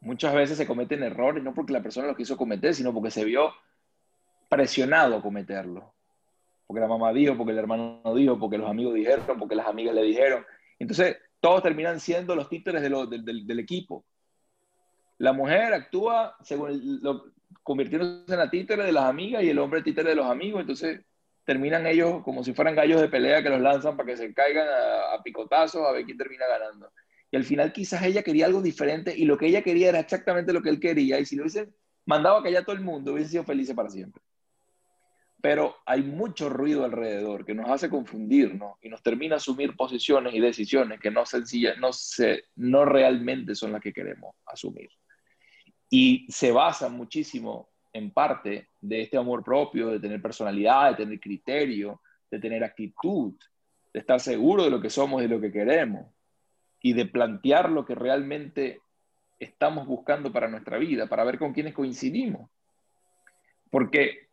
Muchas 0.00 0.34
veces 0.34 0.56
se 0.56 0.66
cometen 0.66 1.02
errores, 1.02 1.44
no 1.44 1.52
porque 1.52 1.74
la 1.74 1.82
persona 1.82 2.06
lo 2.06 2.16
quiso 2.16 2.34
cometer, 2.38 2.74
sino 2.74 2.94
porque 2.94 3.10
se 3.10 3.26
vio 3.26 3.52
presionado 4.48 5.16
a 5.16 5.22
cometerlo. 5.22 5.92
Porque 6.66 6.80
la 6.80 6.88
mamá 6.88 7.12
dijo, 7.12 7.36
porque 7.36 7.52
el 7.52 7.58
hermano 7.58 8.00
dijo, 8.14 8.38
porque 8.38 8.56
los 8.56 8.70
amigos 8.70 8.94
dijeron, 8.94 9.38
porque 9.38 9.54
las 9.54 9.66
amigas 9.66 9.94
le 9.94 10.02
dijeron. 10.02 10.46
Entonces, 10.78 11.18
todos 11.40 11.62
terminan 11.62 12.00
siendo 12.00 12.34
los 12.34 12.48
títeres 12.48 12.80
del, 12.80 13.60
equipo. 13.60 14.06
La 15.18 15.34
mujer 15.34 15.74
actúa 15.74 16.38
según 16.40 17.00
lo, 17.02 17.34
convirtiéndose 17.62 18.32
en 18.32 18.38
la 18.38 18.48
títere 18.48 18.84
de 18.84 18.92
las 18.92 19.04
amigas 19.04 19.42
y 19.42 19.50
el 19.50 19.58
hombre 19.58 19.82
títere 19.82 20.08
de 20.08 20.16
los 20.16 20.24
amigos. 20.24 20.62
Entonces, 20.62 21.04
terminan 21.44 21.86
ellos 21.86 22.22
como 22.22 22.44
si 22.44 22.52
fueran 22.52 22.74
gallos 22.74 23.00
de 23.00 23.08
pelea 23.08 23.42
que 23.42 23.48
los 23.48 23.60
lanzan 23.60 23.96
para 23.96 24.08
que 24.08 24.16
se 24.16 24.32
caigan 24.32 24.66
a, 24.68 25.22
picotazos 25.22 25.86
a 25.86 25.92
ver 25.92 26.04
quién 26.04 26.18
termina 26.18 26.46
ganando. 26.46 26.92
Y 27.30 27.36
al 27.36 27.44
final 27.44 27.72
quizás 27.72 28.02
ella 28.02 28.22
quería 28.22 28.46
algo 28.46 28.60
diferente 28.60 29.16
y 29.16 29.24
lo 29.24 29.38
que 29.38 29.46
ella 29.46 29.62
quería 29.62 29.88
era 29.88 30.00
exactamente 30.00 30.52
lo 30.52 30.62
que 30.62 30.68
él 30.68 30.80
quería 30.80 31.18
y 31.20 31.26
si 31.26 31.36
lo 31.36 31.42
hubiesen 31.42 31.74
mandado 32.06 32.38
a 32.38 32.42
callar 32.42 32.62
a 32.62 32.64
todo 32.64 32.76
el 32.76 32.82
mundo 32.82 33.12
hubiesen 33.12 33.30
sido 33.30 33.44
felices 33.44 33.74
para 33.74 33.90
siempre. 33.90 34.22
Pero 35.42 35.76
hay 35.86 36.02
mucho 36.02 36.50
ruido 36.50 36.84
alrededor 36.84 37.46
que 37.46 37.54
nos 37.54 37.70
hace 37.70 37.88
confundirnos 37.88 38.74
y 38.82 38.90
nos 38.90 39.02
termina 39.02 39.36
asumir 39.36 39.74
posiciones 39.74 40.34
y 40.34 40.40
decisiones 40.40 41.00
que 41.00 41.10
no 41.10 41.24
sencillas, 41.24 41.78
no, 41.78 41.92
se, 41.92 42.44
no 42.56 42.84
realmente 42.84 43.54
son 43.54 43.72
las 43.72 43.80
que 43.80 43.92
queremos 43.92 44.34
asumir. 44.44 44.90
Y 45.88 46.26
se 46.30 46.52
basa 46.52 46.88
muchísimo 46.88 47.69
en 47.92 48.12
parte 48.12 48.68
de 48.80 49.02
este 49.02 49.16
amor 49.16 49.42
propio, 49.42 49.88
de 49.88 50.00
tener 50.00 50.22
personalidad, 50.22 50.90
de 50.90 51.04
tener 51.04 51.20
criterio, 51.20 52.00
de 52.30 52.38
tener 52.38 52.62
actitud, 52.62 53.34
de 53.92 54.00
estar 54.00 54.20
seguro 54.20 54.64
de 54.64 54.70
lo 54.70 54.80
que 54.80 54.90
somos 54.90 55.20
y 55.20 55.26
de 55.26 55.34
lo 55.34 55.40
que 55.40 55.52
queremos, 55.52 56.06
y 56.80 56.92
de 56.92 57.06
plantear 57.06 57.70
lo 57.70 57.84
que 57.84 57.94
realmente 57.94 58.80
estamos 59.38 59.86
buscando 59.86 60.32
para 60.32 60.48
nuestra 60.48 60.78
vida, 60.78 61.06
para 61.08 61.24
ver 61.24 61.38
con 61.38 61.52
quiénes 61.52 61.74
coincidimos. 61.74 62.50
Porque 63.70 64.28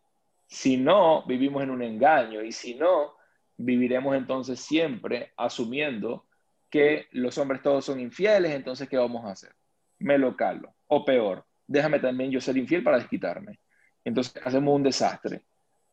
si 0.48 0.78
no, 0.78 1.26
vivimos 1.26 1.64
en 1.64 1.72
un 1.72 1.82
engaño, 1.82 2.44
y 2.44 2.52
si 2.52 2.76
no, 2.76 3.16
viviremos 3.58 4.16
entonces 4.16 4.60
siempre 4.60 5.34
asumiendo 5.36 6.26
que 6.70 7.08
los 7.12 7.38
hombres 7.38 7.62
todos 7.62 7.86
son 7.86 8.00
infieles, 8.00 8.52
entonces 8.52 8.88
¿qué 8.90 8.98
vamos 8.98 9.26
a 9.26 9.32
hacer? 9.32 9.54
Me 10.00 10.18
lo 10.18 10.36
calo. 10.36 10.76
O 10.88 11.04
peor, 11.04 11.46
déjame 11.68 12.00
también 12.00 12.32
yo 12.32 12.42
ser 12.42 12.58
infiel 12.58 12.84
para 12.84 12.98
desquitarme. 12.98 13.60
Entonces 14.04 14.42
hacemos 14.44 14.76
un 14.76 14.84
desastre, 14.84 15.44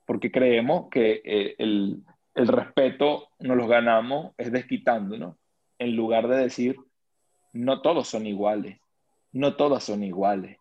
porque 0.06 0.30
creemos 0.30 0.88
que 0.90 1.20
eh, 1.24 1.54
el, 1.58 2.02
el, 2.34 2.48
respeto 2.48 3.28
nos 3.40 3.56
lo 3.56 3.66
ganamos 3.66 4.34
es 4.38 4.52
desquitándonos, 4.52 5.36
en 5.78 5.96
lugar 5.96 6.28
de 6.28 6.36
decir, 6.36 6.76
no 7.52 7.82
todos 7.82 8.08
son 8.08 8.26
iguales, 8.26 8.78
no 9.32 9.56
todas 9.56 9.84
son 9.84 10.04
iguales. 10.04 10.58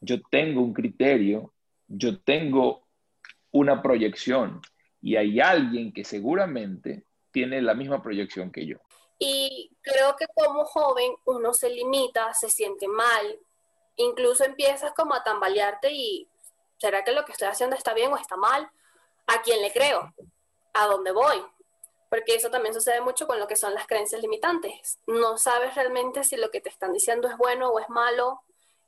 Yo 0.00 0.20
tengo 0.30 0.60
un 0.60 0.74
criterio, 0.74 1.52
yo 1.88 2.20
tengo 2.20 2.86
una 3.50 3.82
proyección 3.82 4.60
y 5.00 5.16
hay 5.16 5.40
alguien 5.40 5.92
que 5.92 6.04
seguramente 6.04 7.04
tiene 7.30 7.62
la 7.62 7.74
misma 7.74 8.02
proyección 8.02 8.50
que 8.50 8.66
yo. 8.66 8.76
Y 9.18 9.70
creo 9.82 10.16
que 10.16 10.26
como 10.34 10.64
joven 10.64 11.12
uno 11.26 11.52
se 11.52 11.70
limita, 11.70 12.32
se 12.34 12.48
siente 12.48 12.88
mal, 12.88 13.38
incluso 13.96 14.44
empiezas 14.44 14.92
como 14.92 15.14
a 15.14 15.22
tambalearte 15.22 15.90
y 15.90 16.28
¿será 16.78 17.04
que 17.04 17.12
lo 17.12 17.24
que 17.24 17.32
estoy 17.32 17.48
haciendo 17.48 17.76
está 17.76 17.94
bien 17.94 18.12
o 18.12 18.16
está 18.16 18.36
mal? 18.36 18.70
¿A 19.26 19.42
quién 19.42 19.60
le 19.62 19.72
creo? 19.72 20.12
¿A 20.74 20.86
dónde 20.86 21.12
voy? 21.12 21.44
Porque 22.08 22.34
eso 22.34 22.50
también 22.50 22.74
sucede 22.74 23.00
mucho 23.00 23.26
con 23.26 23.38
lo 23.38 23.46
que 23.46 23.56
son 23.56 23.74
las 23.74 23.86
creencias 23.86 24.20
limitantes. 24.20 24.98
No 25.06 25.38
sabes 25.38 25.74
realmente 25.74 26.24
si 26.24 26.36
lo 26.36 26.50
que 26.50 26.60
te 26.60 26.68
están 26.68 26.92
diciendo 26.92 27.28
es 27.28 27.36
bueno 27.36 27.70
o 27.70 27.78
es 27.78 27.88
malo, 27.88 28.42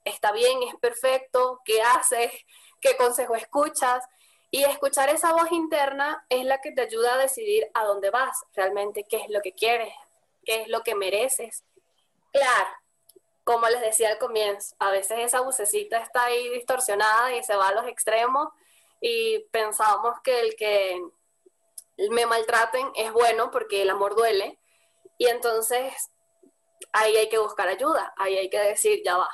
está 0.04 0.32
bien, 0.32 0.62
es 0.64 0.74
perfecto, 0.76 1.60
qué 1.64 1.82
haces, 1.82 2.32
qué 2.80 2.96
consejo 2.96 3.34
escuchas. 3.36 4.04
Y 4.50 4.64
escuchar 4.64 5.08
esa 5.08 5.32
voz 5.32 5.50
interna 5.50 6.26
es 6.28 6.44
la 6.44 6.60
que 6.60 6.72
te 6.72 6.82
ayuda 6.82 7.14
a 7.14 7.18
decidir 7.18 7.70
a 7.72 7.84
dónde 7.84 8.10
vas, 8.10 8.44
realmente 8.54 9.06
qué 9.08 9.18
es 9.18 9.30
lo 9.30 9.40
que 9.40 9.52
quieres, 9.52 9.94
qué 10.44 10.62
es 10.62 10.68
lo 10.68 10.82
que 10.82 10.94
mereces. 10.94 11.64
Claro, 12.32 12.70
como 13.44 13.68
les 13.68 13.80
decía 13.80 14.10
al 14.10 14.18
comienzo, 14.18 14.74
a 14.78 14.90
veces 14.90 15.18
esa 15.18 15.40
bucecita 15.40 15.98
está 15.98 16.24
ahí 16.24 16.48
distorsionada 16.50 17.34
y 17.34 17.42
se 17.42 17.56
va 17.56 17.68
a 17.68 17.74
los 17.74 17.86
extremos 17.86 18.48
y 19.00 19.40
pensábamos 19.50 20.20
que 20.22 20.40
el 20.40 20.54
que 20.54 21.00
me 22.10 22.26
maltraten 22.26 22.90
es 22.94 23.12
bueno 23.12 23.50
porque 23.50 23.82
el 23.82 23.90
amor 23.90 24.14
duele 24.14 24.58
y 25.18 25.26
entonces 25.26 26.10
ahí 26.92 27.16
hay 27.16 27.28
que 27.28 27.38
buscar 27.38 27.68
ayuda, 27.68 28.14
ahí 28.16 28.36
hay 28.36 28.48
que 28.48 28.58
decir, 28.58 29.02
ya 29.04 29.16
va. 29.16 29.28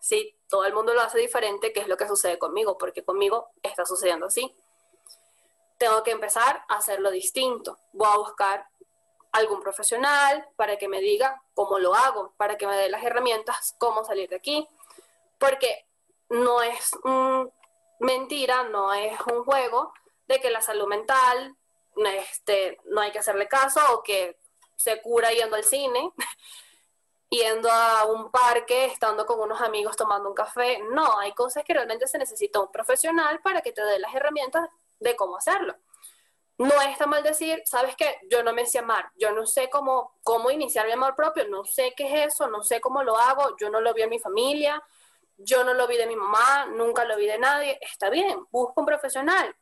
Si 0.00 0.36
todo 0.48 0.64
el 0.64 0.74
mundo 0.74 0.94
lo 0.94 1.00
hace 1.00 1.18
diferente, 1.18 1.72
¿qué 1.72 1.80
es 1.80 1.88
lo 1.88 1.96
que 1.96 2.06
sucede 2.06 2.38
conmigo? 2.38 2.78
Porque 2.78 3.04
conmigo 3.04 3.50
está 3.62 3.84
sucediendo 3.84 4.26
así. 4.26 4.54
Tengo 5.78 6.02
que 6.02 6.12
empezar 6.12 6.62
a 6.68 6.76
hacerlo 6.76 7.10
distinto. 7.10 7.78
Voy 7.92 8.08
a 8.10 8.16
buscar 8.18 8.66
algún 9.36 9.60
profesional 9.60 10.48
para 10.56 10.76
que 10.76 10.88
me 10.88 11.00
diga 11.00 11.42
cómo 11.54 11.78
lo 11.78 11.94
hago, 11.94 12.32
para 12.36 12.56
que 12.56 12.66
me 12.66 12.76
dé 12.76 12.88
las 12.88 13.04
herramientas, 13.04 13.74
cómo 13.78 14.04
salir 14.04 14.28
de 14.28 14.36
aquí. 14.36 14.66
Porque 15.38 15.86
no 16.28 16.62
es 16.62 16.90
mentira, 18.00 18.64
no 18.64 18.92
es 18.92 19.18
un 19.32 19.44
juego 19.44 19.92
de 20.26 20.40
que 20.40 20.50
la 20.50 20.62
salud 20.62 20.86
mental 20.86 21.56
este, 22.30 22.78
no 22.86 23.00
hay 23.00 23.12
que 23.12 23.18
hacerle 23.18 23.48
caso 23.48 23.80
o 23.92 24.02
que 24.02 24.38
se 24.76 25.00
cura 25.00 25.32
yendo 25.32 25.56
al 25.56 25.64
cine, 25.64 26.12
yendo 27.30 27.70
a 27.70 28.04
un 28.04 28.30
parque, 28.30 28.86
estando 28.86 29.26
con 29.26 29.40
unos 29.40 29.60
amigos 29.60 29.96
tomando 29.96 30.28
un 30.28 30.34
café. 30.34 30.82
No, 30.90 31.18
hay 31.18 31.32
cosas 31.32 31.64
que 31.64 31.74
realmente 31.74 32.06
se 32.06 32.18
necesita 32.18 32.60
un 32.60 32.72
profesional 32.72 33.40
para 33.40 33.60
que 33.60 33.72
te 33.72 33.82
dé 33.82 33.98
las 33.98 34.14
herramientas 34.14 34.68
de 34.98 35.14
cómo 35.14 35.36
hacerlo 35.36 35.76
no 36.58 36.80
está 36.82 37.06
mal 37.06 37.22
decir, 37.22 37.62
sabes 37.66 37.96
que 37.96 38.18
yo 38.30 38.42
no 38.42 38.52
me 38.52 38.66
sé 38.66 38.78
amar, 38.78 39.10
yo 39.16 39.30
no 39.32 39.46
sé 39.46 39.68
cómo, 39.68 40.14
cómo 40.22 40.50
iniciar 40.50 40.86
mi 40.86 40.92
amor 40.92 41.14
propio, 41.14 41.46
no 41.48 41.64
sé 41.64 41.92
qué 41.96 42.06
es 42.06 42.32
eso, 42.32 42.48
no 42.48 42.62
sé 42.62 42.80
cómo 42.80 43.02
lo 43.02 43.16
hago, 43.18 43.56
yo 43.58 43.68
no 43.68 43.80
lo 43.80 43.92
vi 43.92 44.02
en 44.02 44.10
mi 44.10 44.18
familia, 44.18 44.82
yo 45.36 45.64
no 45.64 45.74
lo 45.74 45.86
vi 45.86 45.98
de 45.98 46.06
mi 46.06 46.16
mamá, 46.16 46.66
nunca 46.66 47.04
lo 47.04 47.16
vi 47.16 47.26
de 47.26 47.38
nadie, 47.38 47.78
está 47.82 48.08
bien, 48.08 48.46
busca 48.50 48.72
un 48.76 48.86
profesional, 48.86 49.54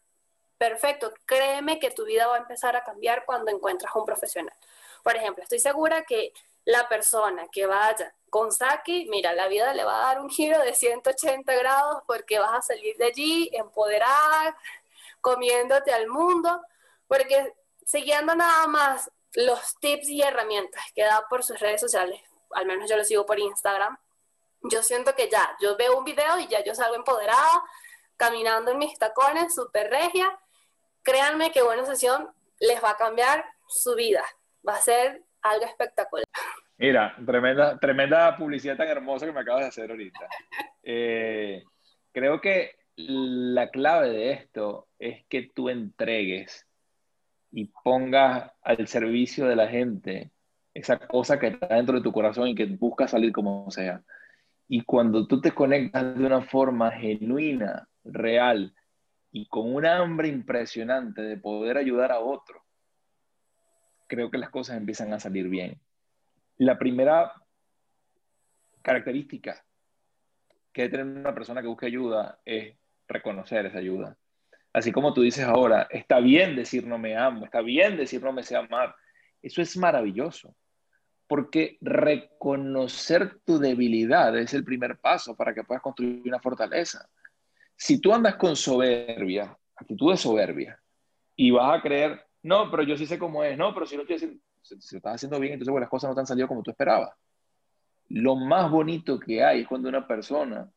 perfecto, 0.56 1.12
créeme 1.26 1.80
que 1.80 1.90
tu 1.90 2.04
vida 2.04 2.28
va 2.28 2.36
a 2.36 2.38
empezar 2.38 2.76
a 2.76 2.84
cambiar 2.84 3.24
cuando 3.24 3.50
encuentras 3.50 3.94
un 3.96 4.04
profesional. 4.04 4.54
Por 5.02 5.16
ejemplo, 5.16 5.42
estoy 5.42 5.58
segura 5.58 6.04
que 6.04 6.32
la 6.64 6.88
persona 6.88 7.48
que 7.50 7.66
vaya 7.66 8.14
con 8.30 8.52
Saki, 8.52 9.06
mira, 9.10 9.34
la 9.34 9.48
vida 9.48 9.74
le 9.74 9.84
va 9.84 9.96
a 9.96 10.06
dar 10.06 10.20
un 10.20 10.30
giro 10.30 10.60
de 10.60 10.74
180 10.74 11.52
grados 11.54 12.02
porque 12.06 12.38
vas 12.38 12.54
a 12.54 12.62
salir 12.62 12.96
de 12.96 13.06
allí 13.06 13.50
empoderada, 13.52 14.56
comiéndote 15.20 15.92
al 15.92 16.06
mundo 16.06 16.60
porque 17.06 17.52
siguiendo 17.84 18.34
nada 18.34 18.66
más 18.66 19.10
los 19.34 19.78
tips 19.80 20.08
y 20.08 20.22
herramientas 20.22 20.82
que 20.94 21.02
da 21.02 21.24
por 21.28 21.42
sus 21.42 21.58
redes 21.60 21.80
sociales, 21.80 22.20
al 22.52 22.66
menos 22.66 22.88
yo 22.88 22.96
lo 22.96 23.04
sigo 23.04 23.26
por 23.26 23.38
Instagram, 23.38 23.98
yo 24.70 24.82
siento 24.82 25.14
que 25.14 25.28
ya, 25.28 25.56
yo 25.60 25.76
veo 25.76 25.98
un 25.98 26.04
video 26.04 26.38
y 26.38 26.48
ya 26.48 26.64
yo 26.64 26.74
salgo 26.74 26.96
empoderada, 26.96 27.62
caminando 28.16 28.70
en 28.70 28.78
mis 28.78 28.98
tacones, 28.98 29.54
súper 29.54 29.90
regia. 29.90 30.38
Créanme 31.02 31.52
que 31.52 31.62
buena 31.62 31.84
sesión 31.84 32.30
les 32.60 32.82
va 32.82 32.90
a 32.90 32.96
cambiar 32.96 33.44
su 33.68 33.94
vida. 33.94 34.24
Va 34.66 34.76
a 34.76 34.80
ser 34.80 35.22
algo 35.42 35.66
espectacular. 35.66 36.24
Mira, 36.78 37.14
tremenda, 37.24 37.78
tremenda 37.78 38.36
publicidad 38.36 38.76
tan 38.76 38.88
hermosa 38.88 39.26
que 39.26 39.32
me 39.32 39.40
acabas 39.40 39.62
de 39.62 39.68
hacer 39.68 39.90
ahorita. 39.90 40.26
Eh, 40.82 41.62
creo 42.12 42.40
que 42.40 42.76
la 42.96 43.70
clave 43.70 44.10
de 44.10 44.32
esto 44.32 44.88
es 44.98 45.24
que 45.28 45.50
tú 45.54 45.68
entregues 45.68 46.66
y 47.54 47.66
pongas 47.84 48.50
al 48.62 48.88
servicio 48.88 49.46
de 49.46 49.54
la 49.54 49.68
gente 49.68 50.32
esa 50.74 50.98
cosa 50.98 51.38
que 51.38 51.46
está 51.46 51.68
dentro 51.68 51.94
de 51.94 52.02
tu 52.02 52.10
corazón 52.10 52.48
y 52.48 52.54
que 52.56 52.66
busca 52.66 53.06
salir 53.06 53.30
como 53.30 53.70
sea. 53.70 54.02
Y 54.66 54.82
cuando 54.82 55.28
tú 55.28 55.40
te 55.40 55.52
conectas 55.52 56.18
de 56.18 56.26
una 56.26 56.42
forma 56.42 56.90
genuina, 56.90 57.88
real 58.02 58.74
y 59.30 59.46
con 59.46 59.72
un 59.72 59.86
hambre 59.86 60.26
impresionante 60.26 61.22
de 61.22 61.36
poder 61.36 61.78
ayudar 61.78 62.10
a 62.10 62.18
otro, 62.18 62.60
creo 64.08 64.32
que 64.32 64.38
las 64.38 64.50
cosas 64.50 64.76
empiezan 64.76 65.12
a 65.12 65.20
salir 65.20 65.48
bien. 65.48 65.80
La 66.56 66.76
primera 66.76 67.32
característica 68.82 69.64
que 70.72 70.82
debe 70.82 70.98
tener 70.98 71.18
una 71.18 71.34
persona 71.34 71.62
que 71.62 71.68
busque 71.68 71.86
ayuda 71.86 72.40
es 72.44 72.76
reconocer 73.06 73.64
esa 73.66 73.78
ayuda. 73.78 74.18
Así 74.74 74.90
como 74.90 75.14
tú 75.14 75.22
dices 75.22 75.44
ahora, 75.44 75.86
está 75.88 76.18
bien 76.18 76.56
decir 76.56 76.84
no 76.84 76.98
me 76.98 77.16
amo, 77.16 77.44
está 77.44 77.60
bien 77.60 77.96
decir 77.96 78.20
no 78.20 78.32
me 78.32 78.42
sé 78.42 78.56
amar. 78.56 78.92
Eso 79.40 79.62
es 79.62 79.76
maravilloso, 79.76 80.56
porque 81.28 81.78
reconocer 81.80 83.38
tu 83.44 83.60
debilidad 83.60 84.36
es 84.36 84.52
el 84.52 84.64
primer 84.64 84.98
paso 84.98 85.36
para 85.36 85.54
que 85.54 85.62
puedas 85.62 85.80
construir 85.80 86.22
una 86.26 86.40
fortaleza. 86.40 87.08
Si 87.76 88.00
tú 88.00 88.12
andas 88.12 88.34
con 88.34 88.56
soberbia, 88.56 89.56
actitud 89.76 90.10
de 90.10 90.16
soberbia, 90.16 90.80
y 91.36 91.52
vas 91.52 91.78
a 91.78 91.80
creer, 91.80 92.26
no, 92.42 92.68
pero 92.68 92.82
yo 92.82 92.96
sí 92.96 93.06
sé 93.06 93.16
cómo 93.16 93.44
es, 93.44 93.56
no, 93.56 93.72
pero 93.74 93.86
si 93.86 93.94
no 93.94 94.02
estoy 94.02 94.18
se, 94.18 94.80
se 94.80 94.96
estás 94.96 95.14
haciendo 95.14 95.38
bien, 95.38 95.52
entonces 95.52 95.70
pues, 95.70 95.82
las 95.82 95.90
cosas 95.90 96.10
no 96.10 96.14
te 96.16 96.20
han 96.20 96.26
salido 96.26 96.48
como 96.48 96.64
tú 96.64 96.72
esperabas. 96.72 97.12
Lo 98.08 98.34
más 98.34 98.68
bonito 98.72 99.20
que 99.20 99.44
hay 99.44 99.60
es 99.60 99.68
cuando 99.68 99.88
una 99.88 100.04
persona 100.04 100.68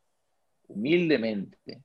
humildemente 0.67 1.81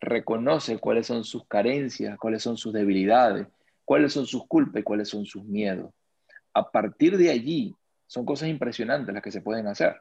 reconoce 0.00 0.78
cuáles 0.78 1.06
son 1.06 1.24
sus 1.24 1.46
carencias, 1.46 2.18
cuáles 2.18 2.42
son 2.42 2.56
sus 2.56 2.72
debilidades, 2.72 3.46
cuáles 3.84 4.12
son 4.12 4.26
sus 4.26 4.46
culpas 4.46 4.80
y 4.80 4.84
cuáles 4.84 5.08
son 5.08 5.26
sus 5.26 5.44
miedos. 5.44 5.92
A 6.54 6.70
partir 6.70 7.16
de 7.16 7.30
allí, 7.30 7.76
son 8.06 8.24
cosas 8.24 8.48
impresionantes 8.48 9.14
las 9.14 9.22
que 9.22 9.30
se 9.30 9.42
pueden 9.42 9.66
hacer, 9.66 10.00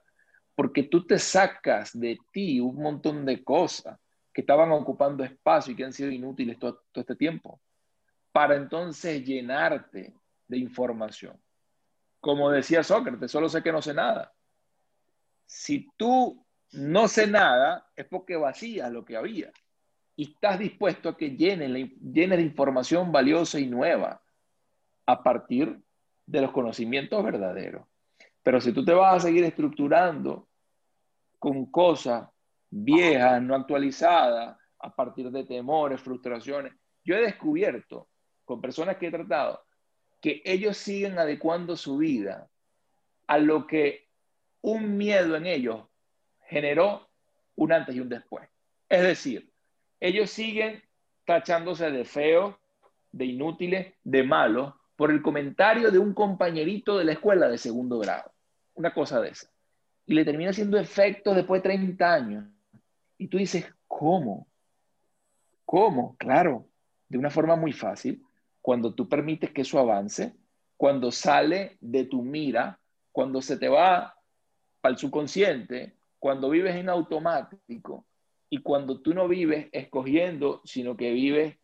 porque 0.56 0.84
tú 0.84 1.06
te 1.06 1.20
sacas 1.20 1.98
de 2.00 2.18
ti 2.32 2.60
un 2.60 2.78
montón 2.82 3.26
de 3.26 3.44
cosas 3.44 4.00
que 4.34 4.42
estaban 4.42 4.72
ocupando 4.72 5.24
espacio 5.24 5.74
y 5.74 5.76
que 5.76 5.84
han 5.84 5.94
sido 5.94 6.10
inútiles 6.10 6.58
todo, 6.58 6.82
todo 6.92 7.02
este 7.02 7.16
tiempo, 7.16 7.60
para 8.32 8.56
entonces 8.56 9.24
llenarte 9.24 10.14
de 10.48 10.58
información. 10.58 11.40
Como 12.20 12.50
decía 12.50 12.84
Sócrates, 12.84 13.32
solo 13.32 13.50
sé 13.50 13.62
que 13.62 13.72
no 13.72 13.82
sé 13.82 13.94
nada. 13.94 14.34
Si 15.46 15.90
tú 15.98 16.46
no 16.72 17.08
sé 17.08 17.28
nada, 17.28 17.88
es 17.96 18.06
porque 18.06 18.36
vacías 18.36 18.92
lo 18.92 19.04
que 19.04 19.18
había 19.18 19.52
y 20.20 20.24
estás 20.24 20.60
dispuesto 20.60 21.08
a 21.08 21.16
que 21.16 21.30
llene, 21.30 21.94
llene 22.12 22.36
de 22.36 22.44
información 22.44 23.10
valiosa 23.10 23.58
y 23.58 23.68
nueva 23.68 24.22
a 25.06 25.24
partir 25.24 25.80
de 26.26 26.42
los 26.42 26.52
conocimientos 26.52 27.24
verdaderos. 27.24 27.88
Pero 28.44 28.60
si 28.60 28.74
tú 28.74 28.84
te 28.84 28.92
vas 28.92 29.16
a 29.16 29.28
seguir 29.28 29.46
estructurando 29.46 30.50
con 31.40 31.68
cosas 31.68 32.28
viejas, 32.70 33.42
no 33.42 33.56
actualizadas, 33.56 34.58
a 34.80 34.94
partir 34.94 35.32
de 35.32 35.46
temores, 35.46 36.02
frustraciones, 36.02 36.74
yo 37.06 37.16
he 37.16 37.22
descubierto 37.22 38.10
con 38.44 38.60
personas 38.60 38.98
que 38.98 39.08
he 39.08 39.12
tratado 39.12 39.64
que 40.20 40.42
ellos 40.44 40.76
siguen 40.76 41.18
adecuando 41.18 41.78
su 41.78 41.96
vida 41.96 42.50
a 43.26 43.38
lo 43.38 43.66
que 43.66 44.10
un 44.60 44.98
miedo 44.98 45.38
en 45.38 45.46
ellos 45.46 45.82
generó 46.42 47.08
un 47.56 47.72
antes 47.72 47.96
y 47.96 48.02
un 48.02 48.10
después. 48.10 48.50
Es 48.90 49.02
decir, 49.02 49.49
ellos 50.00 50.30
siguen 50.30 50.82
tachándose 51.26 51.92
de 51.92 52.06
feos, 52.06 52.56
de 53.12 53.26
inútiles, 53.26 53.94
de 54.04 54.24
malos, 54.24 54.74
por 54.96 55.12
el 55.12 55.22
comentario 55.22 55.92
de 55.92 56.00
un 56.00 56.14
compañerito 56.14 56.98
de 56.98 57.06
la 57.06 57.14
escuela 57.14 57.48
de 57.48 57.58
segundo 57.58 58.00
grado. 58.00 58.32
Una 58.76 58.94
cosa 58.94 59.22
de 59.22 59.30
esa. 59.30 59.50
Y 60.06 60.14
le 60.14 60.26
termina 60.26 60.50
haciendo 60.50 60.78
efecto 60.78 61.34
después 61.34 61.62
de 61.62 61.70
30 61.70 62.14
años. 62.14 62.46
Y 63.18 63.28
tú 63.28 63.38
dices, 63.38 63.66
¿cómo? 63.88 64.48
¿Cómo? 65.66 66.16
Claro, 66.18 66.68
de 67.08 67.18
una 67.18 67.30
forma 67.30 67.56
muy 67.56 67.74
fácil. 67.74 68.26
Cuando 68.62 68.94
tú 68.94 69.08
permites 69.08 69.52
que 69.52 69.62
eso 69.62 69.80
avance, 69.80 70.36
cuando 70.76 71.12
sale 71.12 71.78
de 71.80 72.06
tu 72.06 72.22
mira, 72.22 72.80
cuando 73.12 73.42
se 73.42 73.58
te 73.58 73.70
va 73.70 74.16
al 74.82 74.98
subconsciente, 74.98 75.96
cuando 76.18 76.50
vives 76.50 76.76
en 76.76 76.90
automático, 76.90 78.06
y 78.50 78.60
cuando 78.60 79.02
tú 79.02 79.14
no 79.14 79.28
vives 79.28 79.68
escogiendo, 79.72 80.62
sino 80.66 80.98
que 80.98 81.12
vives 81.12 81.58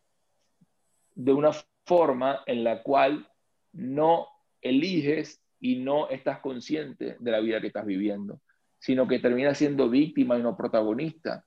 de 1.14 1.32
una 1.32 1.50
forma 1.84 2.42
en 2.46 2.62
la 2.62 2.82
cual 2.82 3.28
no 3.72 4.28
eliges 4.60 5.42
y 5.60 5.76
no 5.76 6.08
estás 6.08 6.40
consciente 6.40 7.16
de 7.18 7.30
la 7.30 7.40
vida 7.40 7.60
que 7.60 7.68
estás 7.68 7.86
viviendo, 7.86 8.40
sino 8.78 9.08
que 9.08 9.18
terminas 9.18 9.58
siendo 9.58 9.88
víctima 9.88 10.38
y 10.38 10.42
no 10.42 10.56
protagonista, 10.56 11.44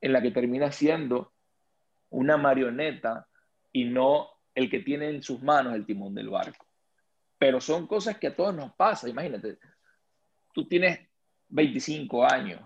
en 0.00 0.12
la 0.12 0.20
que 0.20 0.32
terminas 0.32 0.74
siendo 0.74 1.32
una 2.10 2.36
marioneta 2.36 3.28
y 3.72 3.84
no 3.84 4.28
el 4.54 4.68
que 4.68 4.80
tiene 4.80 5.08
en 5.08 5.22
sus 5.22 5.42
manos 5.42 5.74
el 5.74 5.86
timón 5.86 6.14
del 6.14 6.28
barco. 6.28 6.66
Pero 7.38 7.60
son 7.60 7.86
cosas 7.86 8.18
que 8.18 8.28
a 8.28 8.36
todos 8.36 8.54
nos 8.54 8.72
pasa. 8.74 9.08
Imagínate, 9.08 9.58
tú 10.52 10.66
tienes 10.66 11.00
25 11.48 12.24
años, 12.24 12.60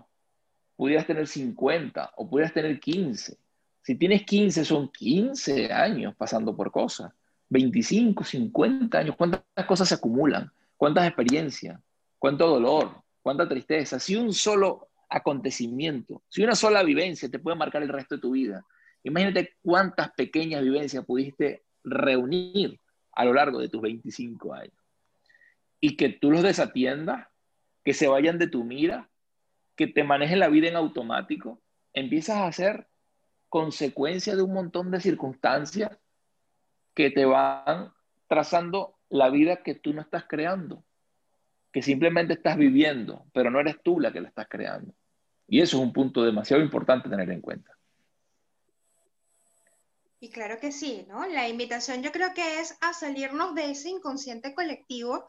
pudieras 0.77 1.05
tener 1.05 1.27
50 1.27 2.13
o 2.15 2.29
pudieras 2.29 2.53
tener 2.53 2.79
15. 2.79 3.37
Si 3.81 3.95
tienes 3.95 4.23
15, 4.23 4.63
son 4.63 4.89
15 4.89 5.73
años 5.73 6.15
pasando 6.15 6.55
por 6.55 6.71
cosas. 6.71 7.11
25, 7.49 8.23
50 8.23 8.97
años, 8.97 9.15
¿cuántas 9.17 9.41
cosas 9.67 9.89
se 9.89 9.95
acumulan? 9.95 10.51
¿Cuántas 10.75 11.07
experiencias? 11.07 11.79
¿Cuánto 12.19 12.47
dolor? 12.47 13.03
¿Cuánta 13.21 13.47
tristeza? 13.47 13.99
Si 13.99 14.15
un 14.15 14.33
solo 14.33 14.89
acontecimiento, 15.09 16.21
si 16.29 16.43
una 16.43 16.55
sola 16.55 16.83
vivencia 16.83 17.29
te 17.29 17.39
puede 17.39 17.57
marcar 17.57 17.81
el 17.81 17.89
resto 17.89 18.15
de 18.15 18.21
tu 18.21 18.31
vida, 18.31 18.65
imagínate 19.03 19.55
cuántas 19.61 20.11
pequeñas 20.11 20.61
vivencias 20.61 21.05
pudiste 21.05 21.63
reunir 21.83 22.79
a 23.13 23.25
lo 23.25 23.33
largo 23.33 23.59
de 23.59 23.69
tus 23.69 23.81
25 23.81 24.53
años. 24.53 24.77
Y 25.79 25.95
que 25.95 26.09
tú 26.09 26.29
los 26.31 26.43
desatiendas, 26.43 27.27
que 27.83 27.93
se 27.93 28.07
vayan 28.07 28.37
de 28.37 28.47
tu 28.47 28.63
mira, 28.63 29.09
que 29.77 29.87
te 29.87 30.03
maneje 30.03 30.35
la 30.35 30.49
vida 30.49 30.67
en 30.67 30.75
automático, 30.75 31.61
empiezas 31.93 32.37
a 32.37 32.51
ser 32.51 32.87
consecuencia 33.47 34.35
de 34.35 34.41
un 34.41 34.53
montón 34.53 34.91
de 34.91 34.99
circunstancias 34.99 35.97
que 36.93 37.11
te 37.11 37.25
van 37.25 37.93
trazando 38.27 38.97
la 39.07 39.29
vida 39.29 39.63
que 39.63 39.75
tú 39.75 39.93
no 39.93 40.01
estás 40.01 40.25
creando, 40.27 40.83
que 41.71 41.83
simplemente 41.83 42.33
estás 42.33 42.57
viviendo, 42.57 43.27
pero 43.31 43.51
no 43.51 43.59
eres 43.59 43.77
tú 43.83 43.99
la 43.99 44.11
que 44.11 44.19
la 44.19 44.29
estás 44.29 44.47
creando. 44.49 44.93
Y 45.47 45.61
eso 45.61 45.77
es 45.77 45.83
un 45.83 45.93
punto 45.93 46.25
demasiado 46.25 46.61
importante 46.61 47.07
tener 47.07 47.29
en 47.29 47.39
cuenta. 47.39 47.71
Y 50.19 50.31
claro 50.31 50.59
que 50.59 50.71
sí, 50.71 51.05
¿no? 51.07 51.25
La 51.27 51.47
invitación 51.47 52.01
yo 52.01 52.11
creo 52.11 52.33
que 52.33 52.59
es 52.59 52.75
a 52.81 52.93
salirnos 52.93 53.53
de 53.53 53.69
ese 53.69 53.89
inconsciente 53.89 54.55
colectivo 54.55 55.27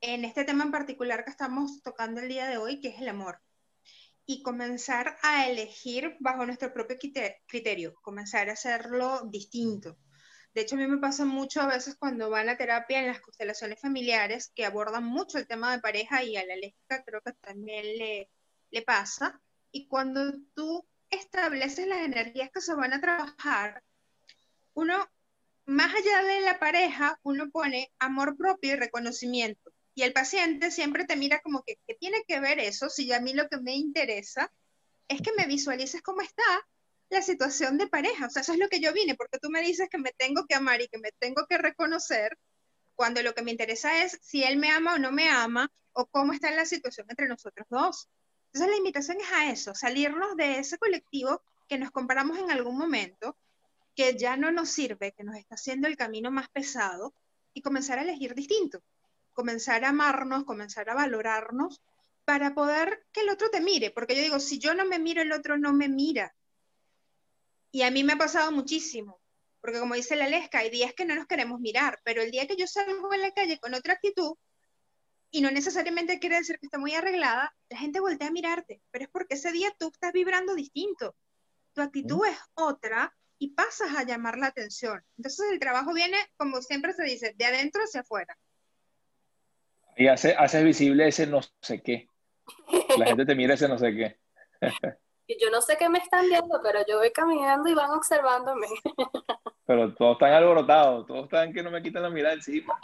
en 0.00 0.24
este 0.24 0.44
tema 0.44 0.64
en 0.64 0.70
particular 0.70 1.24
que 1.24 1.30
estamos 1.30 1.82
tocando 1.82 2.22
el 2.22 2.30
día 2.30 2.48
de 2.48 2.56
hoy, 2.56 2.80
que 2.80 2.88
es 2.88 3.00
el 3.02 3.10
amor 3.10 3.38
y 4.30 4.44
comenzar 4.44 5.16
a 5.24 5.48
elegir 5.48 6.16
bajo 6.20 6.46
nuestro 6.46 6.72
propio 6.72 6.96
criterio, 7.48 7.96
comenzar 8.00 8.48
a 8.48 8.52
hacerlo 8.52 9.22
distinto. 9.28 9.98
De 10.54 10.60
hecho, 10.60 10.76
a 10.76 10.78
mí 10.78 10.86
me 10.86 10.98
pasa 10.98 11.24
mucho 11.24 11.60
a 11.60 11.66
veces 11.66 11.96
cuando 11.96 12.30
van 12.30 12.48
a 12.48 12.56
terapia 12.56 13.00
en 13.00 13.08
las 13.08 13.20
constelaciones 13.20 13.80
familiares 13.80 14.52
que 14.54 14.64
abordan 14.64 15.02
mucho 15.02 15.36
el 15.36 15.48
tema 15.48 15.72
de 15.72 15.80
pareja 15.80 16.22
y 16.22 16.36
a 16.36 16.46
la 16.46 16.54
lésbica 16.54 17.02
creo 17.02 17.20
que 17.22 17.32
también 17.40 17.98
le, 17.98 18.30
le 18.70 18.82
pasa. 18.82 19.40
Y 19.72 19.88
cuando 19.88 20.32
tú 20.54 20.86
estableces 21.10 21.88
las 21.88 22.02
energías 22.02 22.50
que 22.54 22.60
se 22.60 22.74
van 22.74 22.92
a 22.92 23.00
trabajar, 23.00 23.82
uno, 24.74 25.10
más 25.66 25.92
allá 25.92 26.22
de 26.22 26.40
la 26.42 26.60
pareja, 26.60 27.18
uno 27.24 27.50
pone 27.50 27.92
amor 27.98 28.36
propio 28.36 28.74
y 28.74 28.76
reconocimiento. 28.76 29.69
Y 29.94 30.02
el 30.02 30.12
paciente 30.12 30.70
siempre 30.70 31.04
te 31.04 31.16
mira 31.16 31.40
como 31.40 31.62
que, 31.62 31.78
¿qué 31.86 31.94
tiene 31.94 32.22
que 32.26 32.40
ver 32.40 32.58
eso? 32.58 32.88
Si 32.88 33.12
a 33.12 33.20
mí 33.20 33.32
lo 33.32 33.48
que 33.48 33.58
me 33.58 33.74
interesa 33.74 34.52
es 35.08 35.20
que 35.20 35.32
me 35.36 35.46
visualices 35.46 36.02
cómo 36.02 36.20
está 36.22 36.44
la 37.08 37.22
situación 37.22 37.76
de 37.76 37.88
pareja. 37.88 38.26
O 38.26 38.30
sea, 38.30 38.42
eso 38.42 38.52
es 38.52 38.58
lo 38.58 38.68
que 38.68 38.80
yo 38.80 38.92
vine, 38.92 39.16
porque 39.16 39.38
tú 39.38 39.50
me 39.50 39.62
dices 39.62 39.88
que 39.90 39.98
me 39.98 40.12
tengo 40.12 40.46
que 40.46 40.54
amar 40.54 40.80
y 40.80 40.88
que 40.88 40.98
me 40.98 41.10
tengo 41.18 41.44
que 41.48 41.58
reconocer, 41.58 42.38
cuando 42.94 43.22
lo 43.22 43.34
que 43.34 43.42
me 43.42 43.50
interesa 43.50 44.04
es 44.04 44.18
si 44.22 44.44
él 44.44 44.58
me 44.58 44.70
ama 44.70 44.94
o 44.94 44.98
no 44.98 45.10
me 45.10 45.28
ama, 45.28 45.72
o 45.92 46.06
cómo 46.06 46.32
está 46.32 46.50
la 46.52 46.66
situación 46.66 47.06
entre 47.08 47.26
nosotros 47.26 47.66
dos. 47.68 48.08
Entonces 48.46 48.70
la 48.70 48.76
invitación 48.76 49.18
es 49.20 49.32
a 49.32 49.50
eso, 49.50 49.74
salirnos 49.74 50.36
de 50.36 50.58
ese 50.58 50.78
colectivo 50.78 51.42
que 51.68 51.78
nos 51.78 51.90
comparamos 51.90 52.38
en 52.38 52.50
algún 52.50 52.76
momento, 52.76 53.36
que 53.96 54.16
ya 54.16 54.36
no 54.36 54.52
nos 54.52 54.68
sirve, 54.68 55.12
que 55.12 55.24
nos 55.24 55.36
está 55.36 55.56
haciendo 55.56 55.88
el 55.88 55.96
camino 55.96 56.30
más 56.30 56.48
pesado, 56.48 57.14
y 57.52 57.62
comenzar 57.62 57.98
a 57.98 58.02
elegir 58.02 58.34
distinto 58.34 58.80
comenzar 59.40 59.86
a 59.86 59.88
amarnos, 59.88 60.44
comenzar 60.44 60.90
a 60.90 60.94
valorarnos 60.94 61.80
para 62.26 62.54
poder 62.54 63.06
que 63.10 63.22
el 63.22 63.30
otro 63.30 63.48
te 63.48 63.62
mire, 63.62 63.90
porque 63.90 64.14
yo 64.14 64.20
digo, 64.20 64.38
si 64.38 64.58
yo 64.58 64.74
no 64.74 64.84
me 64.84 64.98
miro, 64.98 65.22
el 65.22 65.32
otro 65.32 65.56
no 65.56 65.72
me 65.72 65.88
mira. 65.88 66.34
Y 67.72 67.80
a 67.80 67.90
mí 67.90 68.04
me 68.04 68.12
ha 68.12 68.18
pasado 68.18 68.52
muchísimo, 68.52 69.18
porque 69.62 69.80
como 69.80 69.94
dice 69.94 70.14
la 70.14 70.28
Lesca, 70.28 70.58
hay 70.58 70.68
días 70.68 70.92
que 70.92 71.06
no 71.06 71.14
nos 71.14 71.26
queremos 71.26 71.58
mirar, 71.58 72.02
pero 72.04 72.20
el 72.20 72.30
día 72.30 72.46
que 72.46 72.56
yo 72.56 72.66
salgo 72.66 73.14
en 73.14 73.22
la 73.22 73.30
calle 73.32 73.58
con 73.58 73.72
otra 73.72 73.94
actitud, 73.94 74.34
y 75.30 75.40
no 75.40 75.50
necesariamente 75.50 76.18
quiere 76.18 76.36
decir 76.36 76.58
que 76.58 76.66
esté 76.66 76.76
muy 76.76 76.92
arreglada, 76.92 77.56
la 77.70 77.78
gente 77.78 78.00
voltea 78.00 78.28
a 78.28 78.32
mirarte, 78.32 78.82
pero 78.90 79.06
es 79.06 79.10
porque 79.10 79.36
ese 79.36 79.52
día 79.52 79.74
tú 79.78 79.88
estás 79.90 80.12
vibrando 80.12 80.54
distinto. 80.54 81.16
Tu 81.72 81.80
actitud 81.80 82.26
es 82.26 82.36
otra 82.52 83.16
y 83.38 83.54
pasas 83.54 83.96
a 83.96 84.04
llamar 84.04 84.36
la 84.36 84.48
atención. 84.48 85.02
Entonces 85.16 85.46
el 85.50 85.58
trabajo 85.58 85.94
viene, 85.94 86.18
como 86.36 86.60
siempre 86.60 86.92
se 86.92 87.04
dice, 87.04 87.32
de 87.38 87.44
adentro 87.46 87.82
hacia 87.82 88.02
afuera. 88.02 88.36
Y 89.96 90.08
hace, 90.08 90.34
haces 90.34 90.64
visible 90.64 91.08
ese 91.08 91.26
no 91.26 91.40
sé 91.60 91.82
qué. 91.82 92.08
La 92.98 93.06
gente 93.06 93.26
te 93.26 93.34
mira 93.34 93.54
ese 93.54 93.68
no 93.68 93.78
sé 93.78 93.94
qué. 93.94 94.18
Y 95.26 95.40
yo 95.40 95.48
no 95.50 95.60
sé 95.62 95.76
qué 95.76 95.88
me 95.88 95.98
están 95.98 96.28
viendo, 96.28 96.60
pero 96.60 96.84
yo 96.88 96.98
voy 96.98 97.12
caminando 97.12 97.68
y 97.68 97.74
van 97.74 97.90
observándome. 97.92 98.66
Pero 99.64 99.94
todos 99.94 100.14
están 100.14 100.32
alborotados, 100.32 101.06
todos 101.06 101.24
están 101.26 101.52
que 101.52 101.62
no 101.62 101.70
me 101.70 101.80
quitan 101.80 102.02
la 102.02 102.10
mirada 102.10 102.34
encima. 102.34 102.76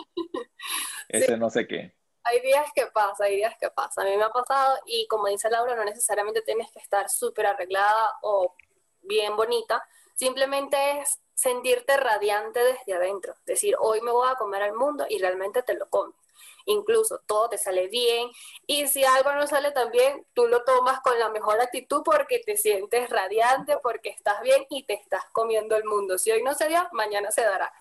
Ese 1.08 1.36
no 1.36 1.50
sé 1.50 1.66
qué. 1.66 1.96
Hay 2.22 2.40
días 2.40 2.70
que 2.72 2.86
pasa, 2.86 3.24
hay 3.24 3.34
días 3.34 3.56
que 3.60 3.70
pasa. 3.70 4.02
A 4.02 4.04
mí 4.04 4.16
me 4.16 4.22
ha 4.22 4.30
pasado 4.30 4.78
y 4.86 5.08
como 5.08 5.26
dice 5.26 5.50
Laura, 5.50 5.74
no 5.74 5.84
necesariamente 5.84 6.42
tienes 6.42 6.70
que 6.70 6.78
estar 6.78 7.10
súper 7.10 7.46
arreglada 7.46 8.14
o 8.22 8.54
bien 9.02 9.34
bonita. 9.34 9.84
Simplemente 10.14 10.76
es 11.00 11.20
sentirte 11.34 11.96
radiante 11.96 12.60
desde 12.60 12.94
adentro. 12.94 13.34
Decir, 13.44 13.74
hoy 13.80 14.00
me 14.02 14.12
voy 14.12 14.28
a 14.30 14.36
comer 14.36 14.62
al 14.62 14.74
mundo 14.74 15.06
y 15.08 15.18
realmente 15.18 15.64
te 15.64 15.74
lo 15.74 15.88
comes 15.88 16.14
incluso 16.66 17.20
todo 17.26 17.48
te 17.48 17.58
sale 17.58 17.88
bien 17.88 18.30
y 18.66 18.86
si 18.88 19.04
algo 19.04 19.32
no 19.32 19.46
sale 19.46 19.70
tan 19.72 19.90
bien, 19.90 20.26
tú 20.34 20.46
lo 20.46 20.62
tomas 20.64 21.00
con 21.00 21.18
la 21.18 21.30
mejor 21.30 21.60
actitud 21.60 22.02
porque 22.04 22.40
te 22.40 22.56
sientes 22.56 23.08
radiante, 23.08 23.78
porque 23.82 24.10
estás 24.10 24.40
bien 24.42 24.66
y 24.68 24.84
te 24.84 24.94
estás 24.94 25.24
comiendo 25.32 25.76
el 25.76 25.84
mundo. 25.84 26.18
Si 26.18 26.30
hoy 26.30 26.42
no 26.42 26.54
se 26.54 26.68
dio, 26.68 26.86
mañana 26.92 27.30
se 27.30 27.42
dará. 27.42 27.72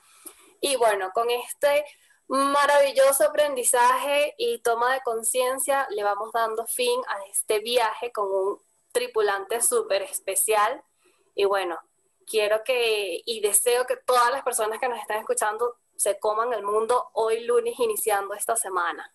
Y 0.61 0.77
bueno, 0.77 1.11
con 1.13 1.29
este 1.29 1.85
maravilloso 2.27 3.25
aprendizaje 3.25 4.33
y 4.37 4.59
toma 4.59 4.93
de 4.93 5.01
conciencia 5.01 5.87
le 5.91 6.03
vamos 6.03 6.31
dando 6.31 6.65
fin 6.65 6.99
a 7.07 7.25
este 7.29 7.59
viaje 7.59 8.11
con 8.11 8.31
un 8.31 8.61
tripulante 8.91 9.61
súper 9.61 10.01
especial. 10.03 10.83
Y 11.35 11.45
bueno, 11.45 11.77
quiero 12.25 12.63
que 12.63 13.21
y 13.25 13.41
deseo 13.41 13.85
que 13.85 13.97
todas 13.97 14.31
las 14.31 14.43
personas 14.43 14.79
que 14.79 14.87
nos 14.87 14.99
están 14.99 15.19
escuchando 15.19 15.75
se 15.95 16.19
coman 16.19 16.53
el 16.53 16.63
mundo 16.63 17.09
hoy 17.13 17.45
lunes 17.45 17.79
iniciando 17.79 18.33
esta 18.33 18.55
semana. 18.55 19.11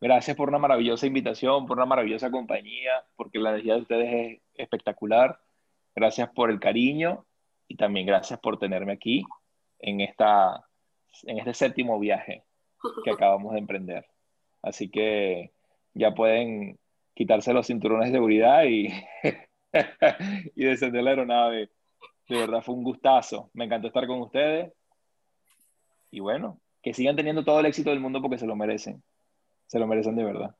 Gracias 0.00 0.36
por 0.36 0.48
una 0.48 0.58
maravillosa 0.58 1.06
invitación, 1.06 1.66
por 1.66 1.76
una 1.76 1.86
maravillosa 1.86 2.30
compañía, 2.30 3.04
porque 3.16 3.38
la 3.38 3.50
energía 3.50 3.74
de 3.74 3.82
ustedes 3.82 4.14
es 4.14 4.42
espectacular. 4.54 5.38
Gracias 5.94 6.30
por 6.30 6.50
el 6.50 6.58
cariño 6.58 7.26
y 7.68 7.76
también 7.76 8.06
gracias 8.06 8.40
por 8.40 8.58
tenerme 8.58 8.94
aquí 8.94 9.24
en, 9.78 10.00
esta, 10.00 10.64
en 11.24 11.38
este 11.38 11.52
séptimo 11.52 11.98
viaje 11.98 12.44
que 13.04 13.10
acabamos 13.10 13.52
de 13.52 13.58
emprender. 13.58 14.06
Así 14.62 14.90
que 14.90 15.52
ya 15.92 16.14
pueden 16.14 16.78
quitarse 17.14 17.52
los 17.52 17.66
cinturones 17.66 18.08
de 18.08 18.16
seguridad 18.16 18.64
y, 18.64 18.88
y 20.54 20.64
descender 20.64 21.02
la 21.02 21.10
aeronave. 21.10 21.70
De 22.28 22.38
verdad 22.38 22.62
fue 22.62 22.74
un 22.74 22.84
gustazo. 22.84 23.50
Me 23.52 23.66
encantó 23.66 23.88
estar 23.88 24.06
con 24.06 24.20
ustedes. 24.20 24.72
Y 26.10 26.20
bueno, 26.20 26.60
que 26.82 26.94
sigan 26.94 27.16
teniendo 27.16 27.44
todo 27.44 27.60
el 27.60 27.66
éxito 27.66 27.90
del 27.90 28.00
mundo 28.00 28.20
porque 28.20 28.38
se 28.38 28.46
lo 28.46 28.56
merecen. 28.56 29.02
Se 29.66 29.78
lo 29.78 29.86
merecen 29.86 30.16
de 30.16 30.24
verdad. 30.24 30.54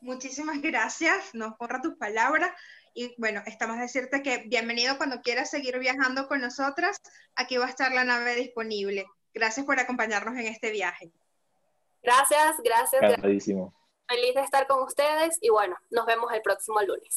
Muchísimas 0.00 0.60
gracias. 0.60 1.34
Nos 1.34 1.54
honra 1.58 1.80
tus 1.80 1.94
palabras. 1.96 2.50
Y 2.94 3.14
bueno, 3.18 3.42
estamos 3.46 3.78
a 3.78 3.82
decirte 3.82 4.22
que 4.22 4.44
bienvenido 4.48 4.96
cuando 4.96 5.20
quieras 5.20 5.50
seguir 5.50 5.78
viajando 5.78 6.26
con 6.26 6.40
nosotras. 6.40 7.00
Aquí 7.36 7.56
va 7.56 7.66
a 7.66 7.70
estar 7.70 7.92
la 7.92 8.04
nave 8.04 8.34
disponible. 8.34 9.06
Gracias 9.32 9.64
por 9.64 9.78
acompañarnos 9.78 10.34
en 10.34 10.46
este 10.46 10.70
viaje. 10.70 11.12
Gracias, 12.02 12.56
gracias. 12.64 13.02
Encantadísimo. 13.02 13.74
Feliz 14.08 14.34
de 14.34 14.40
estar 14.40 14.66
con 14.66 14.82
ustedes 14.82 15.38
y 15.40 15.50
bueno, 15.50 15.76
nos 15.90 16.04
vemos 16.04 16.32
el 16.32 16.42
próximo 16.42 16.80
lunes. 16.80 17.16